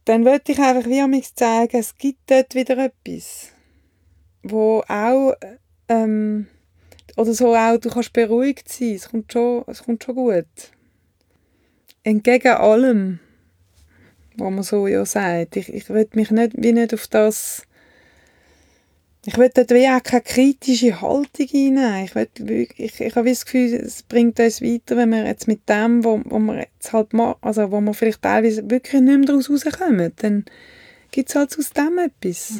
dann 0.04 0.24
wollte 0.24 0.50
ich 0.50 0.58
einfach 0.58 0.88
wie 0.88 1.06
mich 1.06 1.32
zeigen, 1.36 1.78
es 1.78 1.96
gibt 1.96 2.28
dort 2.28 2.56
wieder 2.56 2.76
etwas, 2.76 3.50
wo 4.42 4.82
auch, 4.88 5.34
ähm, 5.88 6.48
oder 7.16 7.32
so 7.34 7.54
auch, 7.54 7.78
du 7.78 7.90
kannst 7.90 8.12
beruhigt 8.12 8.68
sein, 8.68 8.94
es 8.94 9.08
kommt 9.08 9.32
schon, 9.32 9.64
es 9.66 9.82
kommt 9.84 10.04
schon 10.04 10.14
gut. 10.14 10.46
Entgegen 12.02 12.52
allem, 12.52 13.20
was 14.36 14.50
man 14.50 14.62
so 14.62 14.86
ja 14.86 15.04
sagt. 15.06 15.56
Ich, 15.56 15.72
ich 15.72 15.88
will 15.88 16.08
mich 16.14 16.30
nicht, 16.30 16.52
wie 16.56 16.72
nicht 16.72 16.92
auf 16.92 17.06
das 17.06 17.62
ich 19.26 19.38
will 19.38 19.50
dort 19.54 19.70
wie 19.70 19.88
auch 19.88 20.02
keine 20.02 20.20
kritische 20.20 21.00
Haltung 21.00 21.46
hinein. 21.46 22.04
Ich, 22.04 22.78
ich, 22.78 23.00
ich 23.00 23.16
habe 23.16 23.28
das 23.30 23.46
Gefühl, 23.46 23.72
es 23.72 24.02
bringt 24.02 24.38
uns 24.38 24.60
weiter, 24.60 24.98
wenn 24.98 25.08
wir 25.10 25.24
jetzt 25.24 25.48
mit 25.48 25.66
dem, 25.66 26.04
wo, 26.04 26.20
wo 26.26 26.38
wir 26.40 26.58
jetzt 26.58 26.92
halt 26.92 27.14
ma- 27.14 27.36
also 27.40 27.70
wo 27.72 27.80
wir 27.80 27.94
vielleicht 27.94 28.20
teilweise 28.20 28.68
wirklich 28.68 29.00
nicht 29.00 29.16
mehr 29.18 29.26
daraus 29.26 29.48
rauskommen, 29.48 30.12
dann 30.16 30.44
gibt 31.10 31.30
es 31.30 31.36
halt 31.36 31.58
aus 31.58 31.70
dem 31.70 31.98
etwas. 31.98 32.58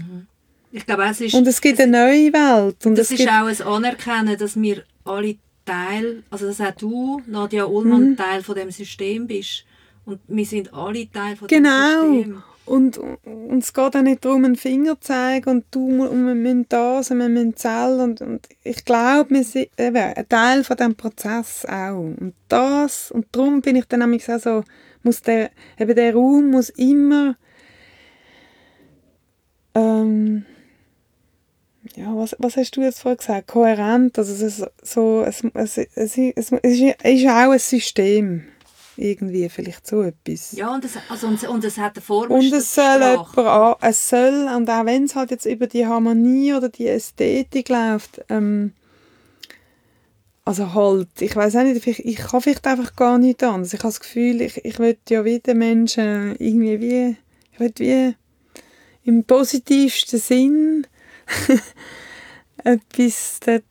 Ich 0.77 0.85
glaube, 0.87 1.05
es 1.09 1.21
ist, 1.21 1.35
Und 1.35 1.47
es 1.47 1.61
gibt 1.61 1.81
eine 1.81 1.93
neue 1.93 2.33
Welt. 2.33 2.85
Und 2.85 2.99
das 2.99 3.13
ist 3.13 3.19
gibt, 3.19 3.31
auch 3.31 3.47
ein 3.47 3.63
Anerkennen, 3.63 4.37
dass 4.37 4.61
wir 4.61 4.83
alle 5.05 5.37
Teil, 5.65 6.25
also 6.31 6.49
dass 6.49 6.61
auch 6.61 6.73
du, 6.73 7.23
Nadja 7.29 7.65
Ullmann, 7.65 8.11
Mhm. 8.11 8.17
Teil 8.17 8.43
von 8.43 8.57
dem 8.57 8.73
System 8.73 9.29
bist. 9.29 9.65
Und 10.05 10.19
wir 10.27 10.45
sind 10.45 10.75
alle 10.75 11.09
Teil 11.13 11.37
von 11.37 11.47
Genau. 11.47 12.03
dem 12.03 12.15
System. 12.17 12.43
und, 12.67 12.99
und 12.99 13.59
es 13.63 13.73
geht 13.73 13.95
auch 13.97 14.03
nicht 14.03 14.25
darum, 14.25 14.45
einen 14.45 14.57
Finger 14.57 15.01
zu 15.01 15.07
zeigen 15.13 15.49
und 15.49 15.65
du 15.71 16.07
und 16.09 16.27
wir 16.27 16.35
müssen 16.35 16.67
das 16.69 17.11
und 17.13 17.19
wir 17.21 17.29
müssen 17.29 17.55
zählen 17.57 18.01
und, 18.01 18.21
und 18.21 18.49
ich 18.65 18.85
glaube, 18.85 19.31
wir 19.31 19.45
sind 19.45 19.69
eben 19.79 19.97
ein 19.97 20.29
Teil 20.29 20.65
von 20.65 20.77
diesem 20.77 20.97
Prozess 20.97 21.65
auch. 21.67 21.99
Und 22.01 22.35
das, 22.49 23.13
und 23.13 23.27
darum 23.31 23.61
bin 23.61 23.77
ich 23.77 23.85
dann 23.85 24.01
nämlich 24.01 24.29
auch 24.29 24.41
so, 24.41 24.65
muss 25.05 25.23
der, 25.23 25.51
eben 25.79 25.95
der 25.95 26.15
Raum 26.15 26.51
muss 26.51 26.69
immer 26.71 27.37
ähm, 29.75 30.45
ja, 31.97 32.17
was, 32.17 32.35
was 32.39 32.57
hast 32.57 32.77
du 32.77 32.83
jetzt 32.83 33.01
vorher 33.01 33.17
gesagt? 33.17 33.49
Kohärent, 33.49 34.19
also 34.19 34.33
es 34.33 34.41
ist 34.41 34.67
so, 34.83 35.23
es, 35.23 35.43
es, 35.55 35.79
es, 35.79 36.19
es, 36.19 36.53
es 36.53 36.81
ist 36.81 37.27
auch 37.27 37.51
ein 37.51 37.59
System 37.59 38.45
irgendwie 38.97 39.49
vielleicht 39.49 39.87
so 39.87 40.03
etwas. 40.03 40.53
Ja, 40.53 40.75
und 40.75 40.85
es, 40.85 40.93
also, 41.09 41.27
und, 41.27 41.43
und 41.45 41.65
es 41.65 41.79
hat 41.79 41.97
eine 41.97 42.03
Form. 42.03 42.31
Und 42.31 42.53
es 42.53 42.75
soll, 42.75 43.01
jemand, 43.01 43.77
es 43.81 44.09
soll, 44.09 44.49
und 44.57 44.69
auch 44.71 44.85
wenn 44.85 45.05
es 45.05 45.15
halt 45.15 45.31
jetzt 45.31 45.47
über 45.47 45.67
die 45.67 45.87
Harmonie 45.87 46.55
oder 46.55 46.69
die 46.69 46.89
Ästhetik 46.89 47.69
läuft, 47.69 48.25
ähm, 48.29 48.73
also 50.45 50.75
halt, 50.75 51.09
ich 51.21 51.35
weiß 51.35 51.57
auch 51.57 51.63
nicht, 51.63 51.87
ich, 51.87 52.05
ich 52.05 52.17
kann 52.17 52.41
vielleicht 52.41 52.67
einfach 52.67 52.95
gar 52.97 53.19
nicht 53.19 53.43
anders. 53.43 53.73
Ich 53.73 53.81
habe 53.81 53.89
das 53.89 54.01
Gefühl, 54.01 54.43
ich, 54.43 54.65
ich 54.65 54.79
will 54.79 54.97
ja 55.09 55.25
wie 55.25 55.39
den 55.41 55.59
Menschen 55.59 56.37
irgendwie 56.39 56.81
wie, 56.81 57.17
ich 57.53 57.61
will 57.61 57.73
wie 57.79 58.15
im 59.05 59.25
positivsten 59.25 60.19
Sinn 60.19 60.87
etwas 62.65 63.41
dort 63.45 63.65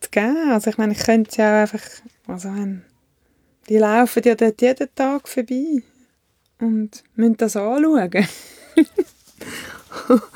zu 0.00 0.10
geben. 0.10 0.50
Also 0.50 0.70
ich 0.70 0.78
meine, 0.78 0.92
ich 0.92 1.00
könnte 1.00 1.36
ja 1.36 1.56
auch 1.56 1.60
einfach, 1.60 1.82
also 2.26 2.48
wenn, 2.54 2.84
die 3.68 3.78
laufen 3.78 4.22
ja 4.24 4.34
dort 4.34 4.60
jeden 4.62 4.94
Tag 4.94 5.28
vorbei 5.28 5.82
und 6.58 7.04
müssen 7.14 7.36
das 7.36 7.56
anschauen. 7.56 8.26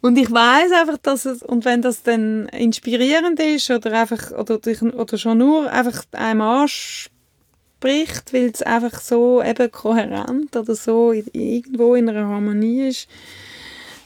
und 0.00 0.18
ich 0.18 0.30
weiß 0.30 0.72
einfach, 0.72 0.98
dass 0.98 1.24
es, 1.24 1.42
und 1.42 1.64
wenn 1.64 1.82
das 1.82 2.02
dann 2.02 2.48
inspirierend 2.48 3.40
ist 3.40 3.70
oder 3.70 4.00
einfach, 4.00 4.32
oder, 4.32 4.58
oder 4.94 5.18
schon 5.18 5.38
nur 5.38 5.70
einfach 5.70 6.04
einem 6.12 6.40
anspricht, 6.40 8.32
weil 8.32 8.50
es 8.52 8.62
einfach 8.62 9.00
so 9.00 9.42
eben 9.42 9.70
kohärent 9.70 10.56
oder 10.56 10.74
so 10.74 11.12
irgendwo 11.12 11.94
in 11.94 12.08
einer 12.08 12.26
Harmonie 12.26 12.88
ist, 12.88 13.08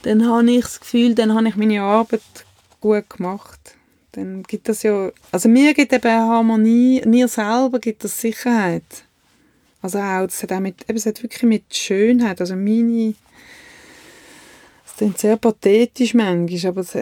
dann 0.05 0.28
habe 0.28 0.50
ich 0.50 0.62
das 0.62 0.80
Gefühl, 0.80 1.14
dann 1.14 1.34
habe 1.34 1.48
ich 1.48 1.57
meine 1.57 1.82
Arbeit 1.82 2.20
gut 2.80 3.09
gemacht. 3.09 3.74
Dann 4.12 4.42
gibt 4.44 4.68
das 4.68 4.82
ja, 4.82 5.11
also 5.32 5.48
mir 5.48 5.74
gibt 5.74 5.92
eben 5.92 6.09
Harmonie, 6.09 7.02
mir 7.07 7.26
selber 7.26 7.78
gibt 7.78 8.05
das 8.05 8.20
Sicherheit. 8.20 8.84
Also 9.80 9.98
auch, 9.98 10.26
das 10.26 10.42
hat 10.42 10.52
auch 10.52 10.61
mit, 10.61 10.88
eben, 10.88 10.96
es 10.96 11.07
hat 11.07 11.22
wirklich 11.22 11.42
mit 11.42 11.74
Schönheit, 11.74 12.40
also 12.40 12.55
meine, 12.55 13.14
es 14.86 14.96
klingt 14.96 15.18
sehr 15.18 15.36
pathetisch 15.36 16.14
manchmal, 16.14 16.70
aber 16.70 16.80
es, 16.82 16.96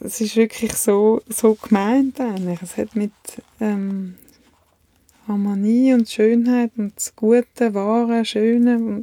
es 0.00 0.20
ist 0.20 0.36
wirklich 0.36 0.74
so, 0.74 1.22
so 1.28 1.54
gemeint 1.54 2.20
eigentlich. 2.20 2.60
Es 2.60 2.76
hat 2.76 2.94
mit 2.94 3.12
ähm, 3.60 4.16
Harmonie 5.26 5.94
und 5.94 6.08
Schönheit 6.08 6.72
und 6.76 6.94
das 6.96 7.14
Gute, 7.16 7.72
Wahre, 7.74 8.24
Schöne 8.24 9.00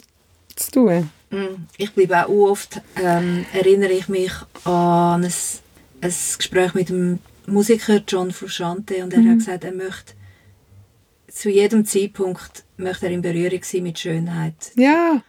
zu 0.55 0.71
tun. 0.71 1.09
Mm, 1.29 1.65
ich 1.77 1.91
bleibe 1.93 2.27
auch 2.27 2.51
oft, 2.51 2.81
ähm, 3.01 3.45
erinnere 3.53 3.93
ich 3.93 4.07
mich 4.07 4.31
an 4.63 5.23
ein, 5.23 5.33
ein 6.01 6.13
Gespräch 6.37 6.73
mit 6.73 6.89
dem 6.89 7.19
Musiker 7.47 8.01
John 8.07 8.31
Frusciante 8.31 9.03
und 9.03 9.13
er 9.13 9.19
mhm. 9.19 9.31
hat 9.31 9.37
gesagt, 9.39 9.63
er 9.63 9.73
möchte 9.73 10.13
zu 11.31 11.49
jedem 11.49 11.85
Zeitpunkt 11.85 12.63
möchte 12.77 13.07
er 13.07 13.11
in 13.11 13.21
Berührung 13.21 13.59
sein 13.61 13.83
mit 13.83 13.99
Schönheit. 13.99 14.71
Ja. 14.75 15.21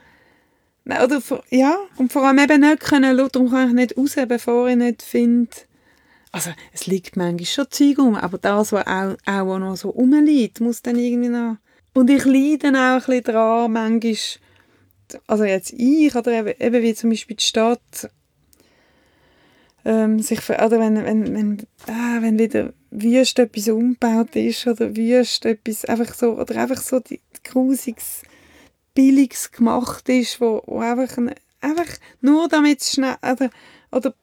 Oder, 0.84 1.20
ja, 1.50 1.76
und 1.96 2.12
vor 2.12 2.24
allem 2.24 2.38
eben 2.38 2.60
nicht 2.60 2.80
können, 2.80 3.16
darum 3.16 3.50
kann 3.50 3.68
ich 3.70 3.74
nicht 3.74 3.98
raus, 3.98 4.14
bevor 4.28 4.68
ich 4.68 4.76
nicht 4.76 5.02
finde, 5.02 5.50
also 6.36 6.50
es 6.72 6.86
liegt 6.86 7.16
manchmal 7.16 7.46
schon 7.46 7.66
Zeug 7.70 7.98
um, 7.98 8.14
aber 8.14 8.38
das, 8.38 8.70
was 8.70 8.86
auch, 8.86 9.16
auch 9.24 9.58
noch 9.58 9.76
so 9.76 9.88
rumliegt, 9.88 10.60
muss 10.60 10.82
dann 10.82 10.98
irgendwie 10.98 11.30
noch... 11.30 11.56
Und 11.94 12.10
ich 12.10 12.26
leide 12.26 12.58
dann 12.58 12.76
auch 12.76 12.80
ein 12.80 13.06
bisschen 13.06 13.24
daran, 13.24 13.72
manchmal 13.72 14.16
also 15.26 15.44
jetzt 15.44 15.72
ich 15.72 16.14
oder 16.14 16.32
eben, 16.32 16.54
eben 16.60 16.82
wie 16.82 16.94
zum 16.94 17.10
Beispiel 17.10 17.36
die 17.36 17.44
Stadt 17.44 18.10
ähm, 19.84 20.20
sich 20.20 20.40
oder 20.48 20.80
wenn, 20.80 21.04
wenn, 21.04 21.34
wenn, 21.34 21.66
ah, 21.86 22.18
wenn 22.20 22.38
wieder 22.38 22.72
wüst 22.90 23.38
etwas 23.38 23.68
umgebaut 23.68 24.34
ist 24.34 24.66
oder 24.66 24.96
wüst 24.96 25.44
etwas 25.46 25.84
einfach 25.84 26.12
so 26.14 26.38
oder 26.38 26.56
einfach 26.56 26.80
so 26.80 26.98
die, 26.98 27.20
die 27.36 27.50
grusiges 27.50 28.22
billiges 28.94 29.52
gemacht 29.52 30.08
ist 30.08 30.40
wo, 30.40 30.62
wo 30.66 30.80
einfach, 30.80 31.16
einfach 31.60 31.98
nur 32.20 32.48
damit 32.48 32.82
schnell 32.82 33.16
oder, 33.22 33.50
oder 33.92 34.14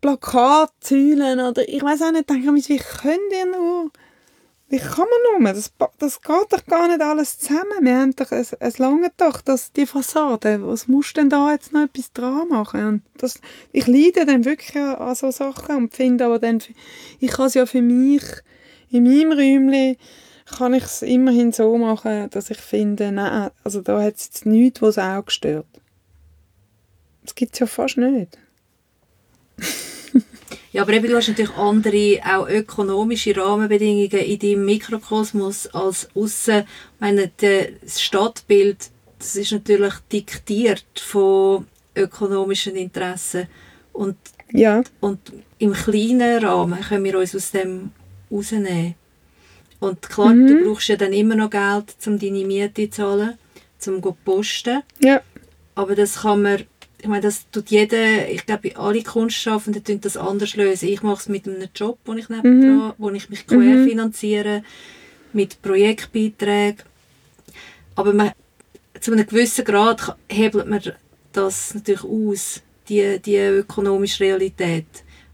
Plakatzäulen 0.00 1.40
oder 1.40 1.66
ich 1.68 1.82
weiß 1.82 2.02
auch 2.02 2.12
nicht 2.12 2.28
denke 2.28 2.54
ich, 2.56 2.68
wie 2.68 2.78
könnt 2.78 3.32
ihr 3.32 3.46
nur 3.46 3.90
wie 4.70 4.78
kann 4.78 5.06
man 5.36 5.42
nur? 5.42 5.52
Das, 5.52 5.72
das 5.98 6.22
geht 6.22 6.52
doch 6.52 6.64
gar 6.66 6.86
nicht 6.86 7.02
alles 7.02 7.40
zusammen. 7.40 7.82
Wir 7.82 7.98
haben 7.98 8.14
doch, 8.14 8.30
es, 8.30 8.52
es 8.52 8.78
lange 8.78 9.10
doch, 9.16 9.40
dass 9.40 9.72
die 9.72 9.84
Fassade, 9.84 10.64
was 10.64 10.86
musst 10.86 11.16
du 11.16 11.20
denn 11.20 11.28
da 11.28 11.50
jetzt 11.50 11.72
noch 11.72 11.82
etwas 11.82 12.12
dran 12.12 12.48
machen? 12.48 12.86
Und 12.86 13.02
das, 13.18 13.40
ich 13.72 13.88
leide 13.88 14.24
dann 14.26 14.44
wirklich 14.44 14.76
an, 14.76 15.14
so 15.16 15.32
Sachen 15.32 15.76
und 15.76 15.94
finde 15.94 16.24
aber 16.24 16.38
dann, 16.38 16.62
ich 17.18 17.32
kann 17.32 17.46
es 17.46 17.54
ja 17.54 17.66
für 17.66 17.82
mich, 17.82 18.22
in 18.90 19.02
meinem 19.02 19.32
Räumchen, 19.32 19.96
kann 20.56 20.74
ich 20.74 20.84
es 20.84 21.02
immerhin 21.02 21.50
so 21.50 21.76
machen, 21.76 22.30
dass 22.30 22.50
ich 22.50 22.58
finde, 22.58 23.10
nein, 23.10 23.50
also 23.64 23.80
da 23.80 24.00
hat 24.00 24.16
es 24.16 24.26
jetzt 24.26 24.46
nichts, 24.46 24.82
was 24.82 24.98
auch 24.98 25.24
gestört. 25.24 25.66
Das 27.22 27.34
gibt 27.34 27.54
es 27.54 27.58
ja 27.58 27.66
fast 27.66 27.96
nicht. 27.96 28.38
Ja, 30.72 30.82
aber 30.82 30.92
eben, 30.92 31.08
du 31.08 31.16
hast 31.16 31.28
natürlich 31.28 31.54
andere, 31.56 32.20
auch 32.24 32.48
ökonomische 32.48 33.36
Rahmenbedingungen 33.36 34.10
in 34.10 34.38
deinem 34.38 34.64
Mikrokosmos 34.64 35.66
als 35.68 36.08
außen. 36.14 36.60
Ich 36.60 37.00
meine, 37.00 37.30
das 37.36 38.00
Stadtbild, 38.00 38.90
das 39.18 39.34
ist 39.34 39.50
natürlich 39.50 39.94
diktiert 40.12 40.84
von 40.94 41.66
ökonomischen 41.96 42.76
Interessen. 42.76 43.48
Und, 43.92 44.16
ja. 44.52 44.82
und 45.00 45.18
im 45.58 45.72
kleinen 45.72 46.44
Rahmen 46.44 46.80
können 46.80 47.04
wir 47.04 47.18
uns 47.18 47.34
aus 47.34 47.50
dem 47.50 47.90
rausnehmen. 48.30 48.94
Und 49.80 50.02
klar, 50.02 50.34
mhm. 50.34 50.46
du 50.46 50.64
brauchst 50.64 50.88
ja 50.88 50.96
dann 50.96 51.12
immer 51.12 51.34
noch 51.34 51.50
Geld, 51.50 51.96
um 52.06 52.18
deine 52.18 52.44
Miete 52.44 52.88
zu 52.90 52.96
zahlen, 52.96 53.38
um 53.86 54.02
zu 54.02 54.16
posten. 54.24 54.82
Ja. 55.00 55.20
Aber 55.74 55.96
das 55.96 56.22
kann 56.22 56.42
man 56.42 56.64
ich 57.00 57.08
meine, 57.08 57.22
das 57.22 57.50
tut 57.50 57.70
jeder, 57.70 58.28
ich 58.28 58.46
glaube, 58.46 58.76
alle 58.76 59.02
Kunstschaffenden 59.02 59.82
tun 59.82 60.00
das 60.00 60.16
anders 60.16 60.56
lösen. 60.56 60.88
Ich 60.88 61.02
mache 61.02 61.20
es 61.20 61.28
mit 61.28 61.48
einem 61.48 61.68
Job, 61.74 61.98
wo 62.04 62.12
ich 62.12 62.28
nebendran, 62.28 62.88
mhm. 62.88 62.92
wo 62.98 63.10
ich 63.10 63.30
mich 63.30 63.46
querfinanziere, 63.46 64.58
mhm. 64.58 64.64
mit 65.32 65.62
Projektbeiträgen. 65.62 66.84
Aber 67.94 68.12
man, 68.12 68.32
zu 69.00 69.12
einem 69.12 69.26
gewissen 69.26 69.64
Grad 69.64 70.16
hebelt 70.28 70.68
man 70.68 70.82
das 71.32 71.74
natürlich 71.74 72.04
aus, 72.04 72.62
die, 72.88 73.18
die 73.20 73.36
ökonomische 73.36 74.24
Realität. 74.24 74.86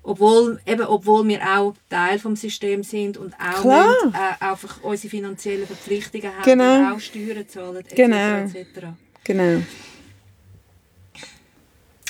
Obwohl, 0.02 0.60
eben, 0.64 0.86
obwohl 0.86 1.26
wir 1.26 1.40
auch 1.42 1.74
Teil 1.90 2.20
des 2.20 2.40
Systems 2.40 2.90
sind 2.90 3.16
und 3.16 3.34
auch 3.34 3.64
müssen, 3.64 4.14
äh, 4.14 4.44
einfach 4.44 4.80
unsere 4.84 5.10
finanziellen 5.10 5.66
Verpflichtungen 5.66 6.32
haben 6.32 6.44
genau. 6.44 6.78
und 6.78 6.92
auch 6.92 7.00
Steuern 7.00 7.48
zahlen 7.48 7.76
etc. 7.78 7.94
Genau. 7.96 8.36
etc. 8.36 8.86
Genau. 9.24 9.62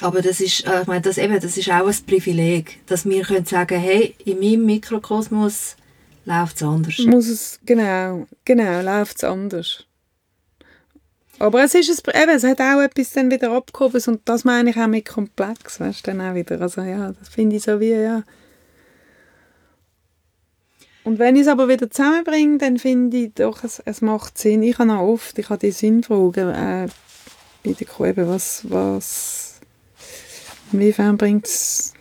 Aber 0.02 0.20
das 0.20 0.40
ist, 0.40 0.66
äh, 0.66 0.82
ich 0.82 0.86
meine, 0.86 1.00
das, 1.00 1.18
eben, 1.18 1.40
das 1.40 1.56
ist 1.56 1.70
auch 1.70 1.86
ein 1.86 1.96
Privileg, 2.06 2.80
dass 2.86 3.06
wir 3.06 3.22
können 3.22 3.46
sagen 3.46 3.78
hey, 3.78 4.14
in 4.24 4.38
meinem 4.40 4.66
Mikrokosmos 4.66 5.76
läuft 6.26 6.56
es 6.56 6.62
anders. 6.62 6.98
Muss 6.98 7.28
es, 7.28 7.58
genau, 7.64 8.26
genau, 8.44 8.82
läuft 8.82 9.16
es 9.16 9.24
anders. 9.24 9.84
Aber 11.38 11.62
es, 11.62 11.74
ist 11.74 12.08
ein, 12.08 12.22
eben, 12.22 12.36
es 12.36 12.44
hat 12.44 12.60
auch 12.60 12.80
etwas 12.80 13.12
dann 13.12 13.30
wieder 13.30 13.52
abgehoben 13.52 14.02
und 14.06 14.20
das 14.24 14.44
meine 14.44 14.70
ich 14.70 14.76
auch 14.76 14.86
mit 14.86 15.06
komplex, 15.06 15.80
weißt 15.80 16.06
du, 16.06 16.10
dann 16.10 16.20
auch 16.20 16.34
wieder. 16.34 16.60
Also 16.60 16.82
ja, 16.82 17.12
das 17.12 17.28
finde 17.28 17.56
ich 17.56 17.62
so 17.62 17.78
wie, 17.80 17.90
ja. 17.90 18.22
Und 21.04 21.18
wenn 21.18 21.36
ich 21.36 21.42
es 21.42 21.48
aber 21.48 21.68
wieder 21.68 21.90
zusammenbringe, 21.90 22.58
dann 22.58 22.78
finde 22.78 23.16
ich 23.16 23.34
doch, 23.34 23.62
es, 23.64 23.80
es 23.84 24.00
macht 24.00 24.38
Sinn. 24.38 24.62
Ich 24.62 24.78
habe 24.78 24.92
auch 24.92 25.06
oft, 25.06 25.38
ich 25.38 25.48
habe 25.50 25.60
die 25.60 25.70
Sinnfragen 25.70 26.48
äh, 26.48 26.88
bei 27.62 27.72
der 27.72 27.86
Kuh, 27.86 28.12
was, 28.16 28.62
was 28.68 29.45
Inwiefern 30.72 31.16
bringt 31.16 31.46
es... 31.46 31.92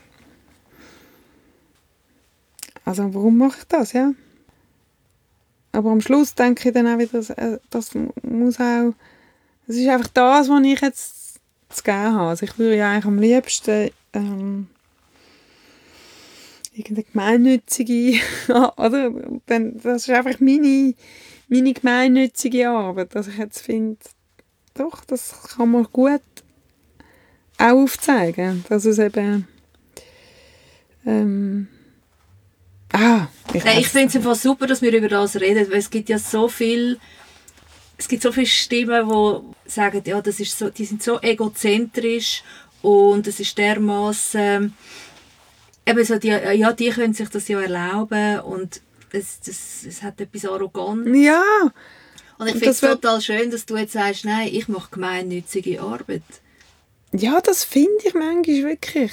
Also 2.83 3.13
warum 3.13 3.37
mache 3.37 3.59
ich 3.59 3.65
das, 3.65 3.93
ja? 3.93 4.11
Aber 5.71 5.91
am 5.91 6.01
Schluss 6.01 6.35
denke 6.35 6.69
ich 6.69 6.73
dann 6.73 6.87
auch 6.87 6.99
wieder, 6.99 7.19
äh, 7.37 7.59
das 7.69 7.91
muss 8.21 8.59
auch... 8.59 8.93
Es 9.67 9.75
ist 9.75 9.87
einfach 9.87 10.09
das, 10.09 10.49
was 10.49 10.63
ich 10.63 10.81
jetzt 10.81 11.39
zu 11.69 11.83
geben 11.83 12.13
habe. 12.13 12.29
Also 12.29 12.45
ich 12.45 12.57
würde 12.57 12.77
ja 12.77 12.91
eigentlich 12.91 13.05
am 13.05 13.19
liebsten 13.19 13.89
ähm, 14.13 14.67
irgendeine 16.73 17.03
gemeinnützige... 17.03 18.19
oder? 18.77 19.11
das 19.47 20.07
ist 20.07 20.09
einfach 20.09 20.39
meine, 20.39 20.93
meine 21.49 21.73
gemeinnützige 21.73 22.69
Arbeit. 22.69 23.15
dass 23.15 23.27
ich 23.27 23.37
jetzt 23.37 23.61
finde, 23.61 23.97
doch, 24.75 25.03
das 25.05 25.55
kann 25.55 25.71
man 25.71 25.87
gut 25.91 26.21
auch 27.57 27.83
aufzeigen, 27.83 28.65
dass 28.69 28.85
es 28.85 28.99
eben 28.99 29.47
ähm, 31.05 31.67
ah, 32.93 33.27
ich, 33.53 33.63
Nein, 33.63 33.79
ich 33.79 33.87
finde 33.87 34.07
es 34.07 34.15
einfach 34.15 34.35
super, 34.35 34.67
dass 34.67 34.81
wir 34.81 34.93
über 34.93 35.07
das 35.07 35.35
reden, 35.35 35.69
weil 35.69 35.77
es 35.77 35.89
gibt 35.89 36.09
ja 36.09 36.19
so 36.19 36.47
viel 36.47 36.99
es 37.97 38.07
gibt 38.07 38.23
so 38.23 38.31
viele 38.31 38.47
Stimmen, 38.47 39.07
die 39.07 39.69
sagen, 39.71 40.01
ja, 40.05 40.21
das 40.21 40.39
ist 40.39 40.57
so, 40.57 40.69
die 40.69 40.85
sind 40.85 41.01
so 41.01 41.21
egozentrisch 41.21 42.43
und 42.81 43.25
es 43.25 43.39
ist 43.39 43.57
dermaßen 43.57 44.73
eben 45.85 46.05
so 46.05 46.17
die, 46.17 46.27
ja, 46.27 46.73
die 46.73 46.89
können 46.89 47.13
sich 47.13 47.29
das 47.29 47.47
ja 47.47 47.61
erlauben 47.61 48.39
und 48.41 48.81
es, 49.11 49.39
das, 49.39 49.85
es 49.87 50.03
hat 50.03 50.19
etwas 50.19 50.45
arrogant. 50.45 51.07
Ja. 51.15 51.41
Und 52.37 52.47
ich 52.47 52.53
finde 52.53 52.71
es 52.71 52.81
total 52.81 53.21
schön, 53.21 53.49
dass 53.49 53.65
du 53.65 53.77
jetzt 53.77 53.93
sagst, 53.93 54.25
nein, 54.25 54.49
ich 54.51 54.67
mache 54.67 54.91
gemeinnützige 54.91 55.81
Arbeit. 55.81 56.23
Ja, 57.17 57.39
das 57.41 57.63
finde 57.63 57.97
ich 58.03 58.13
manchmal 58.13 58.63
wirklich. 58.63 59.11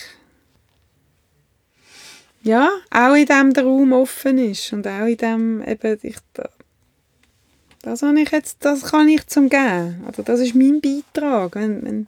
Ja, 2.43 2.69
auch 2.91 3.15
in 3.15 3.27
dem 3.27 3.53
der 3.53 3.65
Raum 3.65 3.93
offen 3.93 4.39
ist 4.39 4.73
und 4.73 4.87
auch 4.87 5.07
in 5.07 5.17
dem 5.17 5.63
eben, 5.63 5.99
ich, 6.03 6.17
das, 7.83 8.03
habe 8.03 8.21
ich 8.21 8.31
jetzt, 8.31 8.57
das 8.61 8.83
kann 8.83 9.09
ich 9.09 9.27
zum 9.29 9.49
geben. 9.49 10.03
Also 10.07 10.23
das 10.23 10.41
ist 10.41 10.55
mein 10.55 10.81
Beitrag. 10.81 11.55
Wenn, 11.55 11.85
wenn, 11.85 12.07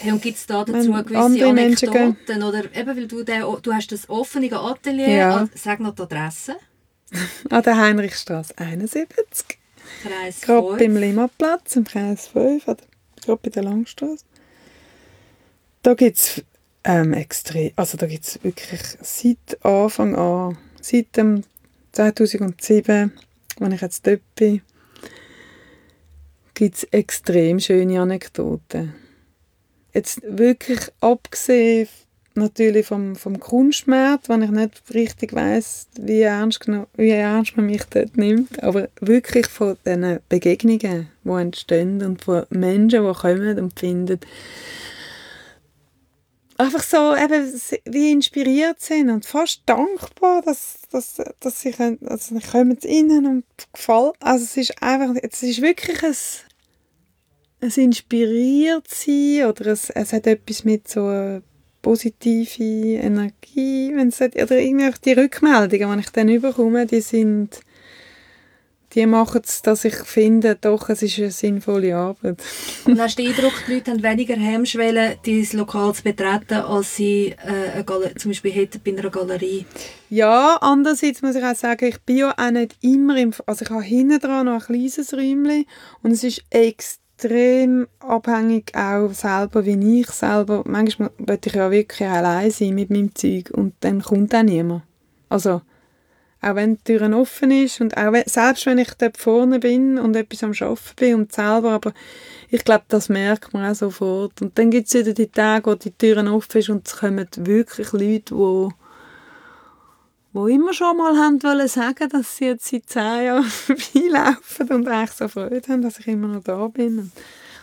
hey, 0.00 0.12
und 0.12 0.22
gibt 0.22 0.38
es 0.38 0.46
da 0.46 0.64
dazu 0.64 0.92
gewisse 0.92 1.46
Anekdoten? 1.46 2.42
Oder 2.42 2.64
eben, 2.74 2.96
weil 2.96 3.06
du, 3.06 3.22
den, 3.22 3.42
du 3.62 3.72
hast 3.72 3.92
das 3.92 4.08
offene 4.08 4.52
Atelier, 4.52 5.08
ja. 5.08 5.48
sag 5.54 5.78
noch 5.78 5.94
die 5.94 6.02
Adresse. 6.02 6.56
An 7.50 7.62
der 7.62 7.76
Heinrichstraße 7.76 8.58
71. 8.58 9.58
Kreis 10.02 10.40
Gerade 10.40 10.76
beim 10.76 10.96
Limaplatz, 10.96 11.76
im 11.76 11.84
Kreis 11.84 12.26
5, 12.28 12.66
oder 12.66 12.82
gerade 13.24 13.40
bei 13.40 13.50
der 13.50 13.62
Langstraße. 13.62 14.24
Da 15.84 15.92
gibt 15.92 16.16
es 16.16 16.42
ähm, 16.82 17.12
extrem, 17.12 17.72
also 17.76 17.98
da 17.98 18.06
gibt 18.06 18.42
wirklich 18.42 18.80
seit 19.02 19.62
Anfang 19.62 20.14
an, 20.16 20.56
seit 20.80 21.14
dem 21.14 21.44
2007, 21.92 23.12
als 23.60 23.74
ich 23.74 23.80
jetzt 23.82 24.06
dort 24.06 24.34
bin, 24.34 24.62
gibt 26.54 26.76
es 26.76 26.84
extrem 26.84 27.60
schöne 27.60 28.00
Anekdoten. 28.00 28.94
Jetzt 29.92 30.22
wirklich 30.26 30.80
abgesehen 31.02 31.88
natürlich 32.34 32.86
vom, 32.86 33.14
vom 33.14 33.38
Kunstmarkt, 33.38 34.30
wenn 34.30 34.40
ich 34.40 34.50
nicht 34.50 34.82
richtig 34.94 35.34
weiß, 35.34 35.88
wie 36.00 36.22
wie 36.22 37.10
ernst 37.10 37.56
man 37.58 37.66
mich 37.66 37.84
dort 37.90 38.16
nimmt, 38.16 38.62
aber 38.62 38.88
wirklich 39.02 39.48
von 39.48 39.76
diesen 39.84 40.20
Begegnungen, 40.30 41.08
die 41.24 41.28
entstehen 41.28 42.02
und 42.02 42.24
von 42.24 42.46
Menschen, 42.48 43.06
die 43.06 43.12
kommen 43.12 43.58
und 43.58 43.78
finden, 43.78 44.20
einfach 46.56 46.82
so 46.82 47.16
eben 47.16 47.52
wie 47.84 48.12
inspiriert 48.12 48.80
sind 48.80 49.10
und 49.10 49.26
fast 49.26 49.62
dankbar, 49.66 50.42
dass, 50.42 50.82
dass, 50.90 51.20
dass 51.40 51.60
sie 51.60 51.72
können, 51.72 51.98
also 52.06 52.38
sie 52.38 52.46
kommen 52.46 52.78
innen 52.78 53.26
und 53.26 53.44
gefallen. 53.72 54.12
Also 54.20 54.44
es 54.44 54.56
ist 54.56 54.82
einfach, 54.82 55.14
es 55.22 55.42
ist 55.42 55.60
wirklich 55.60 56.02
ein, 56.02 56.16
ein 57.60 57.70
inspiriert 57.70 58.88
sein 58.88 59.46
oder 59.48 59.66
es, 59.66 59.90
es 59.90 60.12
hat 60.12 60.26
etwas 60.26 60.64
mit 60.64 60.88
so 60.88 61.40
positive 61.82 62.62
Energie, 63.02 63.92
wenn 63.94 64.08
es 64.08 64.20
oder 64.20 64.58
irgendwie 64.58 64.90
die 65.04 65.12
Rückmeldungen, 65.12 65.98
die 65.98 66.04
ich 66.04 66.10
dann 66.10 66.40
bekomme, 66.40 66.86
die 66.86 67.00
sind 67.00 67.60
die 68.94 69.06
machen 69.06 69.42
es, 69.44 69.62
dass 69.62 69.84
ich 69.84 69.96
finde, 69.96 70.56
doch, 70.60 70.88
es 70.88 71.02
ist 71.02 71.18
eine 71.18 71.30
sinnvolle 71.30 71.96
Arbeit. 71.96 72.42
Und 72.84 73.00
hast 73.00 73.18
du 73.18 73.22
den 73.22 73.34
Eindruck, 73.34 73.52
die 73.66 73.74
Leute 73.74 73.90
haben 73.90 74.02
weniger 74.02 74.36
Hemmschwellen, 74.36 75.16
dein 75.24 75.48
Lokal 75.52 75.94
zu 75.94 76.04
betreten, 76.04 76.54
als 76.54 76.96
sie 76.96 77.34
äh, 77.44 77.84
zum 78.16 78.30
Beispiel 78.30 78.52
hätten 78.52 78.80
bei 78.84 78.92
einer 78.92 79.10
Galerie? 79.10 79.66
Ja, 80.10 80.58
andererseits 80.60 81.22
muss 81.22 81.34
ich 81.34 81.42
auch 81.42 81.56
sagen, 81.56 81.86
ich 81.86 82.00
bin 82.02 82.18
ja 82.18 82.34
auch 82.36 82.50
nicht 82.50 82.76
immer 82.82 83.16
im... 83.16 83.32
Also 83.46 83.64
ich 83.64 83.70
habe 83.70 83.82
hinten 83.82 84.20
dran 84.20 84.46
noch 84.46 84.68
ein 84.68 84.74
kleines 84.74 85.12
Räumchen 85.12 85.64
und 86.02 86.12
es 86.12 86.22
ist 86.22 86.44
extrem 86.50 87.88
abhängig 87.98 88.72
auch 88.76 89.12
selber, 89.12 89.66
wie 89.66 90.00
ich 90.00 90.10
selber... 90.10 90.62
Manchmal 90.66 91.10
möchte 91.18 91.48
ich 91.48 91.56
ja 91.56 91.70
wirklich 91.70 92.08
allein 92.08 92.50
sein 92.50 92.74
mit 92.74 92.90
meinem 92.90 93.14
Zeug 93.14 93.50
und 93.50 93.74
dann 93.80 94.02
kommt 94.02 94.34
auch 94.34 94.42
niemand. 94.42 94.82
Also 95.28 95.62
auch 96.44 96.54
wenn 96.56 96.76
die 96.76 96.84
Türen 96.84 97.14
offen 97.14 97.50
ist 97.50 97.80
und 97.80 97.96
auch 97.96 98.12
wenn, 98.12 98.24
selbst 98.26 98.66
wenn 98.66 98.78
ich 98.78 98.92
dort 98.94 99.16
vorne 99.16 99.58
bin 99.58 99.98
und 99.98 100.14
etwas 100.14 100.44
am 100.44 100.52
Arbeiten 100.52 100.96
bin 100.96 101.14
und 101.14 101.32
selber, 101.32 101.72
aber 101.72 101.92
ich 102.50 102.64
glaube, 102.64 102.84
das 102.88 103.08
merkt 103.08 103.52
man 103.52 103.70
auch 103.70 103.74
sofort. 103.74 104.40
Und 104.42 104.58
dann 104.58 104.70
gibt 104.70 104.88
es 104.88 104.94
wieder 104.94 105.12
die 105.12 105.26
Tage, 105.26 105.70
wo 105.70 105.74
die 105.74 105.90
Türen 105.90 106.28
offen 106.28 106.58
ist 106.58 106.68
und 106.68 106.86
es 106.86 106.96
kommen 106.96 107.26
wirklich 107.36 107.92
Leute, 107.92 108.34
die 108.34 108.68
wo 110.34 110.48
immer 110.48 110.74
schon 110.74 110.96
mal 110.96 111.16
haben 111.16 111.40
wollen 111.44 111.68
sagen, 111.68 112.08
dass 112.08 112.36
sie 112.36 112.46
jetzt 112.46 112.66
seit 112.66 112.88
zehn 112.88 113.24
Jahren 113.24 113.44
vorbeilaufen 113.44 114.68
und 114.68 114.88
eigentlich 114.88 115.12
so 115.12 115.28
Freude 115.28 115.62
haben, 115.68 115.82
dass 115.82 116.00
ich 116.00 116.08
immer 116.08 116.26
noch 116.26 116.42
da 116.42 116.66
bin. 116.66 116.98
Und, 116.98 117.12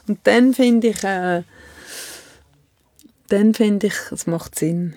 und 0.07 0.19
dann 0.23 0.53
finde 0.53 0.87
ich, 0.87 1.03
äh, 1.03 1.43
dann 3.27 3.53
finde 3.53 3.87
ich, 3.87 3.95
es 4.11 4.25
macht 4.25 4.57
Sinn. 4.57 4.95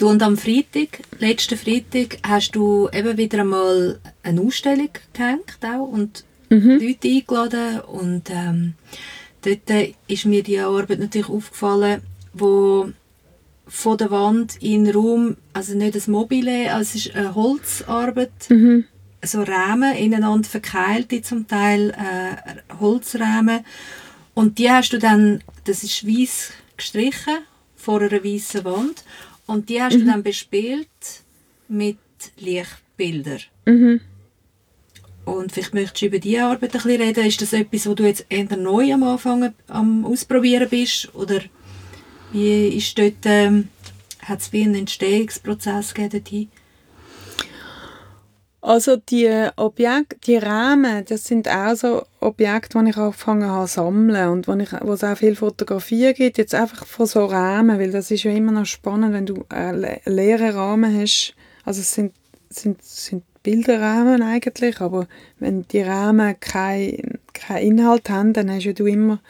Du 0.00 0.08
und 0.08 0.22
am 0.22 0.38
Freitag, 0.38 1.02
letzten 1.18 1.58
Freitag, 1.58 2.20
hast 2.22 2.52
du 2.52 2.88
eben 2.90 3.18
wieder 3.18 3.40
einmal 3.40 4.00
eine 4.22 4.40
Ausstellung 4.40 4.88
gehängt 5.12 5.58
auch 5.62 5.88
und 5.88 6.24
mhm. 6.48 6.80
Leute 6.80 7.06
eingeladen 7.06 7.80
und 7.82 8.30
ähm, 8.30 8.76
dort 9.42 9.94
ist 10.08 10.24
mir 10.24 10.42
die 10.42 10.58
Arbeit 10.58 11.00
natürlich 11.00 11.28
aufgefallen, 11.28 12.00
wo 12.32 12.88
von 13.66 13.98
der 13.98 14.10
Wand 14.10 14.56
in 14.62 14.86
den 14.86 14.94
Raum, 14.94 15.36
also 15.52 15.76
nicht 15.76 15.94
das 15.94 16.08
Mobile, 16.08 16.72
also 16.72 16.80
es 16.80 17.06
ist 17.06 17.14
eine 17.14 17.34
Holzarbeit, 17.34 18.48
mhm. 18.48 18.86
so 19.22 19.42
Rahmen 19.42 19.94
ineinander 19.96 20.48
verkeilte 20.48 21.20
zum 21.20 21.46
Teil 21.46 21.90
äh, 21.90 22.74
Holzrahmen 22.80 23.66
und 24.32 24.56
die 24.56 24.70
hast 24.70 24.94
du 24.94 24.98
dann, 24.98 25.44
das 25.64 25.84
ist 25.84 26.06
weiß 26.06 26.52
gestrichen 26.78 27.40
vor 27.76 28.00
einer 28.00 28.24
weißen 28.24 28.64
Wand 28.64 29.04
und 29.50 29.68
die 29.68 29.82
hast 29.82 29.94
mhm. 29.94 30.00
du 30.00 30.06
dann 30.06 30.22
bespielt 30.22 30.86
mit 31.66 31.98
Lichtbildern. 32.38 33.40
Mhm. 33.66 34.00
Und 35.24 35.50
vielleicht 35.50 35.74
möchtest 35.74 36.02
du 36.02 36.06
über 36.06 36.20
diese 36.20 36.44
Arbeit 36.44 36.74
ein 36.74 36.82
bisschen 36.82 37.02
reden. 37.02 37.26
Ist 37.26 37.42
das 37.42 37.52
etwas, 37.52 37.88
wo 37.88 37.94
du 37.94 38.04
jetzt 38.04 38.26
eher 38.28 38.56
neu 38.56 38.92
am 38.92 39.02
Anfang 39.02 39.52
am 39.66 40.04
Ausprobieren 40.04 40.68
bist? 40.68 41.12
Oder 41.16 41.40
wie 42.32 42.68
ist 42.68 42.96
dort, 42.96 43.24
ähm, 43.24 43.68
hat 44.22 44.40
es 44.40 44.52
wie 44.52 44.62
einen 44.62 44.76
Entstehungsprozess 44.76 45.94
gegeben 45.94 46.48
also 48.62 48.96
die 48.96 49.48
Objekte, 49.56 50.16
die 50.26 50.36
Rahmen, 50.36 51.04
das 51.06 51.24
sind 51.24 51.48
auch 51.48 51.74
so 51.74 52.02
Objekte, 52.20 52.78
die 52.78 52.90
ich 52.90 52.96
angefangen 52.96 53.48
habe 53.48 53.66
zu 53.66 53.74
sammeln 53.74 54.28
und 54.28 54.48
wo, 54.48 54.54
ich, 54.54 54.72
wo 54.82 54.92
es 54.92 55.04
auch 55.04 55.16
viel 55.16 55.34
Fotografien 55.34 56.14
gibt, 56.14 56.36
jetzt 56.36 56.54
einfach 56.54 56.84
von 56.86 57.06
so 57.06 57.24
Rahmen, 57.24 57.78
weil 57.78 57.90
das 57.90 58.10
ist 58.10 58.24
ja 58.24 58.32
immer 58.32 58.52
noch 58.52 58.66
spannend, 58.66 59.14
wenn 59.14 59.26
du 59.26 59.44
äh, 59.52 59.98
leere 60.08 60.54
Rahmen 60.54 60.94
hast, 61.00 61.34
also 61.64 61.80
es 61.80 61.94
sind, 61.94 62.12
sind, 62.50 62.82
sind 62.82 63.24
Bilderrahmen 63.42 64.22
eigentlich, 64.22 64.80
aber 64.80 65.06
wenn 65.38 65.62
die 65.68 65.80
Rahmen 65.80 66.38
keinen 66.40 67.18
kein 67.32 67.64
Inhalt 67.64 68.10
haben, 68.10 68.34
dann 68.34 68.50
hast 68.50 68.66
du 68.74 68.86
immer 68.86 69.20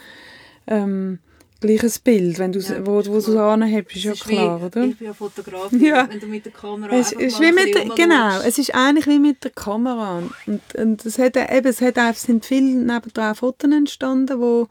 ähm, 0.66 1.20
gleiches 1.60 1.98
Bild, 1.98 2.38
wenn 2.38 2.52
du 2.52 2.58
ja, 2.58 2.86
wo, 2.86 3.04
wo 3.06 3.20
du 3.20 3.38
anhebst, 3.38 3.96
ist 3.96 4.04
ja 4.04 4.12
klar, 4.12 4.60
wie, 4.60 4.64
oder? 4.64 4.84
Ich 4.84 4.96
bin 4.96 5.06
ja 5.06 5.14
Fotograf, 5.14 5.72
ja. 5.72 6.08
wenn 6.08 6.20
du 6.20 6.26
mit 6.26 6.44
der 6.44 6.52
Kamera 6.52 6.96
es 6.96 7.12
ist 7.12 7.40
wie 7.40 7.52
mit 7.52 7.74
der, 7.74 7.84
Genau, 7.94 8.40
es 8.40 8.58
ist 8.58 8.74
eigentlich 8.74 9.06
wie 9.06 9.18
mit 9.18 9.44
der 9.44 9.50
Kamera. 9.50 10.22
Und, 10.46 10.60
und 10.74 11.04
es, 11.04 11.18
hat, 11.18 11.36
eben, 11.36 11.66
es, 11.66 11.80
hat, 11.80 11.96
es 11.96 12.22
sind 12.22 12.44
viele 12.44 12.76
nebendran 12.76 13.34
Fotos 13.34 13.70
entstanden, 13.70 14.40
wo, 14.40 14.68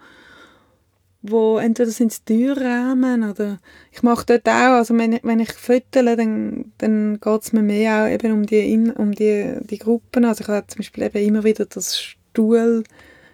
wo 1.22 1.58
entweder 1.58 1.92
sind 1.92 2.12
es 2.12 2.24
Türrahmen 2.24 3.30
oder 3.30 3.60
ich 3.92 4.02
mache 4.04 4.26
dort 4.26 4.48
auch, 4.48 4.78
also 4.78 4.98
wenn, 4.98 5.20
wenn 5.24 5.40
ich 5.40 5.54
fotle, 5.54 6.16
dann, 6.16 6.72
dann 6.78 7.20
geht 7.20 7.42
es 7.42 7.54
mir 7.54 7.62
mehr 7.62 8.04
auch 8.04 8.08
eben 8.08 8.32
um 8.32 8.46
die, 8.46 8.92
um 8.96 9.12
die, 9.12 9.58
die 9.62 9.78
Gruppen. 9.78 10.26
Also 10.26 10.44
ich 10.44 10.48
habe 10.48 10.68
zum 10.68 10.78
Beispiel 10.78 11.04
eben 11.04 11.26
immer 11.26 11.44
wieder 11.44 11.66
das 11.66 12.00
Stuhl 12.00 12.84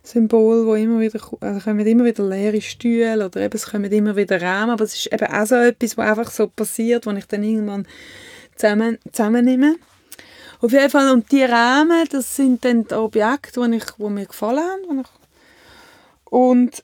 Symbol, 0.06 0.66
wo 0.66 0.76
immer 0.76 1.00
wieder, 1.00 1.20
also 1.40 1.60
kommen 1.60 1.86
immer 1.86 2.06
wieder 2.06 2.24
leere 2.24 2.62
Stühle 2.62 3.26
oder 3.26 3.42
eben 3.42 3.56
es 3.56 3.66
kommen 3.66 3.92
immer 3.92 4.16
wieder 4.16 4.42
Rahmen, 4.42 4.72
aber 4.72 4.84
es 4.84 4.94
ist 4.94 5.12
eben 5.12 5.26
auch 5.26 5.46
so 5.46 5.56
etwas, 5.56 5.98
was 5.98 6.08
einfach 6.08 6.32
so 6.32 6.48
passiert, 6.48 7.06
wo 7.06 7.12
ich 7.12 7.26
dann 7.26 7.44
irgendwann 7.44 7.88
zusammen, 8.56 9.00
zusammennehme. 9.12 9.76
Auf 10.62 10.72
jeden 10.72 10.90
Fall, 10.90 11.12
und 11.12 11.32
die 11.32 11.44
Rahmen, 11.44 12.08
das 12.12 12.36
sind 12.36 12.64
dann 12.64 12.86
die 12.86 12.94
Objekte, 12.94 13.68
die, 13.68 13.78
ich, 13.78 13.86
die 13.98 14.04
mir 14.04 14.26
gefallen 14.26 14.60
haben. 14.60 15.04
Und 16.26 16.84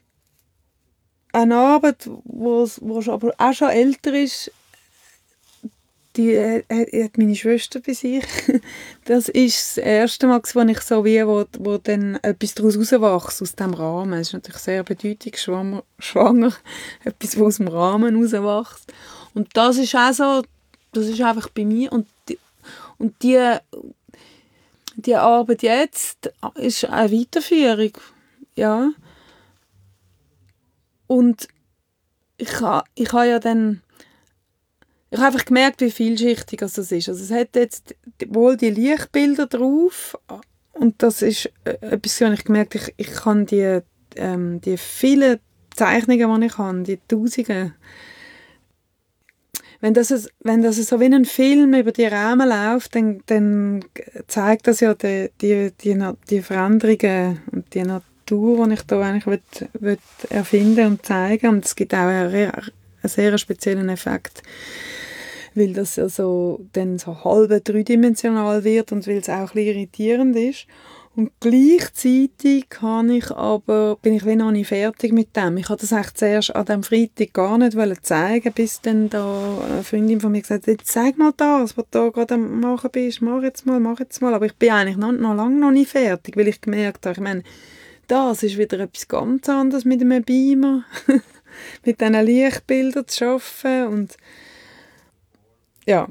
eine 1.31 1.55
Arbeit, 1.55 2.05
die 2.05 3.09
aber 3.09 3.33
auch 3.37 3.53
schon 3.53 3.69
älter 3.69 4.13
ist, 4.13 4.51
die 6.21 6.33
äh, 6.35 6.63
äh, 6.69 7.05
hat 7.05 7.17
meine 7.17 7.35
Schwester 7.35 7.79
bei 7.79 7.93
sich. 7.93 8.23
Das 9.05 9.29
ist 9.29 9.77
das 9.77 9.83
erste 9.83 10.27
Mal, 10.27 10.41
wo 10.53 10.61
ich 10.61 10.81
so 10.81 11.03
wie, 11.03 11.25
wo, 11.25 11.45
wo 11.57 11.77
dann 11.77 12.15
etwas 12.21 12.53
daraus 12.53 12.77
rauswächst, 12.77 13.41
aus 13.41 13.55
dem 13.55 13.73
Rahmen. 13.73 14.13
Es 14.13 14.27
ist 14.27 14.33
natürlich 14.33 14.61
sehr 14.61 14.83
bedeutungsschwanger, 14.83 15.83
schwanger, 15.99 16.53
etwas, 17.03 17.37
was 17.37 17.45
aus 17.45 17.57
dem 17.57 17.67
Rahmen 17.67 18.15
rauswächst. 18.15 18.93
Und 19.33 19.49
das 19.53 19.77
ist 19.77 19.95
auch 19.95 20.13
so, 20.13 20.43
das 20.93 21.07
ist 21.07 21.21
einfach 21.21 21.49
bei 21.49 21.65
mir. 21.65 21.91
Und 21.91 22.07
die, 22.29 22.37
und 22.97 23.21
die, 23.23 23.57
die 24.95 25.15
Arbeit 25.15 25.63
jetzt 25.63 26.31
ist 26.55 26.85
eine 26.85 27.11
Weiterführung. 27.11 27.93
Ja. 28.55 28.91
Und 31.07 31.47
ich 32.37 32.61
habe 32.61 32.87
ich 32.95 33.11
ha 33.11 33.23
ja 33.23 33.39
dann 33.39 33.81
ich 35.11 35.17
habe 35.17 35.27
einfach 35.27 35.45
gemerkt, 35.45 35.81
wie 35.81 35.91
vielschichtig 35.91 36.61
das 36.61 36.77
ist. 36.77 37.09
Also 37.09 37.23
es 37.23 37.31
hat 37.31 37.55
jetzt 37.55 37.95
wohl 38.29 38.55
die 38.55 38.69
Lichtbilder 38.69 39.45
drauf. 39.45 40.17
Und 40.71 41.03
das 41.03 41.21
ist 41.21 41.51
äh, 41.65 41.71
etwas, 41.81 42.21
was 42.21 42.33
ich 42.33 42.45
gemerkt 42.45 42.75
habe, 42.75 42.85
ich, 42.85 43.09
ich 43.09 43.13
kann 43.13 43.45
die, 43.45 43.79
ähm, 44.15 44.61
die 44.61 44.77
vielen 44.77 45.39
Zeichnungen, 45.75 46.39
die 46.39 46.47
ich 46.47 46.57
habe, 46.57 46.83
die 46.83 46.99
Tausende, 47.09 47.73
wenn 49.81 49.93
das, 49.93 50.29
wenn 50.39 50.61
das 50.61 50.77
so 50.77 50.99
wie 51.01 51.05
ein 51.05 51.25
Film 51.25 51.73
über 51.73 51.91
die 51.91 52.05
Rahmen 52.05 52.47
läuft, 52.47 52.95
dann, 52.95 53.21
dann 53.25 53.83
zeigt 54.27 54.67
das 54.67 54.79
ja 54.79 54.93
die, 54.93 55.29
die, 55.41 55.71
die, 55.81 55.99
die 56.29 56.41
Veränderungen 56.41 57.41
und 57.51 57.73
die 57.73 57.83
Natur, 57.83 58.67
die 58.67 58.75
ich 58.75 58.83
da 58.83 59.01
eigentlich 59.01 59.25
will, 59.25 59.41
will 59.73 59.97
erfinden 60.29 60.87
und 60.87 61.05
zeigen. 61.05 61.49
Und 61.49 61.65
es 61.65 61.75
gibt 61.75 61.93
auch 61.93 61.97
einen, 61.97 62.53
einen 63.03 63.09
sehr 63.09 63.37
speziellen 63.37 63.89
Effekt 63.89 64.43
weil 65.53 65.73
das 65.73 65.97
ja 65.97 66.07
so, 66.09 66.65
dann 66.73 66.97
so 66.97 67.23
halb 67.23 67.63
dreidimensional 67.65 68.63
wird 68.63 68.91
und 68.91 69.07
weil 69.07 69.17
es 69.17 69.29
auch 69.29 69.53
ein 69.53 69.57
irritierend 69.57 70.35
ist. 70.35 70.65
Und 71.13 71.29
gleichzeitig 71.41 72.69
kann 72.69 73.09
ich 73.09 73.31
aber, 73.31 73.97
bin 74.01 74.13
ich 74.13 74.23
noch 74.23 74.51
nicht 74.51 74.69
fertig 74.69 75.11
mit 75.11 75.35
dem. 75.35 75.57
Ich 75.57 75.69
wollte 75.69 75.85
das 75.85 75.91
echt 75.91 76.17
zuerst 76.17 76.55
an 76.55 76.65
dem 76.65 76.83
Freitag 76.83 77.33
gar 77.33 77.57
nicht 77.57 77.75
zeigen, 78.05 78.53
bis 78.53 78.79
dann 78.79 79.09
da 79.09 79.57
eine 79.69 79.83
Freundin 79.83 80.21
von 80.21 80.31
mir 80.31 80.41
gesagt 80.41 80.67
hat, 80.67 80.77
zeig 80.85 81.17
mal 81.17 81.33
das, 81.35 81.75
was 81.75 81.85
du 81.91 81.99
da 81.99 82.09
gerade 82.09 82.35
am 82.35 82.61
machen 82.61 82.91
bist, 82.93 83.21
mach 83.21 83.43
jetzt 83.43 83.65
mal, 83.65 83.81
mach 83.81 83.99
jetzt 83.99 84.21
mal. 84.21 84.33
Aber 84.33 84.45
ich 84.45 84.55
bin 84.55 84.71
eigentlich 84.71 84.95
noch, 84.95 85.11
noch 85.11 85.35
lange 85.35 85.59
noch 85.59 85.71
nicht 85.71 85.91
fertig, 85.91 86.37
weil 86.37 86.47
ich 86.47 86.61
gemerkt 86.61 87.05
habe, 87.05 87.15
ich 87.15 87.21
meine, 87.21 87.43
das 88.07 88.43
ist 88.43 88.57
wieder 88.57 88.79
etwas 88.79 89.09
ganz 89.09 89.49
anderes 89.49 89.83
mit 89.83 89.99
einem 89.99 90.23
Beamer, 90.23 90.85
mit 91.85 92.01
diesen 92.01 92.13
Lichtbildern 92.13 93.07
zu 93.07 93.25
arbeiten 93.25 93.93
und 93.93 94.17
ja, 95.85 96.07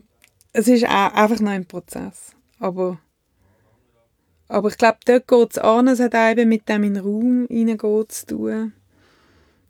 es 0.53 0.69
ist 0.69 0.85
einfach 0.85 1.41
noch 1.41 1.51
ein 1.51 1.67
Prozess. 1.67 2.33
Aber, 2.59 2.99
aber 4.49 4.69
ich 4.69 4.79
glaube, 4.79 4.99
dort 5.05 5.29
geht 5.29 5.51
es 5.53 5.59
an, 5.59 5.89
es 5.89 6.01
hat 6.01 6.15
eben 6.15 6.49
mit 6.49 6.69
dem 6.69 6.85
in 6.85 6.95
den 6.95 7.05
Raum 7.05 7.47
hineingehen 7.49 8.09
zu 8.09 8.27
tun. 8.27 8.73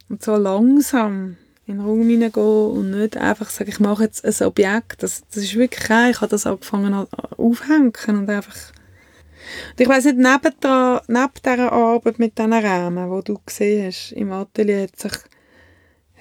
Und 0.09 0.23
so 0.23 0.37
langsam 0.37 1.37
in 1.67 1.77
den 1.77 1.87
Raum 1.87 2.09
hineingehen 2.09 2.71
und 2.71 2.91
nicht 2.91 3.17
einfach 3.17 3.51
sagen, 3.51 3.71
ich 3.71 3.79
mache 3.79 4.05
jetzt 4.05 4.25
ein 4.25 4.47
Objekt. 4.47 5.03
Das, 5.03 5.23
das 5.29 5.45
ist 5.45 5.55
wirklich 5.55 5.85
kein, 5.85 6.11
ich 6.11 6.21
habe 6.21 6.31
das 6.31 6.47
angefangen 6.47 7.07
aufhängen 7.37 7.93
und 8.09 8.31
einfach 8.31 8.57
und 9.73 9.81
ich 9.81 9.89
weiss 9.89 10.05
nicht, 10.05 10.19
neben, 10.19 10.61
der, 10.63 11.03
neben 11.09 11.31
dieser 11.45 11.73
Arbeit 11.73 12.19
mit 12.19 12.39
diesen 12.39 12.53
Rahmen, 12.53 13.17
die 13.17 13.25
du 13.25 13.41
gesehen 13.45 13.87
hast 13.87 14.13
im 14.13 14.33
Atelier, 14.33 14.83
hat, 14.83 14.99
sich, 14.99 15.13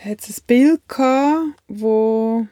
hat 0.03 0.21
es 0.21 0.39
ein 0.39 0.43
Bild 0.47 0.87
gehabt, 0.87 1.55
wo 1.67 2.47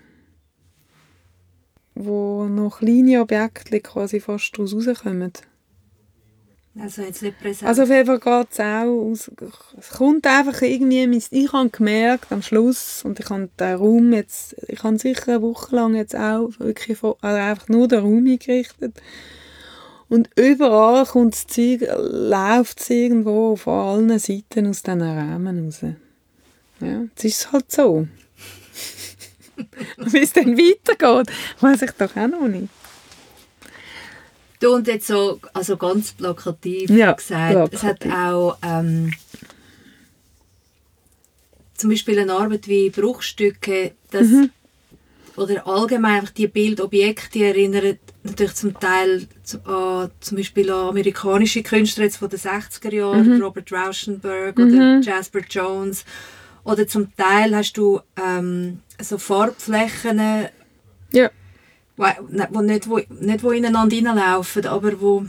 wo 1.95 2.45
noch 2.45 2.79
kleine 2.79 3.21
Objekte 3.21 3.79
quasi 3.79 4.19
fast 4.19 4.53
daraus 4.55 4.75
rauskommen. 4.75 5.33
Also 6.79 7.01
jetzt 7.01 7.23
nicht 7.23 7.39
präsent. 7.39 7.67
Also 7.67 7.83
auf 7.83 7.89
jeden 7.89 8.05
Fall 8.05 8.19
geht 8.19 8.51
es 8.51 8.59
auch 8.59 8.85
aus, 8.85 9.31
es 9.79 9.89
kommt 9.97 10.27
einfach 10.27 10.61
irgendwie, 10.61 11.21
ich 11.31 11.53
habe 11.53 11.69
gemerkt 11.69 12.31
am 12.31 12.43
Schluss 12.43 13.03
und 13.03 13.19
ich 13.19 13.29
habe 13.31 13.49
den 13.59 13.75
Raum 13.75 14.13
jetzt, 14.13 14.55
ich 14.67 14.83
habe 14.83 14.99
sicher 14.99 15.33
eine 15.33 15.41
Woche 15.41 15.75
lang 15.75 15.95
jetzt 15.95 16.15
auch 16.15 16.51
wirklich 16.59 17.01
also 17.01 17.17
einfach 17.23 17.67
nur 17.67 17.87
den 17.87 18.01
Raum 18.01 18.27
eingerichtet 18.27 19.01
und 20.07 20.29
überall 20.35 21.05
kommt 21.05 21.33
das 21.33 21.47
Zeug, 21.47 21.81
läuft 21.97 22.79
es 22.79 22.89
irgendwo 22.91 23.55
von 23.55 23.73
allen 23.73 24.19
Seiten 24.19 24.67
aus 24.67 24.83
diesen 24.83 25.01
Rahmen 25.01 25.65
raus. 25.65 25.81
Ja, 26.79 27.01
jetzt 27.01 27.23
ist 27.23 27.39
es 27.39 27.51
halt 27.51 27.71
so. 27.71 28.07
Wie 29.97 30.19
es 30.19 30.33
dann 30.33 30.57
weitergeht, 30.57 31.35
weiß 31.59 31.81
ich 31.81 31.91
doch 31.91 32.15
auch 32.15 32.27
noch 32.27 32.47
nicht. 32.47 32.69
Du 34.59 34.73
und 34.73 34.87
jetzt 34.87 35.07
so, 35.07 35.39
also 35.53 35.77
ganz 35.77 36.13
plakativ 36.13 36.89
ja, 36.89 37.11
gesagt, 37.11 37.51
plakativ. 37.51 37.79
es 37.79 37.83
hat 37.83 38.05
auch 38.11 38.57
ähm, 38.63 39.13
zum 41.75 41.91
Beispiel 41.91 42.19
eine 42.19 42.33
Arbeit 42.33 42.67
wie 42.67 42.89
Bruchstücke, 42.89 43.93
das, 44.09 44.27
mhm. 44.27 44.49
oder 45.35 45.67
allgemein 45.67 46.21
einfach 46.21 46.31
die 46.31 46.47
Bildobjekte 46.47 47.45
erinnern 47.45 47.99
natürlich 48.23 48.55
zum 48.55 48.79
Teil 48.79 49.27
an 49.65 50.11
zum 50.19 50.37
Beispiel 50.37 50.71
an 50.71 50.89
amerikanische 50.89 51.63
Künstler 51.63 52.05
jetzt 52.05 52.17
von 52.17 52.29
den 52.29 52.39
60er 52.39 52.93
Jahren, 52.93 53.35
mhm. 53.35 53.41
Robert 53.41 53.71
Rauschenberg 53.71 54.57
mhm. 54.57 54.65
oder 54.65 54.99
Jasper 55.01 55.41
Jones 55.49 56.03
oder 56.67 56.85
zum 56.85 57.15
Teil 57.15 57.55
hast 57.55 57.77
du 57.77 58.01
ähm, 58.21 58.81
so 59.01 59.17
Farbflächen, 59.17 60.19
ja. 61.13 61.29
wo, 61.95 62.61
nicht, 62.61 62.89
wo, 62.89 62.99
nicht 63.09 63.43
wo 63.43 63.51
ineinander 63.51 63.95
reinlaufen, 63.95 64.65
aber 64.65 64.99
wo 64.99 65.25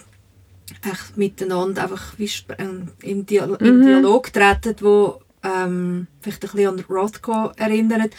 echt 0.85 1.17
miteinander 1.17 1.85
einfach 1.85 2.15
wie 2.19 2.29
ähm, 2.59 2.89
im, 3.03 3.25
Dialog, 3.25 3.61
mhm. 3.61 3.83
Dialog 3.83 4.33
treten, 4.33 4.75
wo 4.81 5.21
ähm, 5.45 6.09
vielleicht 6.21 6.45
ein 6.45 6.51
bisschen 6.51 6.79
an 6.79 6.85
Rothko 6.91 7.53
erinnert. 7.57 8.13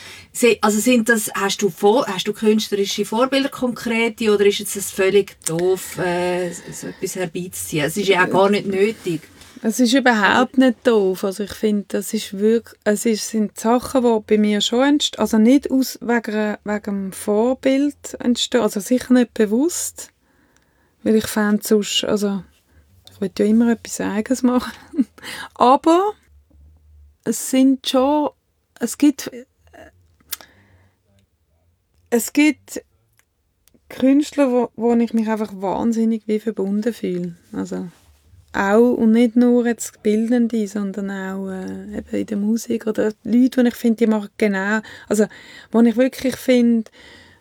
Also 0.62 0.80
sind 0.80 1.10
das, 1.10 1.30
hast 1.34 1.62
du, 1.62 1.74
hast 2.08 2.26
du 2.26 2.32
künstlerische 2.32 3.04
Vorbilder 3.04 3.50
konkrete 3.50 4.34
oder 4.34 4.46
ist 4.46 4.62
es 4.62 4.92
völlig 4.92 5.36
doof, 5.46 5.98
äh, 5.98 6.52
so 6.52 6.88
etwas 6.88 7.16
herbeizuziehen? 7.18 7.86
Es 7.86 7.98
ist 7.98 8.08
ja 8.08 8.26
auch 8.26 8.30
gar 8.30 8.50
nicht 8.50 8.66
nötig. 8.66 9.22
Es 9.62 9.80
ist 9.80 9.94
überhaupt 9.94 10.58
nicht 10.58 10.88
doof. 10.88 11.24
Also 11.24 11.44
ich 11.44 11.52
finde, 11.52 11.86
das 11.90 12.14
ist 12.14 12.38
wirklich, 12.38 12.80
es 12.86 13.06
ist, 13.06 13.28
sind 13.28 13.60
Sachen, 13.60 14.04
die 14.04 14.20
bei 14.26 14.38
mir 14.38 14.62
schon 14.62 14.88
entstehen, 14.88 15.20
also 15.20 15.38
nicht 15.38 15.70
aus, 15.70 16.00
wegen, 16.02 16.58
wegen 16.64 16.84
dem 16.84 17.12
Vorbild 17.12 18.14
entstehen, 18.20 18.62
also 18.62 18.80
sicher 18.80 19.14
nicht 19.14 19.34
bewusst, 19.34 20.12
weil 21.04 21.16
ich 21.16 21.28
fände 21.28 21.62
sonst, 21.66 22.06
also 22.06 22.44
ich 23.12 23.20
will 23.20 23.32
ja 23.38 23.46
immer 23.46 23.72
etwas 23.72 24.00
Eigenes 24.00 24.44
machen, 24.44 24.72
aber 25.56 26.14
es 27.26 27.50
sind 27.50 27.88
schon, 27.88 28.30
es 28.80 28.98
gibt, 28.98 29.30
es 32.10 32.32
gibt 32.32 32.82
Künstler, 33.90 34.52
wo, 34.52 34.70
wo 34.78 34.94
ich 34.96 35.14
mich 35.14 35.28
einfach 35.28 35.52
wahnsinnig 35.54 36.28
wie 36.28 36.40
verbunden 36.40 36.94
fühle. 36.94 37.36
Also 37.52 37.90
auch 38.54 38.94
und 38.94 39.12
nicht 39.12 39.36
nur 39.36 39.66
jetzt 39.68 40.02
Bildende, 40.02 40.68
sondern 40.68 41.12
auch 41.12 41.50
äh, 41.50 41.98
eben 41.98 42.10
in 42.12 42.26
der 42.26 42.38
Musik 42.38 42.88
oder 42.88 43.12
Leute, 43.24 43.64
die 43.64 43.68
ich 43.68 43.76
finde, 43.76 43.98
die 43.98 44.08
machen 44.08 44.30
genau, 44.38 44.80
also 45.08 45.26
wo 45.72 45.82
ich 45.82 45.96
wirklich 45.96 46.36
finde, 46.36 46.90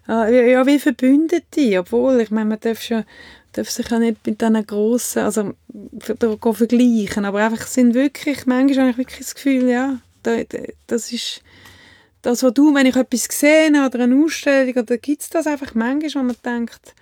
äh, 0.08 0.52
ja, 0.52 0.66
wie 0.66 0.78
Verbündete, 0.78 1.78
obwohl, 1.78 2.20
ich 2.20 2.30
meine, 2.30 2.50
man 2.50 2.60
darf, 2.60 2.82
schon, 2.82 3.04
darf 3.52 3.70
sich 3.70 3.88
ja 3.88 3.98
nicht 3.98 4.26
mit 4.26 4.40
diesen 4.40 4.66
grossen, 4.66 5.22
also 5.22 5.54
da 5.70 6.36
vergleichen, 6.52 7.24
aber 7.24 7.44
einfach 7.44 7.66
sind 7.66 7.94
wirklich, 7.94 8.46
manchmal 8.46 8.80
habe 8.80 8.90
ich 8.90 8.98
wirklich 8.98 9.20
das 9.20 9.34
Gefühl, 9.34 9.68
ja, 9.68 10.00
da, 10.22 10.36
das 10.86 11.12
ist 11.12 11.42
das, 12.22 12.42
was 12.42 12.54
du, 12.54 12.74
wenn 12.74 12.86
ich 12.86 12.96
etwas 12.96 13.28
sehe 13.30 13.70
oder 13.70 14.00
eine 14.00 14.16
Ausstellung, 14.22 14.74
oder 14.74 14.98
gibt 14.98 15.22
es 15.22 15.30
das 15.30 15.46
einfach 15.46 15.74
manchmal, 15.74 16.24
wo 16.24 16.26
man 16.26 16.36
denkt, 16.44 16.94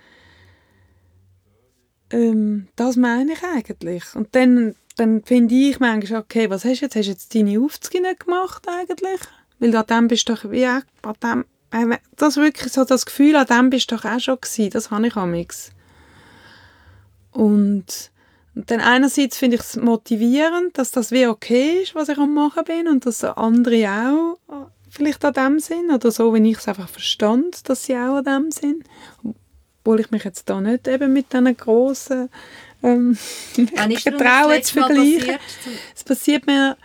ähm, 2.11 2.67
das 2.75 2.95
meine 2.95 3.33
ich 3.33 3.43
eigentlich. 3.43 4.15
Und 4.15 4.33
dann, 4.33 4.75
dann 4.95 5.23
finde 5.23 5.55
ich 5.55 5.79
manchmal, 5.79 6.21
okay, 6.21 6.49
was 6.49 6.65
hast 6.65 6.81
du 6.81 6.85
jetzt? 6.85 6.95
Hast 6.95 7.05
du 7.05 7.11
jetzt 7.11 7.35
deine 7.35 7.59
Aufzüge 7.59 8.01
nicht 8.01 8.25
gemacht 8.25 8.67
eigentlich? 8.67 9.21
Weil 9.59 9.75
an 9.75 9.85
dem 9.87 10.07
bist 10.07 10.29
du 10.29 10.33
doch, 10.35 10.51
wie, 10.51 10.65
an 10.65 10.83
dem, 11.23 11.45
äh, 11.71 11.97
das 12.15 12.37
wirklich 12.37 12.71
so 12.71 12.85
das 12.85 13.05
Gefühl, 13.05 13.35
an 13.35 13.47
dem 13.47 13.69
bist 13.69 13.91
du 13.91 13.95
doch 13.95 14.05
auch 14.05 14.19
schon 14.19 14.39
gewesen. 14.39 14.69
Das 14.71 14.91
habe 14.91 15.07
ich 15.07 15.15
amix. 15.15 15.71
Und, 17.31 18.11
und 18.55 18.71
dann 18.71 18.79
einerseits 18.79 19.37
finde 19.37 19.57
ich 19.57 19.61
es 19.61 19.75
motivierend, 19.75 20.77
dass 20.77 20.91
das 20.91 21.11
wie 21.11 21.27
okay 21.27 21.81
ist, 21.83 21.93
was 21.93 22.09
ich 22.09 22.17
am 22.17 22.33
machen 22.33 22.63
bin 22.63 22.87
und 22.87 23.05
dass 23.05 23.23
andere 23.23 23.89
auch 23.89 24.37
vielleicht 24.89 25.23
an 25.25 25.33
dem 25.33 25.59
sind 25.59 25.91
oder 25.91 26.11
so, 26.11 26.33
wenn 26.33 26.45
ich 26.45 26.57
es 26.57 26.67
einfach 26.67 26.89
verstand, 26.89 27.69
dass 27.69 27.83
sie 27.83 27.95
auch 27.95 28.17
an 28.17 28.23
dem 28.23 28.51
sind 28.51 28.83
obwohl 29.87 30.01
ich 30.01 30.11
mich 30.11 30.25
jetzt 30.25 30.49
da 30.49 30.59
nicht 30.59 30.85
eben 30.89 31.13
mit 31.13 31.31
diesen 31.31 31.55
grossen 31.55 32.29
ähm, 32.83 33.17
getrauen 33.55 34.61
zu 34.61 34.73
vergleichen. 34.73 35.37
Es 35.95 36.03
passiert 36.03 36.45
mir 36.45 36.75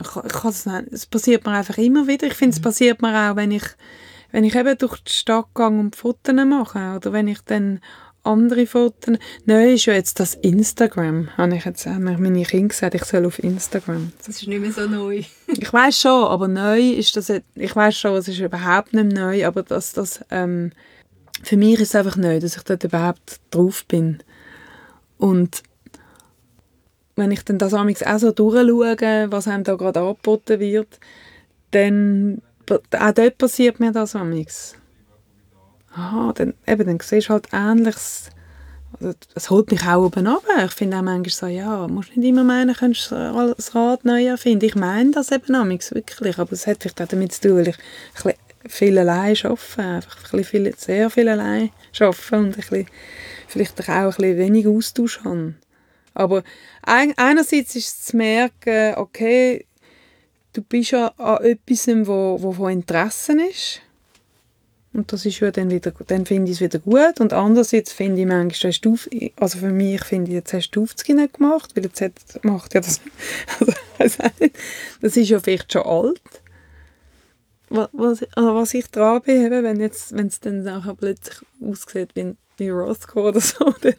ich, 0.00 0.08
ich 0.16 0.66
es 0.92 1.06
passiert 1.06 1.44
mir 1.44 1.52
einfach 1.52 1.76
immer 1.78 2.06
wieder. 2.06 2.28
Ich 2.28 2.34
finde, 2.34 2.52
es 2.52 2.60
mhm. 2.60 2.64
passiert 2.64 3.02
mir 3.02 3.30
auch, 3.30 3.34
wenn 3.34 3.50
ich 3.50 3.64
wenn 4.30 4.44
ich 4.44 4.54
eben 4.54 4.78
durch 4.78 5.00
die 5.00 5.12
Stadt 5.12 5.46
gehe 5.54 5.66
und 5.66 5.96
Fotos 5.96 6.34
mache, 6.34 6.96
oder 6.96 7.12
wenn 7.12 7.28
ich 7.28 7.40
dann 7.44 7.80
andere 8.22 8.66
Fotos... 8.66 9.16
Neu 9.44 9.74
ist 9.74 9.86
ja 9.86 9.94
jetzt 9.94 10.18
das 10.18 10.34
Instagram, 10.34 11.28
habe 11.36 11.56
ich 11.56 11.64
jetzt 11.64 11.86
haben 11.86 12.04
meine 12.04 12.42
Kinder 12.42 12.68
gesagt, 12.68 12.94
ich 12.94 13.04
soll 13.04 13.26
auf 13.26 13.38
Instagram. 13.38 14.12
Das 14.18 14.28
ist 14.28 14.48
nicht 14.48 14.60
mehr 14.60 14.72
so 14.72 14.88
neu. 14.88 15.22
ich 15.46 15.72
weiß 15.72 16.00
schon, 16.00 16.24
aber 16.24 16.48
neu 16.48 16.80
ist 16.80 17.16
das... 17.16 17.30
Ich 17.54 17.76
weiß 17.76 17.96
schon, 17.96 18.16
es 18.16 18.26
ist 18.26 18.40
überhaupt 18.40 18.92
nicht 18.92 19.12
neu, 19.12 19.46
aber 19.46 19.62
dass 19.62 19.92
das... 19.92 20.24
Ähm, 20.30 20.72
für 21.44 21.56
mich 21.56 21.80
ist 21.80 21.88
es 21.88 21.94
einfach 21.94 22.16
neu, 22.16 22.40
dass 22.40 22.56
ich 22.56 22.62
dort 22.62 22.84
überhaupt 22.84 23.40
drauf 23.50 23.84
bin. 23.86 24.22
Und 25.18 25.62
wenn 27.16 27.30
ich 27.30 27.44
dann 27.44 27.58
das 27.58 27.74
auch 27.74 28.18
so 28.18 28.32
durchschaue, 28.32 29.30
was 29.30 29.48
einem 29.48 29.64
da 29.64 29.74
gerade 29.76 30.00
angeboten 30.00 30.60
wird, 30.60 30.98
dann 31.70 32.42
auch 32.70 33.12
dort 33.12 33.38
passiert 33.38 33.80
mir 33.80 33.92
das 33.92 34.16
amigs. 34.16 34.76
Aha, 35.94 36.32
dann, 36.34 36.54
eben, 36.66 36.86
dann 36.86 36.98
siehst 37.00 37.28
du 37.28 37.34
halt 37.34 37.48
Ähnliches. 37.52 38.30
Also, 39.00 39.14
es 39.34 39.50
holt 39.50 39.70
mich 39.70 39.82
auch 39.86 40.04
oben 40.04 40.26
ab. 40.26 40.42
Ich 40.64 40.72
finde 40.72 40.98
auch 40.98 41.02
manchmal 41.02 41.30
so, 41.30 41.46
ja, 41.46 41.86
musst 41.88 42.16
nicht 42.16 42.28
immer 42.28 42.44
meinen, 42.44 42.74
könntest 42.74 43.12
das 43.12 43.74
Rad 43.74 44.04
neu 44.04 44.24
erfinden. 44.26 44.64
Ich 44.64 44.76
meine 44.76 45.10
das 45.10 45.30
eben 45.30 45.54
amigs 45.54 45.94
wirklich, 45.94 46.38
aber 46.38 46.52
es 46.52 46.66
hat 46.66 46.82
vielleicht 46.82 47.00
auch 47.02 47.08
damit 47.08 47.32
zu 47.32 47.40
tun, 47.42 47.56
weil 47.56 47.68
ich 47.68 47.76
ein 48.24 48.34
viel 48.66 48.98
allein 48.98 49.36
arbeite, 49.42 49.82
einfach 49.82 50.32
ein 50.32 50.44
viel, 50.44 50.74
sehr 50.76 51.10
viel 51.10 51.28
allein 51.28 51.70
arbeite 51.98 52.36
und 52.36 52.46
ein 52.46 52.52
bisschen, 52.52 52.86
vielleicht 53.48 53.80
auch 53.82 53.88
ein 53.88 54.06
bisschen 54.08 54.38
wenig 54.38 54.66
Austausch 54.66 55.20
habe. 55.24 55.54
Aber 56.14 56.42
ein, 56.82 57.12
einerseits 57.16 57.74
ist 57.74 57.88
es 57.88 58.02
zu 58.04 58.16
merken, 58.16 58.94
okay, 58.96 59.66
du 60.52 60.62
bist 60.62 60.92
ja 60.92 61.08
an 61.18 61.44
etwas, 61.44 61.88
wo, 62.06 62.38
wo 62.40 62.52
von 62.52 62.72
Interesse 62.72 63.32
ist. 63.48 63.80
Und 64.92 65.12
das 65.12 65.26
ist 65.26 65.40
ja 65.40 65.50
dann 65.50 65.70
wieder, 65.70 65.92
dann 66.06 66.24
finde 66.24 66.52
ich 66.52 66.58
es 66.58 66.60
wieder 66.60 66.78
gut. 66.78 67.18
Und 67.18 67.32
andererseits 67.32 67.92
finde 67.92 68.20
ich 68.20 68.28
manchmal, 68.28 68.70
hast 68.70 68.80
du, 68.82 68.96
also 69.36 69.58
für 69.58 69.70
mich 69.70 70.04
finde 70.04 70.30
ich, 70.30 70.36
jetzt 70.36 70.52
hast 70.52 70.70
du 70.70 70.84
Aufzüge 70.84 71.20
nicht 71.20 71.34
gemacht, 71.34 71.72
weil 71.74 71.84
jetzt 71.84 72.44
macht 72.44 72.74
ja 72.74 72.80
das, 72.80 73.00
also, 73.98 74.22
das 75.00 75.16
ist 75.16 75.28
ja 75.28 75.40
vielleicht 75.40 75.72
schon 75.72 75.82
alt. 75.82 76.20
Was, 77.70 77.88
was, 77.92 78.22
also 78.34 78.54
was 78.54 78.74
ich 78.74 78.90
dran 78.90 79.22
bin, 79.22 79.50
wenn 79.50 79.80
jetzt, 79.80 80.16
wenn 80.16 80.26
es 80.26 80.40
dann 80.40 80.62
nachher 80.62 80.94
plötzlich 80.94 81.38
aussieht 81.60 82.10
wie, 82.14 82.36
wie 82.58 82.70
Roscoe 82.70 83.28
oder 83.28 83.40
so, 83.40 83.64
dann 83.80 83.94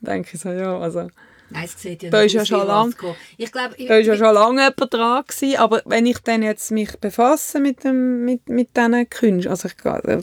denke 0.00 0.30
ich 0.34 0.40
so, 0.40 0.50
ja, 0.50 0.78
also 0.78 1.08
Nein, 1.48 1.64
es 1.64 1.80
sieht 1.80 2.02
ja 2.02 2.10
da 2.10 2.22
ist 2.22 2.32
ja 2.32 2.44
schon 2.44 2.66
lang, 2.66 2.94
ich 3.36 3.52
glaub, 3.52 3.70
ich, 3.76 3.86
Da 3.86 3.96
ist 3.96 4.06
ja 4.06 4.16
schon 4.16 4.34
lange 4.34 4.62
jemand 4.62 4.94
dran 4.94 5.24
gewesen, 5.26 5.58
aber 5.58 5.82
wenn 5.84 6.06
ich 6.06 6.18
dann 6.18 6.42
jetzt 6.42 6.72
mich 6.72 6.98
befasse 6.98 7.60
mit, 7.60 7.84
dem, 7.84 8.24
mit, 8.24 8.48
mit 8.48 8.76
diesen 8.76 9.08
Künsten, 9.08 9.50
also 9.50 9.68
ich, 9.68 9.74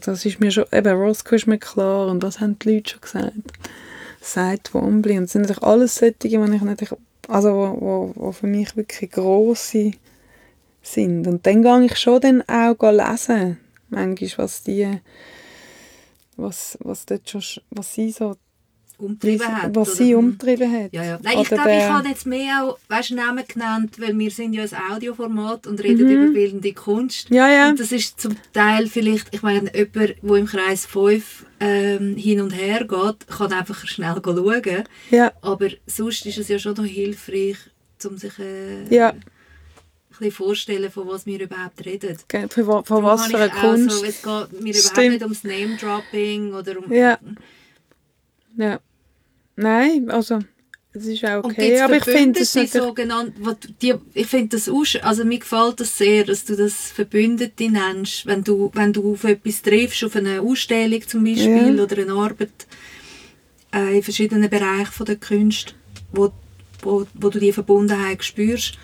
das 0.02 0.26
ist 0.26 0.40
mir 0.40 0.52
schon, 0.52 0.66
eben 0.72 0.98
Roscoe 0.98 1.36
ist 1.36 1.48
mir 1.48 1.60
klar 1.60 2.08
und 2.08 2.24
was 2.24 2.42
haben 2.42 2.60
die 2.60 2.76
Leute 2.76 2.92
schon 2.92 3.02
gesagt? 3.02 3.54
Seit 4.20 4.74
Wombly 4.74 5.18
und 5.18 5.24
das 5.24 5.32
sind 5.34 5.44
natürlich 5.44 5.64
alles 5.64 5.96
solche, 5.96 6.16
die 6.24 6.28
ich 6.28 6.62
natürlich, 6.62 6.94
also 7.28 7.54
wo, 7.54 7.78
wo, 7.80 8.12
wo 8.16 8.32
für 8.32 8.48
mich 8.48 8.76
wirklich 8.76 9.12
grosse 9.12 9.94
sind. 10.84 11.26
Und 11.28 11.46
dann 11.48 11.64
gehe 11.64 11.86
ich 11.86 11.98
schon 11.98 12.22
dann 12.22 12.42
auch 12.48 12.92
lesen, 12.92 13.58
manchmal, 13.90 14.46
was 14.46 14.64
die, 14.64 15.00
was, 16.38 16.78
was 16.82 17.06
dort 17.06 17.30
schon, 17.30 17.64
was 17.72 17.94
sie 17.94 18.12
so 18.12 18.36
umtrieben 18.98 19.48
hat. 19.48 19.76
Was 19.76 19.98
sie 19.98 20.16
umtrieben 20.16 20.72
hat. 20.72 20.94
Ja, 20.94 21.04
ja. 21.04 21.20
Nein, 21.22 21.40
ich 21.42 21.48
glaube, 21.48 21.76
ich 21.76 21.84
habe 21.84 22.08
jetzt 22.08 22.26
mehr 22.26 22.64
auch 22.64 22.78
weißt, 22.90 23.12
Namen 23.12 23.44
genannt, 23.48 23.96
weil 24.00 24.18
wir 24.18 24.32
sind 24.32 24.54
ja 24.54 24.64
ein 24.64 24.92
Audioformat 24.94 25.68
und 25.68 25.82
reden 25.84 26.08
mhm. 26.08 26.12
über 26.12 26.34
bildende 26.34 26.74
Kunst. 26.74 27.30
Ja, 27.30 27.50
ja. 27.50 27.70
Und 27.70 27.80
das 27.80 27.92
ist 27.92 28.20
zum 28.20 28.36
Teil 28.54 28.88
vielleicht, 28.88 29.34
ich 29.34 29.42
meine, 29.42 29.72
jemand, 29.76 29.96
der 30.22 30.36
im 30.38 30.46
Kreis 30.46 30.86
5 30.86 31.46
ähm, 31.60 32.16
hin 32.16 32.42
und 32.42 32.52
her 32.52 32.86
geht, 32.86 33.28
kann 33.28 33.54
einfach 33.54 33.86
schnell 33.86 34.22
schauen. 34.24 34.84
Ja. 35.12 35.32
Aber 35.42 35.70
sonst 35.86 36.26
ist 36.26 36.38
es 36.38 36.48
ja 36.48 36.60
schon 36.60 36.76
noch 36.76 36.86
hilfreich, 36.86 37.58
um 38.06 38.18
sich 38.18 38.38
äh, 38.40 38.94
ja. 38.94 39.14
Bisschen 40.18 40.32
vorstellen, 40.32 40.92
von 40.92 41.08
was 41.08 41.26
wir 41.26 41.40
überhaupt 41.40 41.86
reden. 41.86 42.18
Von, 42.50 42.86
von 42.86 43.04
was 43.04 43.28
für 43.28 43.38
eine 43.38 43.50
Kunst. 43.50 44.00
So, 44.00 44.06
es 44.06 44.22
geht 44.22 44.62
mir 44.62 44.74
überhaupt 44.74 44.98
nicht 44.98 45.22
ums 45.22 45.44
Name-Dropping 45.44 46.54
oder 46.54 46.80
um... 46.80 46.92
Ja. 46.92 47.20
Ja. 48.58 48.80
Nein, 49.56 50.10
also 50.10 50.40
es 50.96 51.08
ist 51.08 51.26
auch 51.26 51.44
okay, 51.44 51.82
aber 51.82 51.98
ich 51.98 52.04
finde 52.04 52.40
die 52.40 52.68
sogenannte, 52.68 53.34
die, 53.82 53.96
ich 54.14 54.28
finde 54.28 54.58
das 54.58 54.70
auch, 54.70 54.86
also 55.02 55.26
mir 55.26 55.40
gefällt 55.40 55.80
das 55.80 55.98
sehr, 55.98 56.24
dass 56.24 56.46
du 56.46 56.56
das 56.56 56.92
Verbündete 56.92 57.70
nennst, 57.70 58.28
wenn 58.28 58.44
du, 58.44 58.70
wenn 58.76 58.94
du 58.94 59.14
auf 59.14 59.24
etwas 59.24 59.64
triffst, 59.64 60.04
auf 60.04 60.16
eine 60.16 60.42
Ausstellung 60.42 61.02
zum 61.08 61.24
Beispiel 61.24 61.78
ja. 61.78 61.84
oder 61.84 62.00
eine 62.00 62.14
Arbeit 62.14 62.68
äh, 63.74 63.98
in 63.98 64.04
verschiedenen 64.04 64.50
Bereichen 64.50 64.92
von 64.92 65.08
der 65.08 65.16
Kunst, 65.16 65.74
wo, 66.12 66.32
wo, 66.84 67.08
wo 67.16 67.30
du 67.30 67.40
die 67.40 67.54
Verbundenheit 67.54 68.24
spürst, 68.24 68.78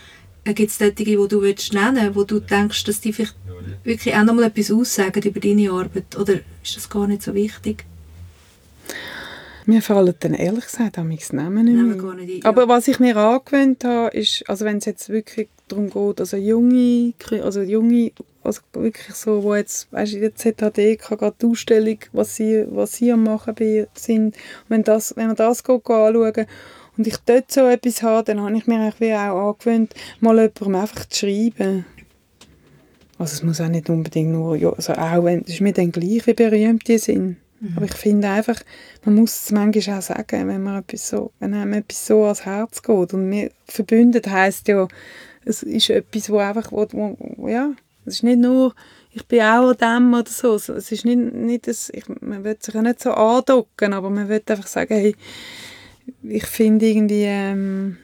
gibt 0.54 0.72
es 0.72 0.78
solche, 0.78 0.93
die 0.95 1.16
du 1.16 1.41
willst 1.41 1.74
nennen 1.74 2.16
wo 2.16 2.24
du 2.24 2.39
denkst, 2.39 2.84
dass 2.86 3.02
die 3.02 3.14
vielleicht 3.14 3.36
wirklich 3.84 4.16
auch 4.16 4.24
nochmal 4.24 4.45
etwas 4.45 4.72
aussagen 4.72 5.22
über 5.24 5.39
deine 5.39 5.72
Arbeit 5.72 6.18
oder 6.18 6.36
ist 6.64 6.76
das 6.76 6.89
gar 6.89 7.08
nicht 7.08 7.24
so 7.24 7.34
wichtig? 7.34 7.86
Mir 9.66 9.84
fallen 9.84 10.16
dann 10.20 10.34
ehrlich 10.34 10.66
gesagt 10.66 10.97
auch 10.97 11.04
mein 11.04 11.20
Namen 11.32 11.66
nicht 11.66 12.04
mehr 12.04 12.14
nicht, 12.16 12.45
Aber 12.45 12.68
was 12.68 12.88
ich 12.88 13.00
mir 13.00 13.16
angewöhnt 13.16 13.84
habe, 13.84 14.18
ist, 14.18 14.43
also 14.50 14.66
wenn 14.66 14.78
es 14.78 14.86
jetzt 14.86 15.10
wirklich 15.10 15.47
darum 15.68 15.91
geht, 15.91 16.20
also 16.20 16.38
junge, 16.38 17.14
also 17.43 17.62
junge, 17.62 18.12
also 18.43 18.62
wirklich 18.74 19.16
so, 19.16 19.43
wo 19.43 19.54
jetzt, 19.54 19.91
weißt 19.91 20.14
du, 20.14 20.18
in 20.18 20.22
der 20.24 20.36
ZHD 20.36 21.00
gerade 21.00 21.36
die 21.39 21.45
Ausstellung, 21.45 22.00
was 22.14 22.36
sie, 22.36 22.66
was 22.70 22.93
sie 22.93 23.12
am 23.12 23.26
machen 23.26 23.56
sind, 23.93 24.36
wenn, 24.70 24.84
das, 24.84 25.16
wenn 25.16 25.28
man 25.28 25.36
das 25.36 25.64
geht, 25.64 25.88
anschauen 25.88 26.47
und 27.00 27.08
ich 27.08 27.16
dort 27.26 27.50
so 27.50 27.62
etwas 27.62 28.04
habe, 28.04 28.26
dann 28.26 28.41
habe 28.41 28.58
ich 28.58 28.68
mir 28.68 28.91
auch 28.91 29.50
angewöhnt, 29.50 29.95
mal 30.20 30.36
jemandem 30.36 30.76
einfach 30.76 31.06
zu 31.06 31.20
schreiben. 31.20 31.86
Also 33.18 33.36
es 33.36 33.43
muss 33.43 33.62
auch 33.62 33.70
nicht 33.70 33.89
unbedingt 33.89 34.34
nur, 34.34 34.76
also 34.76 34.93
auch 34.93 35.24
wenn, 35.24 35.43
es 35.43 35.54
ist 35.54 35.62
mir 35.62 35.72
dann 35.72 35.93
gleich, 35.93 36.28
wie 36.28 36.34
berühmt 36.34 36.86
die 36.89 36.97
sind. 36.97 37.38
Mhm. 37.62 37.74
Aber 37.78 37.86
ich 37.86 37.93
finde 37.93 38.28
einfach, 38.28 38.62
man 39.06 39.16
muss 39.16 39.45
es 39.45 39.52
manchmal 39.54 39.97
auch 39.97 40.02
sagen, 40.02 40.50
wenn 40.50 40.62
man 40.62 40.82
etwas 40.82 41.08
so, 41.08 41.32
wenn 41.39 41.54
einem 41.54 41.72
etwas 41.72 42.06
so 42.06 42.24
ans 42.24 42.43
Herz 42.43 42.82
geht. 42.82 43.14
Und 43.14 43.30
mir 43.30 43.50
verbündet 43.66 44.28
heisst 44.28 44.68
ja, 44.68 44.86
es 45.45 45.64
ist 45.64 45.89
etwas, 45.89 46.30
wo 46.30 46.39
einfach, 46.39 46.70
wo, 46.74 46.86
wo, 46.91 47.47
ja, 47.47 47.72
es 48.06 48.16
ist 48.16 48.24
nicht 48.24 48.39
nur, 48.39 48.76
ich 49.12 49.26
bin 49.26 49.39
auch 49.39 49.70
an 49.70 49.78
dem 49.78 50.14
oder 50.14 50.30
so. 50.30 50.56
Es 50.56 50.91
ist 50.91 51.06
nicht, 51.06 51.34
nicht 51.34 51.68
das, 51.68 51.89
ich, 51.93 52.04
man 52.20 52.43
will 52.43 52.58
sich 52.60 52.76
auch 52.76 52.82
nicht 52.82 53.02
so 53.02 53.12
andocken, 53.12 53.93
aber 53.93 54.10
man 54.10 54.28
will 54.28 54.43
einfach 54.45 54.68
sagen, 54.68 54.95
hey, 54.95 55.16
ich 56.24 56.45
finde 56.45 56.88
irgendwie, 56.88 57.24
ähm, 57.26 57.97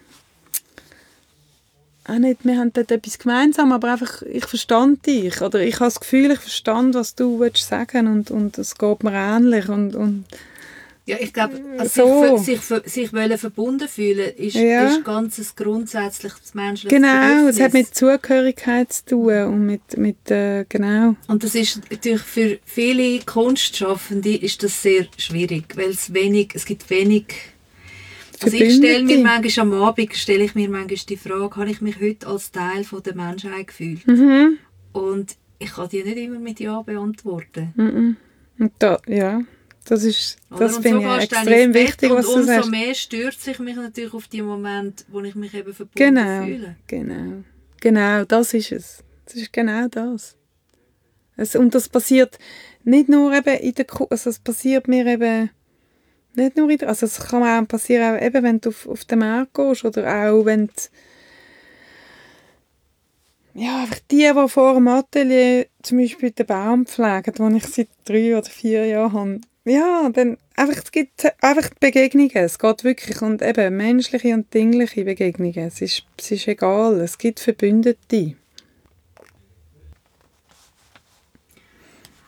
auch 2.07 2.19
nicht, 2.19 2.45
wir 2.45 2.57
haben 2.57 2.71
dort 2.71 2.91
etwas 2.91 3.17
gemeinsam, 3.17 3.71
aber 3.71 3.93
einfach, 3.93 4.21
ich 4.21 4.45
verstand 4.45 5.05
dich. 5.07 5.41
Oder 5.41 5.61
ich 5.61 5.75
habe 5.75 5.85
das 5.85 5.99
Gefühl, 5.99 6.31
ich 6.31 6.39
verstand, 6.39 6.93
was 6.93 7.15
du 7.15 7.39
willst 7.39 7.67
sagen 7.67 8.07
und, 8.07 8.29
und 8.29 8.57
es 8.57 8.77
geht 8.77 9.03
mir 9.03 9.13
ähnlich. 9.13 9.69
Und, 9.69 9.95
und 9.95 10.25
ja, 11.07 11.17
ich 11.19 11.33
glaube, 11.33 11.61
also 11.77 12.23
so. 12.23 12.37
sich, 12.37 12.61
sich, 12.61 12.81
sich 12.85 13.13
wollen 13.13 13.37
verbunden 13.37 13.87
fühlen, 13.87 14.35
ist, 14.37 14.55
ja. 14.55 14.87
ist 14.87 15.03
ganz 15.03 15.37
ein 15.37 15.45
grundsätzliches 15.55 16.55
menschliches 16.55 16.95
Genau, 16.95 17.47
es 17.47 17.59
hat 17.59 17.73
mit 17.73 17.93
Zugehörigkeit 17.93 18.91
zu 18.91 19.05
tun 19.05 19.43
und 19.43 19.65
mit, 19.67 19.97
mit 19.97 20.31
äh, 20.31 20.65
genau. 20.67 21.15
Und 21.27 21.43
das 21.43 21.53
ist 21.53 21.79
natürlich 21.91 22.21
für 22.21 22.59
viele 22.65 23.19
Kunstschaffende 23.23 24.35
ist 24.35 24.63
das 24.63 24.81
sehr 24.81 25.05
schwierig, 25.17 25.75
weil 25.75 25.91
es 25.91 26.11
wenig, 26.11 26.51
es 26.55 26.65
gibt 26.65 26.89
wenig 26.89 27.25
also 28.41 28.57
ich 28.57 28.75
stelle 28.75 29.03
mir 29.03 29.19
manchmal 29.19 29.67
am 29.67 29.73
Abend 29.73 30.15
stelle 30.15 30.43
ich 30.43 30.55
mir 30.55 30.69
manchmal 30.69 30.99
die 31.09 31.17
Frage, 31.17 31.55
habe 31.55 31.69
ich 31.69 31.81
mich 31.81 31.99
heute 31.99 32.27
als 32.27 32.51
Teil 32.51 32.83
von 32.83 33.03
der 33.03 33.15
Menschheit 33.15 33.67
gefühlt? 33.67 34.07
Mhm. 34.07 34.57
Und 34.93 35.35
ich 35.59 35.73
kann 35.73 35.89
die 35.89 36.03
nicht 36.03 36.17
immer 36.17 36.39
mit 36.39 36.59
Ja 36.59 36.81
beantworten. 36.81 37.73
Mhm. 37.75 38.17
Und 38.59 38.71
da, 38.79 38.99
ja, 39.07 39.41
das 39.85 40.03
ist, 40.03 40.37
das 40.49 40.77
finde 40.77 41.01
so 41.01 41.15
ich 41.17 41.31
extrem 41.31 41.73
wichtig, 41.73 42.09
was 42.09 42.25
du 42.25 42.41
sagst. 42.41 42.65
umso 42.65 42.69
mehr 42.71 42.95
stört 42.95 43.39
sich 43.39 43.59
mich 43.59 43.75
natürlich 43.75 44.13
auf 44.13 44.27
die 44.27 44.41
Momente, 44.41 45.05
wo 45.09 45.21
ich 45.21 45.35
mich 45.35 45.53
eben 45.53 45.73
verbunden 45.73 46.15
genau, 46.15 46.43
fühle. 46.43 46.75
Genau, 46.87 47.43
genau, 47.81 48.25
das 48.25 48.53
ist 48.53 48.71
es. 48.71 49.03
Das 49.25 49.35
ist 49.35 49.53
genau 49.53 49.87
das. 49.87 50.35
Es, 51.37 51.55
und 51.55 51.75
das 51.75 51.89
passiert 51.89 52.39
nicht 52.83 53.09
nur 53.09 53.33
eben 53.33 53.57
in 53.59 53.73
der, 53.73 53.85
also 54.09 54.29
es 54.29 54.39
passiert 54.39 54.87
mir 54.87 55.05
eben 55.05 55.49
nicht 56.37 56.57
nur 56.57 56.69
in 56.69 56.77
der, 56.77 56.89
also 56.89 57.05
es 57.05 57.19
kann 57.19 57.43
auch 57.43 57.67
passieren, 57.67 58.21
eben 58.21 58.43
wenn 58.43 58.61
du 58.61 58.69
auf, 58.69 58.87
auf 58.87 59.05
den 59.05 59.19
Markt 59.19 59.53
gehst 59.53 59.85
oder 59.85 60.07
auch 60.07 60.45
wenn 60.45 60.67
du, 60.67 60.73
ja, 63.53 63.85
die, 64.11 64.31
die 64.33 64.49
vor 64.49 64.73
dem 64.73 64.87
Atelier 64.87 65.67
zum 65.81 65.99
Beispiel 65.99 66.31
den 66.31 66.45
Baum 66.45 66.85
pflegen, 66.85 67.33
den 67.33 67.55
ich 67.55 67.65
seit 67.65 67.87
drei 68.03 68.37
oder 68.37 68.49
vier 68.49 68.85
Jahren 68.85 69.13
habe, 69.13 69.39
ja, 69.65 70.09
dann 70.09 70.37
einfach, 70.55 70.77
es 70.83 70.91
gibt 70.91 71.25
einfach 71.41 71.69
Begegnungen, 71.79 72.31
es 72.35 72.59
geht 72.59 72.83
wirklich, 72.83 73.21
und 73.21 73.41
eben 73.41 73.75
menschliche 73.77 74.33
und 74.33 74.53
dingliche 74.53 75.03
Begegnungen, 75.03 75.67
es 75.67 75.81
ist, 75.81 76.03
es 76.19 76.31
ist 76.31 76.47
egal, 76.47 76.99
es 76.99 77.17
gibt 77.17 77.39
Verbündete. 77.39 78.35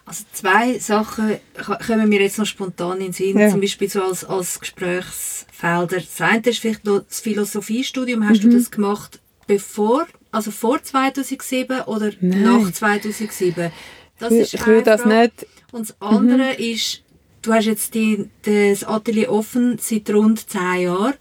Also 0.07 0.23
zwei 0.31 0.79
Sachen 0.79 1.37
kommen 1.85 2.07
mir 2.07 2.21
jetzt 2.21 2.39
noch 2.39 2.45
spontan 2.45 2.99
in 2.99 3.07
den 3.07 3.13
Sinn, 3.13 3.37
ja. 3.37 3.49
zum 3.49 3.59
Beispiel 3.59 3.89
so 3.89 4.01
als, 4.01 4.23
als 4.23 4.57
Gesprächsfelder. 4.57 5.97
Das 5.97 6.21
eine 6.21 6.41
ist 6.43 6.59
vielleicht 6.59 6.85
noch 6.85 6.99
das 6.99 7.19
Philosophiestudium. 7.19 8.27
Hast 8.27 8.41
mhm. 8.41 8.51
du 8.51 8.57
das 8.57 8.71
gemacht 8.71 9.19
bevor, 9.47 10.07
also 10.31 10.51
vor 10.51 10.81
2007 10.81 11.81
oder 11.81 12.11
Nein. 12.21 12.41
nach 12.41 12.71
2007? 12.71 13.69
Das 14.17 14.31
ich, 14.31 14.39
ist 14.39 14.53
ich 14.53 14.65
will 14.65 14.81
das 14.81 15.03
nicht. 15.03 15.45
Und 15.73 15.89
das 15.89 16.01
andere 16.01 16.53
mhm. 16.53 16.63
ist, 16.63 17.03
du 17.41 17.53
hast 17.53 17.65
jetzt 17.65 17.93
die, 17.93 18.29
das 18.43 18.85
Atelier 18.85 19.29
offen 19.29 19.77
seit 19.77 20.09
rund 20.09 20.49
zehn 20.49 20.83
Jahren 20.83 21.15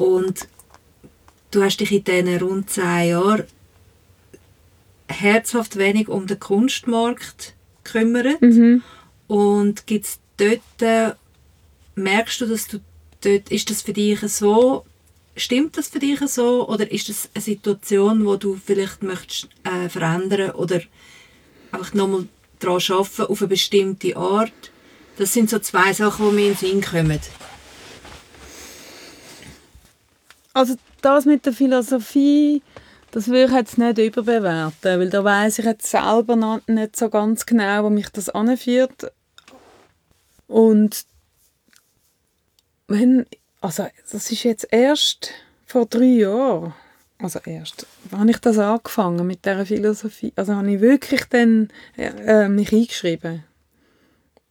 und 0.00 0.48
du 1.52 1.62
hast 1.62 1.76
dich 1.76 1.92
in 1.92 2.02
diesen 2.02 2.38
rund 2.38 2.70
zehn 2.70 3.10
Jahren 3.10 3.44
herzhaft 5.06 5.76
wenig 5.76 6.08
um 6.08 6.26
den 6.26 6.40
Kunstmarkt 6.40 7.53
kümmert. 7.84 8.40
Mhm. 8.40 8.82
Und 9.26 9.86
gibt's 9.86 10.18
dort, 10.36 10.60
äh, 10.80 11.12
merkst 11.94 12.40
du, 12.40 12.46
dass 12.46 12.66
du 12.66 12.80
dort, 13.20 13.50
ist 13.50 13.70
das 13.70 13.82
für 13.82 13.92
dich 13.92 14.20
so, 14.20 14.84
stimmt 15.36 15.76
das 15.76 15.88
für 15.88 15.98
dich 15.98 16.20
so 16.20 16.68
oder 16.68 16.90
ist 16.90 17.08
das 17.08 17.28
eine 17.34 17.42
Situation, 17.42 18.24
wo 18.24 18.36
du 18.36 18.58
vielleicht 18.64 19.02
möchtest 19.02 19.48
äh, 19.64 19.88
verändern 19.88 20.50
oder 20.52 20.80
einfach 21.72 21.94
nochmal 21.94 22.26
daran 22.60 22.82
arbeiten 22.88 23.22
auf 23.22 23.40
eine 23.40 23.48
bestimmte 23.48 24.16
Art? 24.16 24.52
Das 25.16 25.32
sind 25.32 25.48
so 25.48 25.58
zwei 25.58 25.92
Sachen, 25.92 26.30
die 26.30 26.34
mir 26.34 26.46
in 26.48 26.54
den 26.54 26.56
Sinn 26.56 26.80
kommen. 26.80 27.20
Also 30.52 30.76
das 31.02 31.24
mit 31.24 31.44
der 31.46 31.52
Philosophie 31.52 32.62
das 33.14 33.28
würde 33.28 33.44
ich 33.44 33.52
jetzt 33.52 33.78
nicht 33.78 33.98
überbewerten, 33.98 34.98
weil 34.98 35.08
da 35.08 35.22
weiß 35.22 35.60
ich 35.60 35.64
jetzt 35.64 35.88
selber 35.88 36.34
noch 36.34 36.66
nicht 36.66 36.96
so 36.96 37.08
ganz 37.08 37.46
genau, 37.46 37.84
wo 37.84 37.90
mich 37.90 38.08
das 38.08 38.28
anführt. 38.28 39.12
Und 40.48 41.06
wenn, 42.88 43.24
also 43.60 43.86
das 44.10 44.32
ist 44.32 44.42
jetzt 44.42 44.66
erst 44.72 45.30
vor 45.64 45.86
drei 45.86 46.06
Jahren, 46.06 46.74
also 47.18 47.38
erst, 47.44 47.86
habe 48.10 48.30
ich 48.32 48.38
das 48.38 48.58
angefangen 48.58 49.24
mit 49.24 49.44
der 49.44 49.64
Philosophie, 49.64 50.32
also 50.34 50.56
habe 50.56 50.72
ich 50.72 50.80
wirklich 50.80 51.22
dann 51.26 51.68
äh, 51.96 52.48
mich 52.48 52.72
eingeschrieben 52.72 53.44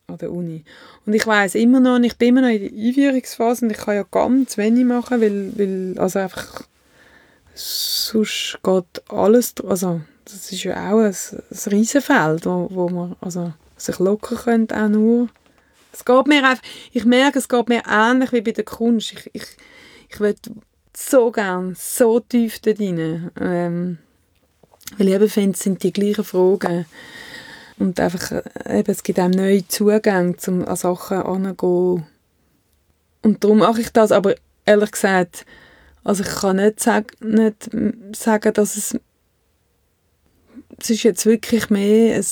an 0.08 0.18
der 0.20 0.32
Uni. 0.32 0.64
Und 1.06 1.14
ich 1.14 1.28
weiß 1.28 1.56
immer 1.56 1.82
noch, 1.82 2.00
ich 2.00 2.18
bin 2.18 2.30
immer 2.30 2.42
noch 2.42 2.48
in 2.48 2.62
der 2.62 2.72
Einführungsphase 2.72 3.66
und 3.66 3.72
ich 3.72 3.78
kann 3.78 3.96
ja 3.96 4.06
ganz 4.10 4.58
wenig 4.58 4.86
machen, 4.86 5.20
weil, 5.20 5.52
weil 5.58 6.00
also 6.00 6.20
einfach 6.20 6.66
sonst 7.56 8.60
geht 8.64 9.12
alles, 9.12 9.54
also 9.68 10.02
das 10.26 10.52
ist 10.52 10.64
ja 10.64 10.92
auch 10.92 11.00
ein, 11.00 11.16
ein 11.16 11.72
Riesenfeld, 11.72 12.46
wo, 12.46 12.68
wo 12.72 12.90
man 12.90 13.16
also 13.22 13.54
sich 13.78 14.00
locker 14.00 14.36
könnte 14.36 14.76
auch 14.76 14.90
nur 14.90 15.30
es 15.94 16.04
geht 16.04 16.28
mir 16.28 16.44
einfach, 16.44 16.64
ich 16.92 17.06
merke, 17.06 17.40
es 17.40 17.48
geht 17.48 17.70
mir 17.70 17.84
ähnlich 17.88 18.32
wie 18.32 18.42
bei 18.42 18.52
der 18.52 18.64
Kunst. 18.64 19.14
Ich, 19.14 19.30
ich, 19.34 19.46
ich 20.10 20.20
will 20.20 20.36
so 20.96 21.32
gern, 21.32 21.76
so 21.78 22.20
tief 22.20 22.60
da 22.60 22.72
rein. 22.72 23.32
Ähm, 23.40 23.98
weil 24.98 25.08
ich 25.08 25.14
eben 25.14 25.30
finde, 25.30 25.52
es 25.52 25.60
sind 25.60 25.84
die 25.84 25.94
gleichen 25.94 26.24
Fragen. 26.24 26.86
Und 27.78 28.00
einfach, 28.00 28.32
äh, 28.32 28.80
eben, 28.80 28.92
es 28.92 29.04
gibt 29.04 29.20
einem 29.20 29.32
neue 29.32 29.68
Zugänge, 29.68 30.36
um 30.48 30.66
an 30.66 30.76
Sachen 30.76 31.22
anzugehen. 31.22 32.08
Und 33.22 33.44
darum 33.44 33.60
mache 33.60 33.82
ich 33.82 33.92
das, 33.92 34.12
aber 34.12 34.36
ehrlich 34.66 34.92
gesagt, 34.92 35.46
also 36.04 36.24
ich 36.24 36.30
kann 36.30 36.58
nicht, 36.58 36.80
sag, 36.80 37.20
nicht 37.22 37.70
sagen, 38.16 38.54
dass 38.54 38.76
es 38.76 39.00
es 40.80 40.90
ist 40.90 41.04
jetzt 41.04 41.26
wirklich 41.26 41.70
mehr 41.70 42.16
ein, 42.16 42.26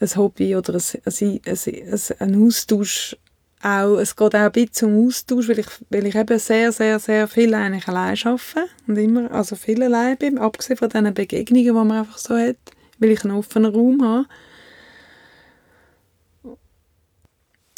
ein 0.00 0.16
Hobby 0.16 0.56
oder 0.56 0.74
ein, 0.74 1.02
ein, 1.04 1.40
ein, 1.44 2.00
ein 2.18 2.46
Austausch 2.46 3.16
auch, 3.62 3.96
es 3.98 4.14
geht 4.14 4.34
auch 4.34 4.40
ein 4.40 4.52
bisschen 4.52 4.94
um 4.94 5.06
Austausch, 5.06 5.48
weil 5.48 5.60
ich, 5.60 5.66
weil 5.90 6.06
ich 6.06 6.14
eben 6.14 6.38
sehr, 6.38 6.72
sehr, 6.72 6.98
sehr 6.98 7.26
viel 7.26 7.54
eigentlich 7.54 7.88
allein 7.88 8.16
arbeite 8.24 8.68
und 8.86 8.96
immer, 8.96 9.30
also 9.32 9.56
viel 9.56 9.82
allein 9.82 10.16
bin, 10.16 10.38
abgesehen 10.38 10.76
von 10.76 10.88
diesen 10.88 11.14
Begegnungen, 11.14 11.64
die 11.64 11.72
man 11.72 11.92
einfach 11.92 12.18
so 12.18 12.36
hat, 12.36 12.56
weil 12.98 13.10
ich 13.10 13.24
einen 13.24 13.36
offenen 13.36 13.74
Raum 13.74 14.04
habe. 14.04 14.26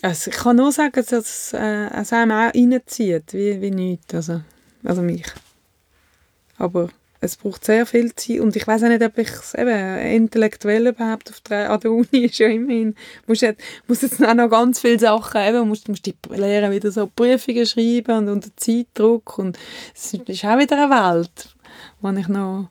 Also 0.03 0.31
ich 0.31 0.37
kann 0.37 0.57
nur 0.57 0.71
sagen, 0.71 0.93
dass 0.95 1.13
es, 1.13 1.53
äh, 1.53 1.89
es 1.89 2.13
einem 2.13 2.33
auch 2.33 2.55
reinzieht, 2.55 3.33
wie, 3.33 3.61
wie 3.61 3.71
nichts, 3.71 4.15
also, 4.15 4.41
also 4.85 5.03
mich. 5.03 5.27
Aber 6.57 6.89
es 7.21 7.37
braucht 7.37 7.65
sehr 7.65 7.85
viel 7.85 8.15
Zeit 8.15 8.39
und 8.41 8.55
ich 8.55 8.67
weiß 8.67 8.85
auch 8.85 8.89
nicht, 8.89 9.03
ob 9.03 9.19
ich 9.19 9.29
es 9.29 9.55
eben 9.55 9.99
intellektuell 9.99 10.87
überhaupt 10.87 11.31
auf 11.31 11.41
der, 11.41 11.71
an 11.71 11.81
der 11.81 11.91
Uni 11.91 12.07
ist 12.13 12.39
ja 12.39 12.47
immerhin, 12.47 12.95
musst 13.27 13.43
jetzt, 13.43 13.61
musst 13.89 14.03
jetzt 14.03 14.25
auch 14.25 14.35
noch 14.35 14.49
ganz 14.49 14.81
viele 14.81 15.01
Sachen 15.01 15.41
eben, 15.41 15.69
musst, 15.69 15.89
musst 15.89 16.07
die 16.07 16.15
lernen, 16.31 16.71
wieder 16.71 16.93
so 16.93 17.09
Prüfungen 17.09 17.67
schreiben 17.67 18.19
und 18.19 18.29
unter 18.29 18.51
Zeitdruck 18.57 19.39
und 19.39 19.59
es 19.95 20.15
ist 20.15 20.45
auch 20.45 20.59
wieder 20.59 20.85
eine 20.85 20.91
Welt, 20.91 21.57
wo 22.01 22.11
ich 22.11 22.29
noch, 22.29 22.69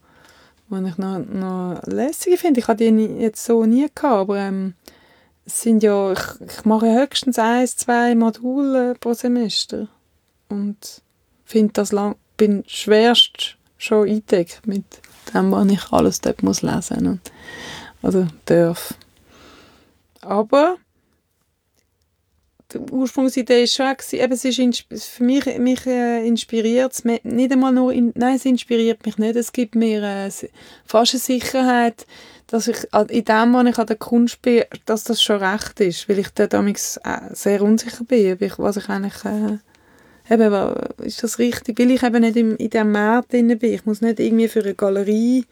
wo 0.69 0.77
ich 0.77 0.97
noch, 0.97 1.19
noch 1.19 1.81
lässig 1.85 2.39
finde. 2.39 2.61
Ich 2.61 2.67
hatte 2.69 2.89
die 2.89 3.05
jetzt 3.19 3.43
so 3.43 3.65
nie 3.65 3.87
gehabt, 3.93 4.03
aber 4.03 4.37
ähm, 4.37 4.75
sind 5.47 5.81
ja, 5.81 6.11
ich, 6.11 6.19
ich 6.45 6.65
mache 6.65 6.93
höchstens 6.93 7.39
eins, 7.39 7.77
zwei 7.77 8.13
Module 8.15 8.95
pro 8.99 9.13
Semester 9.13 9.87
und 10.49 11.01
finde 11.45 11.73
das 11.73 11.91
lang, 11.91 12.15
bin 12.35 12.63
schwerst 12.67 13.57
schon 13.77 14.07
eingedeckt 14.07 14.67
mit 14.67 14.83
dem, 15.33 15.51
was 15.51 15.67
ich 15.67 15.91
alles 15.91 16.21
dort 16.21 16.43
muss 16.43 16.61
lesen 16.61 17.07
und 17.07 17.31
also 18.01 18.27
darf. 18.45 18.93
Aber 20.21 20.77
die 22.73 22.79
Ursprungsidee 22.79 23.61
war 23.61 23.67
schon, 23.67 23.97
gewesen, 23.97 24.19
eben, 24.19 24.33
es 24.33 24.45
ist 24.45 25.05
für 25.05 25.23
mich, 25.23 25.45
mich 25.57 25.85
äh, 25.85 26.27
inspiriert 26.27 26.91
es 26.91 27.05
nicht 27.05 27.51
einmal 27.51 27.71
nur, 27.71 27.93
in, 27.93 28.11
nein, 28.15 28.35
es 28.35 28.45
inspiriert 28.45 29.05
mich 29.05 29.17
nicht, 29.17 29.37
es 29.37 29.53
gibt 29.53 29.75
mir 29.75 30.03
äh, 30.03 30.29
fast 30.85 31.13
eine 31.13 31.19
Sicherheit, 31.21 32.05
dass 32.47 32.67
ich 32.67 32.77
in 33.09 33.25
dem, 33.25 33.53
was 33.53 33.67
ich 33.67 33.77
an 33.77 33.87
der 33.87 33.95
Kunst 33.97 34.41
bin, 34.41 34.63
dass 34.85 35.03
das 35.03 35.21
schon 35.21 35.43
recht 35.43 35.79
ist, 35.81 36.07
weil 36.07 36.19
ich 36.19 36.29
da 36.29 36.47
damals 36.47 36.97
äh, 37.03 37.33
sehr 37.33 37.61
unsicher 37.61 38.05
bin, 38.05 38.39
was 38.57 38.77
ich 38.77 38.89
eigentlich, 38.89 39.25
äh, 39.25 40.33
eben, 40.33 40.73
ist 41.03 41.23
das 41.23 41.39
richtig, 41.39 41.77
weil 41.77 41.91
ich 41.91 42.03
eben 42.03 42.21
nicht 42.21 42.37
im, 42.37 42.55
in 42.55 42.69
diesem 42.69 42.91
Markt 42.91 43.33
drin 43.33 43.57
bin. 43.59 43.73
Ich 43.73 43.85
muss 43.85 44.01
nicht 44.01 44.19
irgendwie 44.19 44.47
für 44.47 44.61
eine 44.61 44.75
Galerie 44.75 45.45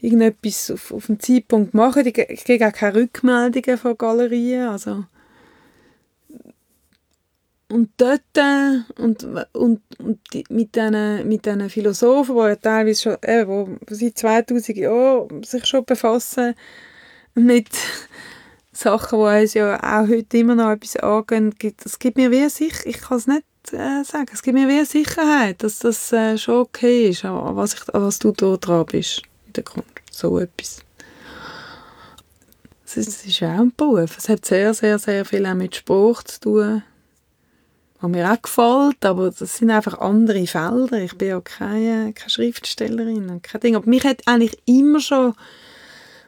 irgendetwas 0.00 0.70
auf, 0.70 0.92
auf 0.92 1.08
einen 1.08 1.20
Zeitpunkt 1.20 1.74
machen. 1.74 2.06
Ich, 2.06 2.16
ich 2.16 2.44
kriege 2.44 2.66
auch 2.66 2.72
keine 2.72 3.00
Rückmeldungen 3.00 3.78
von 3.78 3.98
Galerien, 3.98 4.68
also 4.68 5.04
und 7.70 7.90
dort 7.98 8.22
äh, 8.36 8.80
und, 8.96 9.24
und, 9.52 9.80
und 9.98 10.20
mit 10.48 10.74
diesen 10.74 11.28
mit 11.28 11.72
Philosophen, 11.72 12.34
die 12.34 12.40
ja 12.40 12.56
teilweise 12.56 13.02
schon 13.02 13.22
äh, 13.22 13.46
wo 13.46 13.68
seit 13.90 14.18
2000 14.18 14.76
Jahren 14.78 15.42
sich 15.42 15.66
schon 15.66 15.84
befassen 15.84 16.54
mit 17.34 17.68
Sachen, 18.72 19.18
die 19.18 19.42
uns 19.42 19.54
ja 19.54 19.76
auch 19.76 20.08
heute 20.08 20.38
immer 20.38 20.54
noch 20.54 20.70
etwas 20.70 20.96
angehen, 20.96 21.54
es 21.84 21.98
gibt 21.98 22.16
mir 22.16 22.30
wie 22.30 22.48
sich, 22.48 22.86
ich 22.86 23.00
kann 23.00 23.18
es 23.18 23.26
nicht 23.26 23.44
äh, 23.72 24.02
sagen, 24.04 24.30
es 24.32 24.42
gibt 24.42 24.56
mir 24.56 24.68
wie 24.68 24.84
Sicherheit, 24.84 25.62
dass 25.62 25.80
das 25.80 26.12
äh, 26.12 26.38
schon 26.38 26.62
okay 26.62 27.08
ist, 27.08 27.24
an 27.24 27.56
was, 27.56 27.74
ich, 27.74 27.94
an 27.94 28.02
was 28.02 28.18
du 28.18 28.32
da 28.32 28.56
dran 28.56 28.86
bist 28.86 29.22
in 29.46 29.52
der 29.54 29.64
Kunst, 29.64 29.88
so 30.10 30.38
etwas. 30.38 30.80
Es 32.86 32.96
ist, 32.96 33.26
ist 33.26 33.42
auch 33.42 33.48
ein 33.48 33.72
Beruf, 33.76 34.16
es 34.16 34.30
hat 34.30 34.46
sehr, 34.46 34.72
sehr, 34.72 34.98
sehr 34.98 35.24
viel 35.26 35.44
auch 35.44 35.54
mit 35.54 35.76
Sport 35.76 36.28
zu 36.28 36.40
tun, 36.40 36.82
was 38.00 38.10
mir 38.10 38.30
auch 38.30 38.40
gefällt, 38.40 39.04
aber 39.04 39.30
das 39.30 39.56
sind 39.56 39.70
einfach 39.70 39.98
andere 39.98 40.46
Felder. 40.46 40.98
Ich 40.98 41.16
bin 41.16 41.28
ja 41.28 41.40
keine, 41.40 42.12
keine 42.12 42.30
Schriftstellerin 42.30 43.28
und 43.28 43.42
kein 43.42 43.60
Ding. 43.60 43.76
Aber 43.76 43.88
mich 43.88 44.04
hat 44.04 44.22
eigentlich 44.26 44.56
immer 44.66 45.00
schon, 45.00 45.34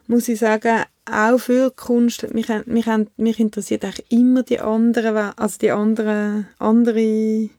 muss 0.07 0.27
ich 0.27 0.39
sagen, 0.39 0.83
auch 1.09 1.37
für 1.39 1.71
Kunst, 1.71 2.33
mich, 2.33 2.47
mich, 2.65 2.87
mich 3.17 3.39
interessiert 3.39 3.85
eigentlich 3.85 4.11
immer 4.11 4.43
die 4.43 4.59
anderen, 4.59 5.33
also 5.37 5.57
die 5.59 5.71
anderen, 5.71 6.47
andere 6.59 7.49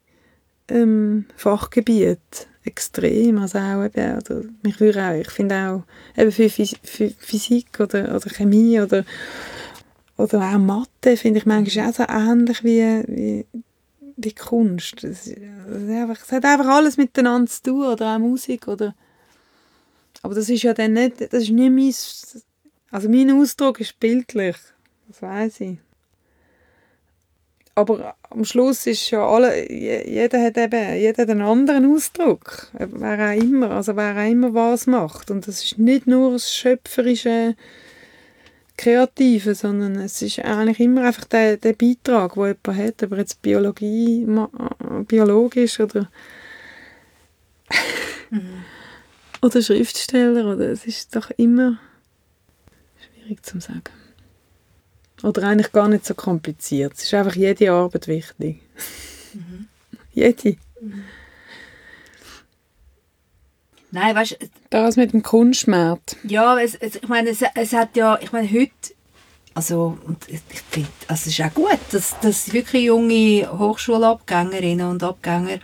ähm, 0.69 1.27
Fachgebiete 1.37 2.47
extrem, 2.65 3.39
also 3.39 3.59
auch 3.59 3.85
eben, 3.85 4.19
oder 4.19 4.43
mich 4.63 4.79
würde 4.79 5.03
auch, 5.03 5.15
ich 5.15 5.31
finde 5.31 5.57
auch 5.57 5.83
eben 6.21 6.31
für, 6.31 6.49
für 6.49 7.11
Physik 7.19 7.81
oder, 7.81 8.15
oder 8.15 8.31
Chemie 8.31 8.81
oder, 8.81 9.05
oder 10.17 10.41
auch 10.43 10.59
Mathe 10.59 11.17
finde 11.17 11.41
ich 11.41 11.47
manchmal 11.47 11.89
auch 11.89 11.95
so 11.95 12.05
ähnlich 12.09 12.63
wie, 12.63 13.03
wie 13.09 13.47
wie 14.25 14.35
Kunst. 14.35 15.05
Es, 15.05 15.29
einfach, 15.29 16.23
es 16.23 16.33
hat 16.33 16.45
einfach 16.45 16.67
alles 16.67 16.97
miteinander 16.97 17.51
zu 17.51 17.63
tun, 17.63 17.87
oder 17.87 18.15
auch 18.15 18.19
Musik, 18.19 18.69
oder... 18.69 18.95
Aber 20.23 20.35
das 20.35 20.49
ist 20.49 20.63
ja 20.63 20.73
dann 20.73 20.93
nicht, 20.93 21.21
das 21.21 21.45
ist 21.45 21.51
nicht 21.51 21.71
mein... 21.71 21.95
Also 22.91 23.09
mein 23.09 23.31
Ausdruck 23.31 23.81
ist 23.81 23.99
bildlich, 23.99 24.57
das 25.09 25.23
weiß 25.23 25.61
ich. 25.61 25.79
Aber 27.75 28.17
am 28.29 28.45
Schluss 28.45 28.87
ist 28.87 29.11
ja 29.11 29.27
alle, 29.27 29.71
jeder 29.73 30.43
hat 30.43 30.59
eben, 30.59 30.97
jeder 30.97 31.23
hat 31.23 31.31
einen 31.31 31.41
anderen 31.41 31.91
Ausdruck, 31.91 32.71
wer 32.75 33.31
auch 33.31 33.43
immer, 33.43 33.71
also 33.71 33.97
wer 33.97 34.15
auch 34.15 34.31
immer 34.31 34.53
was 34.53 34.87
macht. 34.87 35.31
Und 35.31 35.49
das 35.49 35.65
ist 35.65 35.79
nicht 35.79 36.07
nur 36.07 36.33
das 36.33 36.55
schöpferische 36.55 37.57
Kreative, 38.83 39.55
sondern 39.55 39.95
es 39.97 40.21
ist 40.23 40.41
eigentlich 40.41 40.81
immer 40.81 41.05
einfach 41.05 41.25
der, 41.27 41.57
der 41.57 41.73
Beitrag, 41.73 42.35
den 42.35 42.43
jemand 42.47 42.79
hat, 42.79 43.03
ob 43.05 43.13
er 43.13 43.19
jetzt 43.19 43.41
Biologie, 43.41 44.27
biologisch 45.07 45.79
oder 45.79 46.09
mhm. 48.31 48.65
oder 49.41 49.63
Schriftsteller 49.63 50.53
oder 50.53 50.71
es 50.71 50.85
ist 50.85 51.15
doch 51.15 51.31
immer 51.37 51.79
schwierig 52.99 53.47
zu 53.47 53.61
sagen. 53.61 53.85
Oder 55.23 55.45
eigentlich 55.45 55.71
gar 55.71 55.87
nicht 55.87 56.05
so 56.05 56.15
kompliziert. 56.15 56.95
Es 56.95 57.05
ist 57.05 57.15
einfach 57.15 57.37
jede 57.37 57.71
Arbeit 57.71 58.09
wichtig. 58.09 58.63
Mhm. 59.33 59.69
jede. 60.13 60.57
Mhm. 60.81 61.05
Nein, 63.93 64.17
weißt 64.17 64.39
du... 64.41 64.47
Das 64.71 64.97
mit 64.97 65.13
dem 65.13 65.23
Kunstmarkt. 65.23 66.17
Ja, 66.25 66.59
es, 66.59 66.75
es, 66.75 66.97
ich 66.97 67.09
meine, 67.09 67.31
es, 67.31 67.43
es 67.55 67.73
hat 67.73 67.97
ja... 67.97 68.19
Ich 68.21 68.33
meine, 68.33 68.51
heute... 68.51 68.73
Also, 69.55 69.99
und 70.07 70.17
ich 70.29 70.41
finde, 70.71 70.89
also 71.09 71.29
es 71.29 71.39
ist 71.39 71.45
auch 71.45 71.53
gut, 71.53 71.79
dass, 71.91 72.19
dass 72.21 72.55
wirklich 72.55 72.85
junge 72.85 73.47
Hochschulabgängerinnen 73.59 74.89
und 74.89 75.03
Abgänger, 75.03 75.59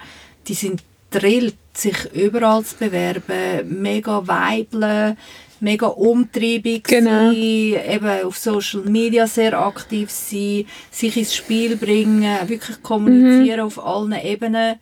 die 0.47 0.53
sind 0.53 0.83
drillt, 1.11 1.57
sich 1.73 2.13
überall 2.13 2.63
zu 2.65 2.77
bewerben, 2.77 3.81
mega 3.81 4.27
weibeln, 4.29 5.17
mega 5.61 5.87
umtriebig 5.87 6.85
genau. 6.85 7.31
sein, 7.31 7.35
eben 7.35 8.27
auf 8.27 8.37
Social 8.37 8.83
Media 8.83 9.27
sehr 9.27 9.59
aktiv 9.59 10.11
sein, 10.11 10.67
sich 10.91 11.17
ins 11.17 11.35
Spiel 11.35 11.77
bringen, 11.77 12.47
wirklich 12.47 12.83
kommunizieren 12.83 13.61
mhm. 13.61 13.67
auf 13.67 13.83
allen 13.83 14.13
Ebenen. 14.13 14.77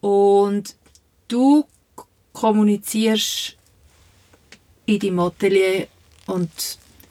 Und 0.00 0.74
du 1.28 1.64
kommunizierst 2.32 3.56
in 4.86 4.98
deinem 4.98 5.20
Atelier 5.20 5.86
und 6.26 6.50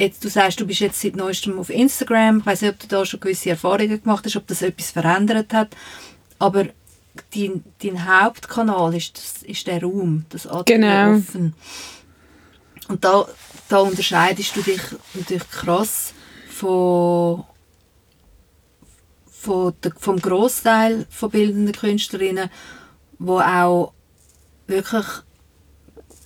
jetzt, 0.02 0.24
du 0.24 0.30
sagst, 0.30 0.60
du 0.60 0.66
bist 0.66 0.80
jetzt 0.82 1.00
seit 1.00 1.16
neuestem 1.16 1.58
auf 1.60 1.70
Instagram. 1.70 2.40
Ich 2.40 2.46
weiß 2.46 2.62
nicht, 2.62 2.72
ob 2.72 2.80
du 2.80 2.88
da 2.88 3.06
schon 3.06 3.20
gewisse 3.20 3.52
Erfahrungen 3.52 4.02
gemacht 4.02 4.26
hast, 4.26 4.36
ob 4.36 4.48
das 4.48 4.62
etwas 4.62 4.92
verändert 4.92 5.54
hat. 5.54 5.76
Aber 6.40 6.66
dein, 7.36 7.64
dein 7.82 8.06
Hauptkanal 8.06 8.96
ist, 8.96 9.18
das, 9.18 9.44
ist 9.44 9.68
der 9.68 9.82
Raum, 9.82 10.26
das 10.30 10.48
Atelier 10.48 10.80
genau. 10.80 11.18
offen. 11.18 11.54
Und 12.88 13.04
da, 13.04 13.28
da 13.70 13.78
unterscheidest 13.80 14.56
du 14.56 14.62
dich 14.62 14.82
natürlich 15.14 15.50
krass 15.50 16.14
von, 16.50 17.44
von 19.30 19.74
der, 19.84 19.94
vom 19.98 20.20
Großteil 20.20 21.06
von 21.10 21.30
bildenden 21.30 21.74
Künstlerinnen, 21.74 22.50
wo 23.20 23.40
auch 23.40 23.94
wirklich, 24.72 25.06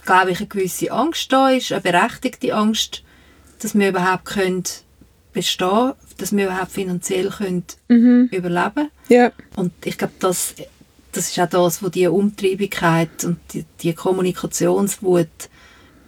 glaube 0.05 0.31
ich, 0.31 0.39
eine 0.39 0.47
gewisse 0.47 0.91
Angst 0.91 1.31
da 1.33 1.49
ist, 1.49 1.71
eine 1.71 1.81
berechtigte 1.81 2.53
Angst, 2.53 3.03
dass 3.59 3.75
wir 3.75 3.89
überhaupt 3.89 4.25
können 4.25 4.63
bestehen 5.33 5.93
dass 6.17 6.33
wir 6.33 6.45
überhaupt 6.45 6.71
finanziell 6.71 7.29
können 7.29 7.65
mhm. 7.89 8.29
überleben 8.31 8.89
ja. 9.09 9.31
Und 9.55 9.73
ich 9.83 9.97
glaube, 9.97 10.13
das, 10.19 10.55
das 11.11 11.29
ist 11.29 11.39
auch 11.39 11.49
das, 11.49 11.83
wo 11.83 11.89
die 11.89 12.07
Umtriebigkeit 12.07 13.23
und 13.23 13.37
die, 13.53 13.65
die 13.81 13.93
Kommunikationswut, 13.93 15.49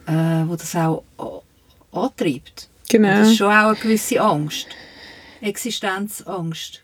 äh, 0.08 0.12
wo 0.48 0.56
das 0.56 0.76
auch 0.76 1.04
antreibt. 1.92 2.70
Genau. 2.90 3.10
Und 3.10 3.20
das 3.20 3.28
ist 3.30 3.38
schon 3.38 3.52
auch 3.52 3.70
eine 3.70 3.76
gewisse 3.76 4.22
Angst. 4.22 4.68
Existenzangst. 5.42 6.84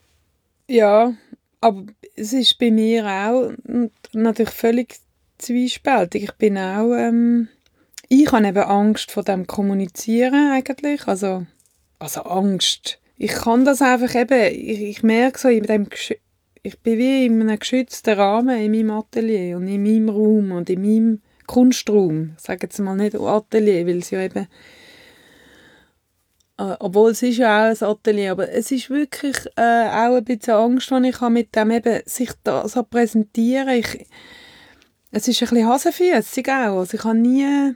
Ja, 0.68 1.14
aber 1.62 1.84
es 2.16 2.34
ist 2.34 2.58
bei 2.60 2.72
mir 2.72 3.06
auch 3.06 3.51
natürlich 4.12 4.51
völlig 4.51 4.95
zwiespältig. 5.44 6.24
Ich 6.24 6.34
bin 6.34 6.58
auch, 6.58 6.94
ähm, 6.94 7.50
ich 8.10 8.32
habe 8.32 8.48
eben 8.48 8.64
Angst 8.64 9.12
vor 9.12 9.24
dem 9.24 9.48
Kommunizieren 9.48 10.52
eigentlich, 10.52 11.08
also, 11.08 11.46
also 12.00 12.22
Angst. 12.22 13.00
Ich 13.18 13.32
kann 13.32 13.66
das 13.66 13.82
einfach 13.82 14.16
eben, 14.16 14.54
ich, 14.54 14.82
ich 14.82 15.04
merke 15.04 15.39
so 15.39 15.50
in 15.50 15.64
dem, 15.64 15.88
ich 16.64 16.80
bin 16.80 16.98
wie 16.98 17.26
in 17.26 17.41
einem 17.41 17.60
geschützten 17.60 18.18
Rahmen 18.18 18.58
in 18.58 18.72
meinem 18.72 18.91
Atelier 18.91 19.58
und 19.58 19.68
in 19.68 19.84
meinem 19.84 20.10
Raum 20.10 20.52
und 20.52 20.70
in 20.70 20.82
meinem 20.82 21.22
Kunstraum. 21.46 22.34
Ich 22.38 22.44
sage 22.44 22.62
jetzt 22.64 22.80
mal 22.80 22.96
nicht 22.96 23.16
Atelier, 23.16 23.86
weil 23.86 24.00
es 24.00 24.12
ja 24.12 24.22
eben 24.22 24.48
äh, 26.58 26.76
obwohl 26.80 27.12
es 27.12 27.24
ist 27.24 27.38
ja 27.38 27.72
auch 27.72 27.82
ein 27.82 27.88
Atelier, 27.88 28.32
aber 28.32 28.50
es 28.50 28.72
ist 28.72 28.89
wirklich 28.89 29.38
äh, 29.56 29.88
auch 29.88 30.16
ein 30.16 30.24
bisschen 30.24 30.54
Angst, 30.54 30.91
die 30.91 31.10
ich 31.10 31.22
habe 31.22 31.34
mit 31.34 31.56
dem 31.56 31.72
eben 31.72 32.02
sich 32.06 32.30
da 32.44 32.68
so 32.68 32.84
präsentieren. 32.84 33.70
Ich, 33.70 34.06
es 35.14 35.28
ist 35.28 35.41
ein 35.41 35.49
bisschen 35.49 35.68
hasenfüssig 35.68 36.49
auch. 36.49 36.80
Also 36.80 36.97
ich 36.97 37.03
habe 37.03 37.16
nie, 37.16 37.76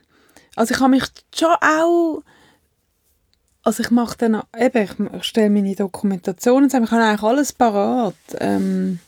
also 0.56 0.74
ich 0.74 0.80
habe 0.80 0.90
mich 0.90 1.04
schon 1.34 1.54
auch, 1.62 2.24
also 3.64 3.84
ich 3.84 3.92
mache 3.92 4.18
dann, 4.18 4.42
eben, 4.58 5.10
ich 5.16 5.24
stelle 5.24 5.50
meine 5.52 5.76
Dokumentationen 5.76 6.70
zusammen, 6.70 6.86
ich 6.86 6.92
habe 6.92 7.04
eigentlich 7.04 7.24
alles 7.24 7.54
parat. 7.54 8.16
Ähm, 8.40 9.00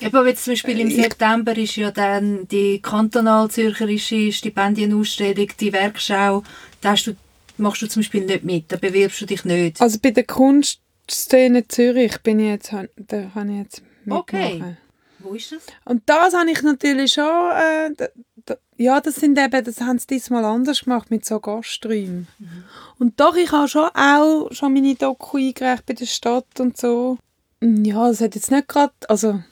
Eben, 0.00 0.26
jetzt 0.26 0.44
zum 0.44 0.52
Beispiel 0.54 0.80
im 0.80 0.88
ich, 0.88 0.96
September 0.96 1.56
ist 1.56 1.76
ja 1.76 1.90
dann 1.90 2.48
die 2.48 2.80
kantonal-zürcherische 2.80 4.32
Stipendienausstellung, 4.32 5.48
die 5.60 5.72
Werkschau, 5.72 6.42
da 6.80 6.94
du, 6.94 7.14
machst 7.58 7.82
du 7.82 7.86
zum 7.86 8.00
Beispiel 8.00 8.24
nicht 8.24 8.42
mit, 8.42 8.72
da 8.72 8.76
bewirbst 8.76 9.20
du 9.20 9.26
dich 9.26 9.44
nicht. 9.44 9.80
Also 9.80 9.98
bei 10.02 10.10
der 10.10 10.24
Kunstszene 10.24 11.68
Zürich 11.68 12.18
bin 12.22 12.40
ich 12.40 12.46
jetzt, 12.46 12.72
da 12.72 13.30
habe 13.34 13.50
ich 13.50 13.58
jetzt 13.58 13.82
mitmachen. 14.04 14.20
Okay. 14.20 14.76
Wo 15.22 15.34
ist 15.34 15.52
das? 15.52 15.66
Und 15.84 16.02
das 16.06 16.34
habe 16.34 16.50
ich 16.50 16.62
natürlich 16.62 17.12
schon, 17.12 17.24
äh, 17.24 18.08
ja, 18.76 19.00
das 19.00 19.16
sind 19.16 19.38
eben, 19.38 19.64
das 19.64 19.80
haben 19.80 19.98
sie 19.98 20.06
diesmal 20.06 20.44
anders 20.44 20.84
gemacht 20.84 21.10
mit 21.10 21.24
so 21.24 21.40
Gasträumen. 21.40 22.28
Mhm. 22.38 22.64
Und 22.98 23.20
doch, 23.20 23.36
ich 23.36 23.52
habe 23.52 23.68
schon 23.68 23.90
auch 23.94 24.48
schon 24.52 24.72
meine 24.72 24.94
Doku 24.94 25.36
eingereicht 25.36 25.86
bei 25.86 25.94
der 25.94 26.06
Stadt 26.06 26.58
und 26.58 26.76
so. 26.76 27.18
Ja, 27.62 28.08
das 28.08 28.20
hat 28.20 28.34
jetzt 28.34 28.50
nicht 28.50 28.68
gerade, 28.68 28.94
also, 29.08 29.42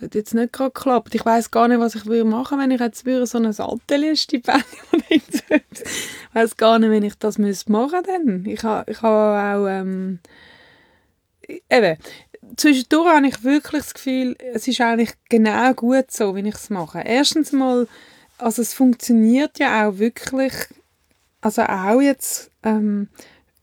hat 0.00 0.14
jetzt 0.14 0.34
nicht 0.34 0.52
gerade 0.52 0.72
geklappt. 0.72 1.14
Ich 1.14 1.24
weiß 1.24 1.50
gar 1.50 1.68
nicht, 1.68 1.80
was 1.80 1.94
ich 1.94 2.04
würde 2.04 2.24
machen, 2.24 2.58
wenn 2.58 2.70
ich 2.70 2.80
jetzt 2.80 3.06
würde 3.06 3.26
so 3.26 3.38
ein 3.38 3.46
Atelierstipendium 3.46 4.64
Ich 5.08 6.34
weiß 6.34 6.56
gar 6.58 6.78
nicht, 6.78 6.90
wenn 6.90 7.02
ich 7.02 7.14
das 7.18 7.38
müsste 7.38 7.72
machen 7.72 8.02
dann. 8.04 8.44
Ich 8.44 8.62
habe, 8.62 8.90
ich 8.90 9.00
habe 9.00 9.58
auch, 9.58 9.66
ähm, 9.68 10.18
eben, 11.70 11.96
zwischendurch 12.56 13.08
habe 13.14 13.26
ich 13.26 13.44
wirklich 13.44 13.82
das 13.82 13.94
Gefühl, 13.94 14.36
es 14.52 14.68
ist 14.68 14.80
eigentlich 14.80 15.12
genau 15.28 15.72
gut 15.74 16.10
so, 16.10 16.34
wie 16.36 16.48
ich 16.48 16.54
es 16.54 16.70
mache. 16.70 17.02
Erstens 17.04 17.52
mal, 17.52 17.88
also 18.38 18.62
es 18.62 18.74
funktioniert 18.74 19.58
ja 19.58 19.88
auch 19.88 19.98
wirklich, 19.98 20.52
also 21.40 21.62
auch 21.62 22.00
jetzt 22.00 22.50
ähm, 22.62 23.08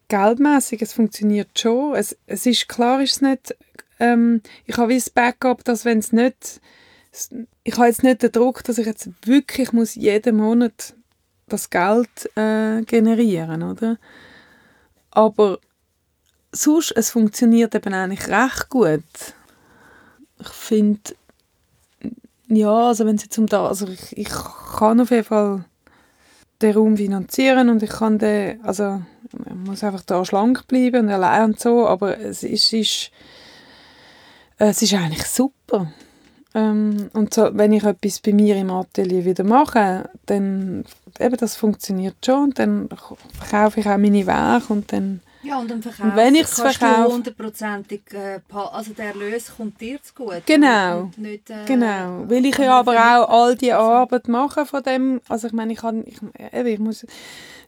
geldmäßig, 0.07 0.81
es 0.81 0.93
funktioniert 0.93 1.57
schon. 1.57 1.95
Es, 1.95 2.17
es 2.27 2.45
ist 2.45 2.67
klar, 2.67 3.01
ist 3.01 3.13
es 3.13 3.21
nicht, 3.21 3.55
ähm, 3.99 4.41
ich 4.65 4.77
habe 4.77 4.89
wie 4.89 4.95
das 4.95 5.09
Backup, 5.09 5.63
dass 5.63 5.85
wenn 5.85 5.99
es 5.99 6.11
nicht, 6.11 6.61
ich 7.63 7.77
habe 7.77 7.87
jetzt 7.87 8.03
nicht 8.03 8.23
den 8.23 8.31
Druck, 8.31 8.63
dass 8.63 8.77
ich 8.77 8.85
jetzt 8.85 9.09
wirklich 9.25 9.71
muss 9.71 9.95
jeden 9.95 10.37
Monat 10.37 10.95
das 11.47 11.69
Geld 11.69 12.29
äh, 12.35 12.81
generieren, 12.83 13.63
oder? 13.63 13.97
Aber 15.11 15.59
sonst, 16.53 16.91
es 16.91 17.11
funktioniert 17.11 17.75
eben 17.75 17.93
eigentlich 17.93 18.27
recht 18.27 18.69
gut. 18.69 19.03
Ich 20.39 20.47
finde, 20.47 21.01
ja, 22.47 22.87
also 22.87 23.05
wenn 23.05 23.15
es 23.15 23.23
jetzt 23.23 23.37
um 23.37 23.47
da, 23.47 23.67
also 23.67 23.87
ich, 23.87 24.17
ich 24.17 24.29
kann 24.77 25.01
auf 25.01 25.11
jeden 25.11 25.23
Fall 25.23 25.65
den 26.61 26.73
Raum 26.73 26.97
finanzieren 26.97 27.69
und 27.69 27.83
ich 27.83 27.89
kann 27.89 28.19
den, 28.19 28.63
also 28.63 29.01
man 29.45 29.63
muss 29.65 29.83
einfach 29.83 30.03
da 30.03 30.23
schlank 30.23 30.67
bleiben 30.67 31.07
und 31.07 31.11
allein 31.11 31.45
und 31.45 31.59
so, 31.59 31.87
aber 31.87 32.17
es 32.19 32.43
ist, 32.43 32.71
ist 32.73 33.11
es 34.57 34.81
ist 34.81 34.93
eigentlich 34.93 35.25
super. 35.25 35.91
Ähm, 36.53 37.09
und 37.13 37.33
so, 37.33 37.49
wenn 37.53 37.73
ich 37.73 37.83
etwas 37.83 38.19
bei 38.19 38.31
mir 38.31 38.55
im 38.55 38.69
Atelier 38.69 39.25
wieder 39.25 39.43
mache, 39.43 40.09
dann 40.25 40.85
eben 41.19 41.37
das 41.37 41.55
funktioniert 41.55 42.15
schon 42.23 42.43
und 42.45 42.59
dann 42.59 42.89
verkaufe 43.33 43.79
ich 43.79 43.87
auch 43.87 43.97
meine 43.97 44.25
Werke 44.27 44.71
und 44.71 44.91
dann 44.93 45.21
ja, 45.43 45.59
und 45.59 45.69
dann 45.69 45.81
verkaufst 45.81 46.15
wenn 46.15 46.35
ich 46.35 46.43
es 46.43 46.59
verkaufe, 46.59 47.13
hundertprozentig, 47.13 48.01
äh, 48.13 48.39
also 48.51 48.93
der 48.93 49.07
Erlös 49.07 49.51
kommt 49.55 49.79
dir 49.79 50.01
zu 50.01 50.13
gut. 50.13 50.43
Genau, 50.45 51.11
nicht, 51.17 51.49
äh, 51.49 51.65
genau. 51.65 52.23
Weil 52.27 52.45
ich 52.45 52.57
ja 52.57 52.79
aber 52.79 52.93
auch 52.93 53.29
all 53.29 53.55
die 53.55 53.73
Arbeit 53.73 54.27
mache 54.27 54.65
von 54.65 54.81
dem, 54.83 55.21
also 55.27 55.47
ich 55.47 55.53
meine, 55.53 55.73
ich 55.73 55.79
kann, 55.79 56.03
ich, 56.05 56.19
ich 56.53 56.79
muss, 56.79 57.05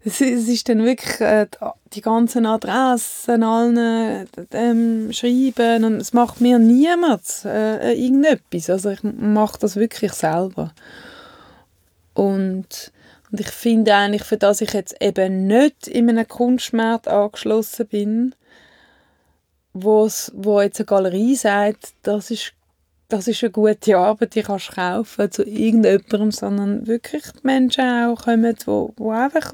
es, 0.05 0.21
es 0.21 0.47
ist 0.47 0.69
dann 0.69 0.83
wirklich 0.83 1.19
äh, 1.19 1.47
die 1.93 2.01
ganzen 2.01 2.45
Adressen 2.45 3.43
allen 3.43 4.27
ähm, 4.51 5.11
schreiben 5.11 5.83
und 5.83 5.95
es 5.95 6.13
macht 6.13 6.39
mir 6.39 6.59
niemand 6.59 7.23
äh, 7.43 7.93
irgendetwas, 7.93 8.69
also 8.69 8.91
ich 8.91 9.03
mache 9.03 9.59
das 9.59 9.75
wirklich 9.75 10.13
selber. 10.13 10.71
Und 12.13 12.93
und 13.35 13.41
ich 13.41 13.51
finde 13.51 13.93
eigentlich, 13.93 14.23
für 14.23 14.37
das 14.37 14.61
ich 14.61 14.71
jetzt 14.71 14.95
eben 15.01 15.45
nicht 15.45 15.89
in 15.89 16.09
einem 16.09 16.25
Kunstmarkt 16.25 17.09
angeschlossen 17.09 17.85
bin, 17.85 18.33
wo 19.73 20.07
jetzt 20.61 20.79
eine 20.79 20.85
Galerie 20.85 21.35
sagt, 21.35 21.95
das 22.03 22.31
ist, 22.31 22.53
das 23.09 23.27
ist 23.27 23.43
eine 23.43 23.51
gute 23.51 23.97
Arbeit, 23.97 24.35
die 24.35 24.41
kannst 24.41 24.69
du 24.69 24.75
kaufen 24.75 25.29
zu 25.29 25.43
irgendjemandem, 25.43 26.31
sondern 26.31 26.87
wirklich 26.87 27.25
Menschen 27.43 27.83
auch 27.83 28.23
kommen, 28.23 28.55
wo, 28.63 28.93
wo 28.95 29.11
einfach, 29.11 29.53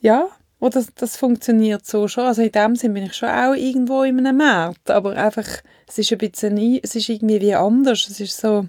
ja, 0.00 0.28
Oh, 0.60 0.68
das, 0.68 0.94
das 0.94 1.16
funktioniert 1.16 1.84
so 1.84 2.06
schon. 2.06 2.24
Also 2.24 2.42
in 2.42 2.52
dem 2.52 2.76
Sinn 2.76 2.94
bin 2.94 3.04
ich 3.04 3.14
schon 3.14 3.28
auch 3.28 3.54
irgendwo 3.54 4.04
in 4.04 4.18
einem 4.20 4.38
Markt, 4.38 4.88
aber 4.88 5.16
einfach, 5.16 5.48
es 5.88 5.98
ist 5.98 6.12
ein 6.12 6.18
bisschen, 6.18 6.56
es 6.80 6.94
ist 6.94 7.08
irgendwie 7.08 7.40
wie 7.40 7.54
anders. 7.56 8.08
Es 8.08 8.20
ist 8.20 8.40
so, 8.40 8.66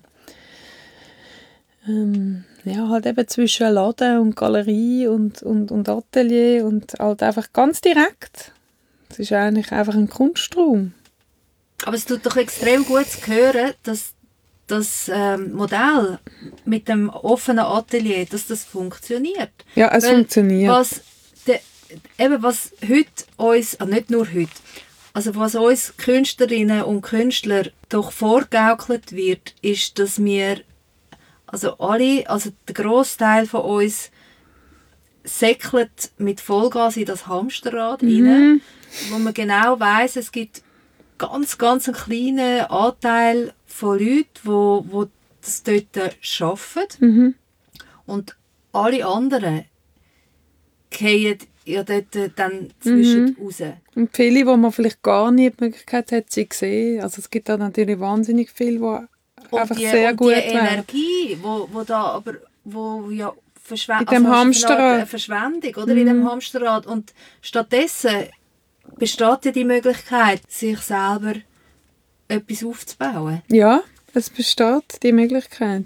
ähm, 1.87 2.43
ja, 2.65 2.89
halt 2.89 3.05
eben 3.05 3.27
zwischen 3.27 3.71
Laden 3.71 4.19
und 4.19 4.35
Galerie 4.35 5.07
und, 5.07 5.41
und, 5.43 5.71
und 5.71 5.87
Atelier 5.87 6.65
und 6.65 6.93
halt 6.99 7.23
einfach 7.23 7.53
ganz 7.53 7.81
direkt. 7.81 8.51
Es 9.09 9.19
ist 9.19 9.31
eigentlich 9.31 9.71
einfach 9.71 9.95
ein 9.95 10.09
Kunstraum. 10.09 10.93
Aber 11.85 11.95
es 11.95 12.05
tut 12.05 12.25
doch 12.25 12.35
extrem 12.37 12.85
gut 12.85 13.07
zu 13.07 13.27
hören, 13.27 13.73
dass 13.83 14.13
das 14.67 15.09
ähm, 15.13 15.53
Modell 15.53 16.19
mit 16.65 16.87
dem 16.87 17.09
offenen 17.09 17.65
Atelier, 17.65 18.25
dass 18.25 18.47
das 18.47 18.63
funktioniert. 18.63 19.51
Ja, 19.75 19.89
es 19.93 20.03
Weil 20.03 20.15
funktioniert. 20.15 20.71
Was, 20.71 21.01
de, 21.47 21.59
eben 22.17 22.41
was 22.41 22.71
heute 22.81 23.25
uns, 23.37 23.79
ah, 23.79 23.85
nicht 23.85 24.09
nur 24.09 24.27
heute, 24.27 24.49
also 25.13 25.35
was 25.35 25.55
uns 25.55 25.93
Künstlerinnen 25.97 26.83
und 26.83 27.01
Künstler 27.01 27.67
doch 27.89 28.11
vorgaukelt 28.11 29.11
wird, 29.11 29.53
ist, 29.61 29.99
dass 29.99 30.23
wir, 30.23 30.61
also 31.47 31.77
alle, 31.77 32.29
also 32.29 32.51
der 32.67 32.73
Großteil 32.75 33.45
von 33.45 33.61
uns 33.61 34.11
säckelt 35.23 36.11
mit 36.17 36.39
Vollgas 36.41 36.97
in 36.97 37.05
das 37.05 37.27
Hamsterrad 37.27 38.03
rein, 38.03 38.61
wo 39.09 39.17
man 39.19 39.33
genau 39.33 39.79
weiß, 39.79 40.17
es 40.17 40.31
gibt 40.31 40.61
ganz, 41.17 41.57
ganz 41.57 41.87
einen 41.87 41.97
kleinen 41.97 42.61
Anteil 42.65 43.53
von 43.65 43.97
Leuten, 43.99 44.27
wo, 44.43 44.85
wo 44.87 45.07
das 45.41 45.63
dort 45.63 45.97
arbeiten. 45.97 47.35
Und 48.05 48.35
alle 48.71 49.05
anderen 49.05 49.65
fallen 50.91 51.37
ja 51.65 51.83
dort 51.83 52.15
dann 52.35 52.69
zwischen 52.79 53.35
raus. 53.41 53.63
Und 53.95 54.15
viele, 54.15 54.45
wo 54.45 54.55
man 54.55 54.71
vielleicht 54.71 55.01
gar 55.01 55.31
nie 55.31 55.49
die 55.49 55.63
Möglichkeit 55.63 56.11
hat, 56.11 56.31
sie 56.31 56.47
zu 56.47 56.57
sehen. 56.59 57.01
Also 57.01 57.19
es 57.19 57.29
gibt 57.31 57.49
da 57.49 57.57
natürlich 57.57 57.99
wahnsinnig 57.99 58.51
viele, 58.51 58.79
die 58.79 59.14
einfach 59.53 59.75
die, 59.75 59.87
sehr 59.87 60.13
gut 60.13 60.31
die. 60.35 60.39
Energie, 60.39 61.37
wo, 61.41 61.67
wo 61.71 61.83
da 61.83 62.01
aber 62.03 62.33
wo 62.63 63.09
ja 63.09 63.33
verschwen 63.63 63.99
In 64.01 64.05
dem 64.05 64.25
also 64.25 64.37
Hamsterrad. 64.37 64.95
Eine 64.95 65.05
Verschwendung 65.05 65.75
oder 65.75 65.93
in 65.95 66.05
dem 66.07 66.29
Hamsterrad 66.29 66.85
und 66.87 67.13
stattdessen 67.41 68.27
besteht 68.97 69.45
ja 69.45 69.51
die 69.51 69.65
Möglichkeit, 69.65 70.41
sich 70.51 70.79
selber 70.79 71.33
etwas 72.27 72.63
aufzubauen. 72.63 73.41
Ja, 73.47 73.81
es 74.13 74.29
besteht 74.29 75.01
die 75.03 75.11
Möglichkeit. 75.11 75.85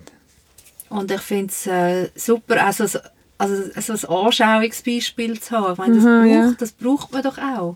Und 0.90 1.12
ich 1.12 1.22
finde 1.22 1.48
es 1.52 1.68
äh, 1.68 2.10
super, 2.16 2.66
also, 2.66 2.86
so- 2.88 3.00
also 3.38 3.96
so 3.96 4.08
ein 4.08 4.26
Anschauungsbeispiel 4.26 5.40
zu 5.40 5.58
haben. 5.58 5.72
Ich 5.74 5.78
meine, 5.78 5.96
das, 5.96 6.06
Aha, 6.06 6.22
braucht, 6.22 6.32
ja. 6.32 6.54
das 6.58 6.72
braucht 6.72 7.12
man 7.14 7.24
doch 7.24 7.38
auch. 7.38 7.76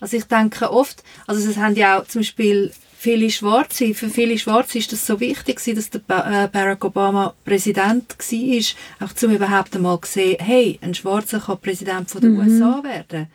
Also 0.00 0.16
ich 0.16 0.24
denke 0.24 0.70
oft, 0.70 1.02
also 1.26 1.48
es 1.48 1.56
haben 1.56 1.76
ja 1.76 2.00
auch 2.00 2.06
zum 2.06 2.20
Beispiel 2.20 2.72
viele 3.04 3.28
Schwarze, 3.28 3.92
für 3.92 4.08
viele 4.08 4.38
Schwarze 4.38 4.78
ist 4.78 4.90
das 4.90 5.06
so 5.06 5.20
wichtig 5.20 5.60
dass 5.76 5.90
der 5.90 6.00
äh, 6.00 6.48
Barack 6.50 6.84
Obama 6.86 7.34
Präsident 7.44 8.16
war, 8.18 9.06
auch 9.06 9.12
zum 9.12 9.30
überhaupt 9.30 9.76
einmal 9.76 10.00
zu 10.00 10.12
sehen, 10.12 10.38
hey, 10.40 10.78
ein 10.80 10.94
Schwarzer 10.94 11.38
kann 11.38 11.58
Präsident 11.58 12.10
von 12.10 12.22
den 12.22 12.38
USA 12.38 12.82
werden. 12.82 13.26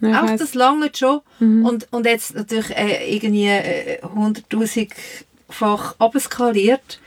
Ja, 0.00 0.24
Auch 0.24 0.36
das 0.36 0.54
lange 0.54 0.90
schon. 0.92 1.20
Und, 1.64 1.86
und 1.92 2.06
jetzt 2.06 2.34
natürlich 2.34 2.70
äh, 2.76 3.14
irgendwie 3.14 3.46
äh, 3.46 4.00
100'000-fach 4.02 5.94
abskaliert, 6.00 6.98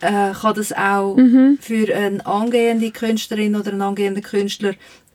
äh, 0.00 0.32
kann 0.32 0.54
das 0.54 0.72
auch 0.72 1.16
für 1.60 1.94
eine 1.94 2.26
angehende 2.26 2.90
Künstlerin 2.90 3.54
oder 3.54 3.70
einen 3.70 3.82
angehenden 3.82 4.24
Künstler 4.24 4.74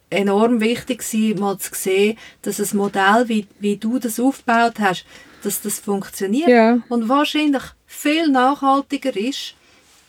enorm 0.10 0.62
wichtig 0.62 1.04
sein, 1.04 1.36
mal 1.38 1.58
zu 1.58 1.72
sehen, 1.74 2.18
dass 2.44 2.62
ein 2.62 2.78
Modell, 2.78 3.26
wie, 3.28 3.46
wie 3.60 3.76
du 3.76 4.00
das 4.00 4.22
aufgebaut 4.22 4.80
hast, 4.80 5.06
dass 5.44 5.62
das 5.62 5.80
funktioniert 5.80 6.50
Ja. 6.50 6.80
und 6.90 7.10
wahrscheinlich 7.10 7.64
viel 7.86 8.28
nachhaltiger 8.30 9.16
ist 9.16 9.56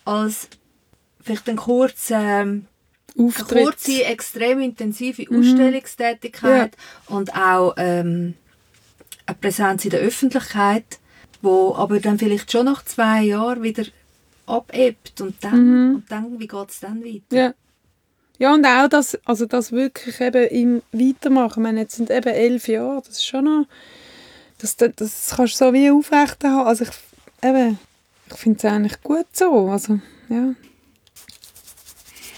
als 0.04 0.48
vielleicht 1.22 1.48
ein 1.48 1.56
kurzer 1.56 2.20
ähm, 2.20 2.66
eine 3.16 3.26
Auftritt. 3.28 3.62
kurze, 3.64 4.04
extrem 4.04 4.60
intensive 4.60 5.24
Ausstellungstätigkeit 5.30 6.76
und 7.06 7.34
auch 7.34 7.74
ähm, 7.76 8.34
eine 9.26 9.36
Präsenz 9.40 9.84
in 9.84 9.90
der 9.90 10.00
Öffentlichkeit, 10.00 10.98
wo 11.42 11.74
aber 11.74 12.00
dann 12.00 12.18
vielleicht 12.18 12.50
schon 12.50 12.66
nach 12.66 12.84
zwei 12.84 13.22
Jahren 13.22 13.62
wieder 13.62 13.84
abebbt 14.46 15.20
und 15.20 15.42
dann, 15.42 15.94
und 15.94 16.04
dann 16.10 16.38
wie 16.38 16.46
geht 16.46 16.70
es 16.70 16.80
dann 16.80 17.04
weiter? 17.04 17.22
Ja. 17.36 17.54
Ja, 18.38 18.52
und 18.52 18.66
auch 18.66 18.88
das, 18.88 19.16
also 19.24 19.46
das 19.46 19.70
wirklich 19.70 20.20
eben 20.20 20.48
im 20.48 20.82
Weitermachen. 20.90 21.60
Ich 21.60 21.62
meine, 21.62 21.80
jetzt 21.82 21.94
sind 21.94 22.10
eben 22.10 22.34
elf 22.34 22.66
Jahre, 22.66 23.00
das 23.06 23.10
ist 23.18 23.26
schon 23.26 23.44
noch, 23.44 23.66
das, 24.64 24.76
das, 24.96 25.34
kannst 25.36 25.60
du 25.60 25.66
so 25.66 25.72
wie 25.72 25.90
aufrechterhalten. 25.90 26.66
Also 26.66 26.84
ich, 26.84 26.90
ich 28.30 28.36
finde 28.38 28.58
es 28.58 28.64
eigentlich 28.64 29.02
gut 29.02 29.26
so, 29.32 29.68
also, 29.68 30.00
ja. 30.28 30.54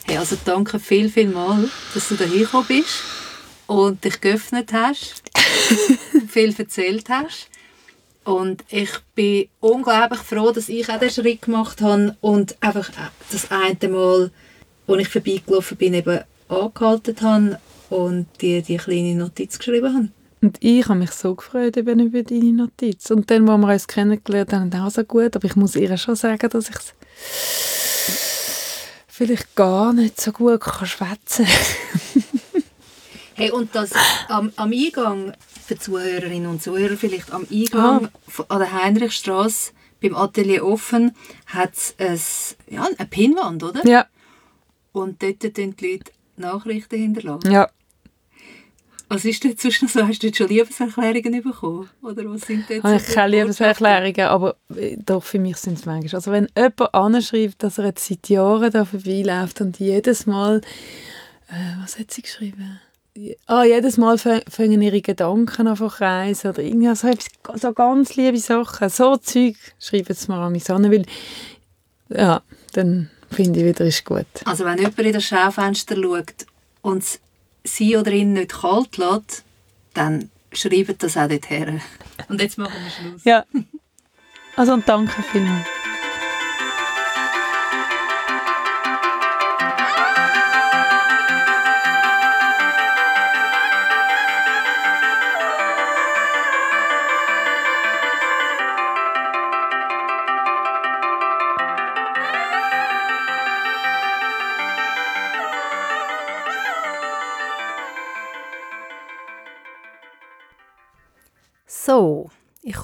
Hey, 0.06 0.18
also 0.18 0.36
danke 0.44 0.78
viel, 0.78 1.08
viel 1.08 1.28
mal, 1.28 1.68
dass 1.94 2.08
du 2.08 2.16
da 2.16 2.26
gekommen 2.26 2.66
bist 2.68 3.02
und 3.66 4.04
dich 4.04 4.20
geöffnet 4.20 4.72
hast, 4.72 5.22
viel 6.28 6.54
erzählt 6.56 7.08
hast. 7.08 7.48
Und 8.24 8.64
ich 8.70 8.90
bin 9.14 9.48
unglaublich 9.60 10.20
froh, 10.20 10.50
dass 10.50 10.68
ich 10.68 10.88
auch 10.88 10.98
den 10.98 11.10
Schritt 11.10 11.42
gemacht 11.42 11.80
habe 11.80 12.16
und 12.20 12.56
einfach 12.60 12.90
das 13.30 13.50
eine 13.50 13.88
Mal, 13.88 14.30
als 14.88 15.00
ich 15.00 15.08
vorbeigelaufen 15.08 15.76
bin, 15.76 15.94
eben 15.94 16.20
angehalten 16.48 17.20
habe 17.20 17.60
und 17.90 18.26
die, 18.40 18.62
die 18.62 18.78
kleine 18.78 19.14
Notiz 19.14 19.58
geschrieben 19.58 19.94
habe. 19.94 20.08
Und 20.42 20.58
ich 20.60 20.86
habe 20.88 20.98
mich 20.98 21.12
so 21.12 21.34
gefreut 21.34 21.76
eben 21.76 21.98
über 21.98 22.22
deine 22.22 22.52
Notiz. 22.52 23.10
Und 23.10 23.30
dann, 23.30 23.48
wo 23.48 23.56
wir 23.56 23.72
uns 23.72 23.86
kennengelernt 23.88 24.52
haben, 24.52 24.72
auch 24.74 24.90
so 24.90 25.02
gut, 25.02 25.34
aber 25.34 25.44
ich 25.46 25.56
muss 25.56 25.74
ihr 25.76 25.96
schon 25.96 26.14
sagen, 26.16 26.48
dass 26.50 26.68
ich 26.68 26.76
vielleicht 29.08 29.54
gar 29.54 29.92
nicht 29.92 30.20
so 30.20 30.32
gut 30.32 30.60
kann 30.60 30.86
schwätzen 30.86 31.46
Hey, 33.34 33.50
und 33.50 33.74
das 33.74 33.90
am, 34.28 34.50
am 34.56 34.72
Eingang, 34.72 35.34
für 35.66 35.78
Zuhörerinnen 35.78 36.48
und 36.48 36.62
Zuhörer 36.62 36.96
vielleicht, 36.96 37.32
am 37.32 37.46
Eingang 37.50 38.08
von- 38.28 38.46
an 38.48 38.60
der 38.60 38.72
Heinrichstraße 38.72 39.72
beim 40.00 40.14
Atelier 40.14 40.64
offen 40.64 41.14
hat 41.46 41.72
es 41.74 41.94
ein, 41.98 42.74
ja, 42.76 42.88
eine 42.98 43.06
Pinnwand, 43.08 43.62
oder? 43.62 43.84
Ja, 43.86 44.06
Und 44.92 45.22
dort 45.22 45.40
tun 45.54 45.74
die 45.76 45.86
Leute 45.92 46.12
Nachrichten 46.36 46.96
hinterlassen. 46.98 47.50
ja. 47.50 47.68
Was 49.08 49.24
ist 49.24 49.44
dort 49.44 49.60
sonst 49.60 49.82
noch 49.82 49.88
so? 49.88 50.06
Hast 50.06 50.22
du 50.22 50.34
schon 50.34 50.48
Liebeserklärungen 50.48 51.42
bekommen? 51.42 51.88
Oder 52.02 52.24
was 52.24 52.42
sind 52.42 52.68
Habe 52.68 52.80
so 52.82 52.96
ich 52.96 53.14
keine? 53.14 53.36
Liebeserklärungen, 53.36 54.26
aber 54.26 54.56
äh, 54.74 54.96
doch 55.04 55.22
für 55.22 55.38
mich 55.38 55.58
sind 55.58 55.78
es 55.78 55.86
manchmal. 55.86 56.16
Also 56.16 56.32
wenn 56.32 56.48
jemand 56.56 56.92
anschreibt, 56.92 57.62
dass 57.62 57.78
er 57.78 57.86
jetzt 57.86 58.06
seit 58.06 58.28
Jahren 58.28 58.70
da 58.72 58.84
vorbeiläuft 58.84 59.60
und 59.60 59.78
jedes 59.78 60.26
Mal, 60.26 60.60
äh, 61.48 61.82
was 61.82 61.98
hat 61.98 62.10
sie 62.10 62.22
geschrieben? 62.22 62.80
Ah, 63.46 63.64
jedes 63.64 63.96
Mal 63.96 64.18
fangen 64.18 64.82
ihre 64.82 65.00
Gedanken 65.00 65.68
an 65.68 65.76
zu 65.76 65.88
kreisen 65.88 66.50
oder 66.50 66.94
so, 66.96 67.08
so 67.54 67.72
ganz 67.72 68.14
liebe 68.16 68.38
Sachen. 68.38 68.90
So 68.90 69.16
Zeug 69.16 69.56
schreiben 69.78 70.14
sie 70.14 70.30
mir 70.30 70.38
an 70.38 70.52
mich 70.52 70.68
an, 70.68 70.90
weil 70.90 71.06
ja, 72.10 72.42
dann 72.72 73.08
finde 73.30 73.60
ich 73.60 73.66
wieder, 73.66 73.84
ist 73.86 74.04
gut. 74.04 74.26
Also 74.44 74.64
wenn 74.64 74.78
jemand 74.78 74.98
in 74.98 75.12
das 75.12 75.24
Schaufenster 75.24 75.96
schaut 75.96 76.46
und 76.82 77.02
es 77.02 77.20
sie 77.66 77.96
oder 77.96 78.12
ihn 78.12 78.32
nicht 78.32 78.52
kalt 78.60 78.96
lässt, 78.96 79.44
dann 79.94 80.30
schreibt 80.52 81.02
das 81.02 81.16
auch 81.16 81.28
dort 81.28 81.50
her. 81.50 81.80
Und 82.28 82.40
jetzt 82.40 82.58
machen 82.58 82.74
wir 82.82 82.90
Schluss. 82.90 83.24
Ja. 83.24 83.44
Also 84.56 84.72
und 84.72 84.88
danke 84.88 85.22
vielmals. 85.22 85.66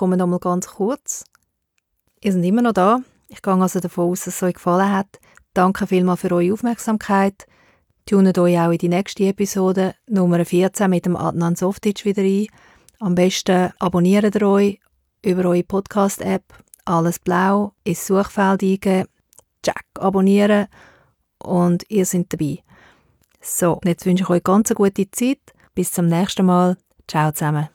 Komme 0.03 0.17
noch 0.17 0.27
mal 0.27 0.41
ganz 0.41 0.67
kurz. 0.67 1.23
Ihr 2.23 2.33
seid 2.33 2.43
immer 2.43 2.63
noch 2.63 2.73
da. 2.73 3.03
Ich 3.29 3.41
gehe 3.41 3.55
also 3.55 3.79
davon 3.79 4.11
aus, 4.11 4.25
dass 4.25 4.35
es 4.35 4.43
euch 4.43 4.55
gefallen 4.55 4.91
hat. 4.91 5.21
Danke 5.55 5.87
vielmals 5.87 6.23
für 6.23 6.33
eure 6.33 6.53
Aufmerksamkeit. 6.53 7.47
Tunet 8.05 8.37
euch 8.37 8.59
auch 8.59 8.73
in 8.73 8.79
die 8.79 8.89
nächste 8.89 9.23
Episode, 9.27 9.95
Nummer 10.09 10.45
14, 10.45 10.91
mit 10.91 11.07
dem 11.07 11.15
Adnan 11.15 11.55
Softic 11.55 12.05
wieder 12.05 12.23
ein. 12.23 12.49
Am 12.99 13.15
besten 13.15 13.71
abonniert 13.79 14.35
ihr 14.35 14.43
euch 14.43 14.81
über 15.25 15.45
eure 15.45 15.63
Podcast-App. 15.63 16.53
Alles 16.85 17.21
blau, 17.21 17.75
ins 17.85 18.05
Suchfeld 18.05 18.61
eingeben, 18.61 19.07
Jack 19.65 19.85
abonnieren 20.01 20.67
und 21.39 21.89
ihr 21.89 22.07
seid 22.07 22.33
dabei. 22.33 22.65
So, 23.41 23.81
jetzt 23.85 24.05
wünsche 24.05 24.25
ich 24.25 24.31
euch 24.31 24.43
ganz 24.43 24.69
eine 24.73 24.75
gute 24.75 25.09
Zeit. 25.13 25.39
Bis 25.77 25.93
zum 25.93 26.07
nächsten 26.07 26.45
Mal. 26.45 26.77
Ciao 27.07 27.31
zusammen. 27.31 27.69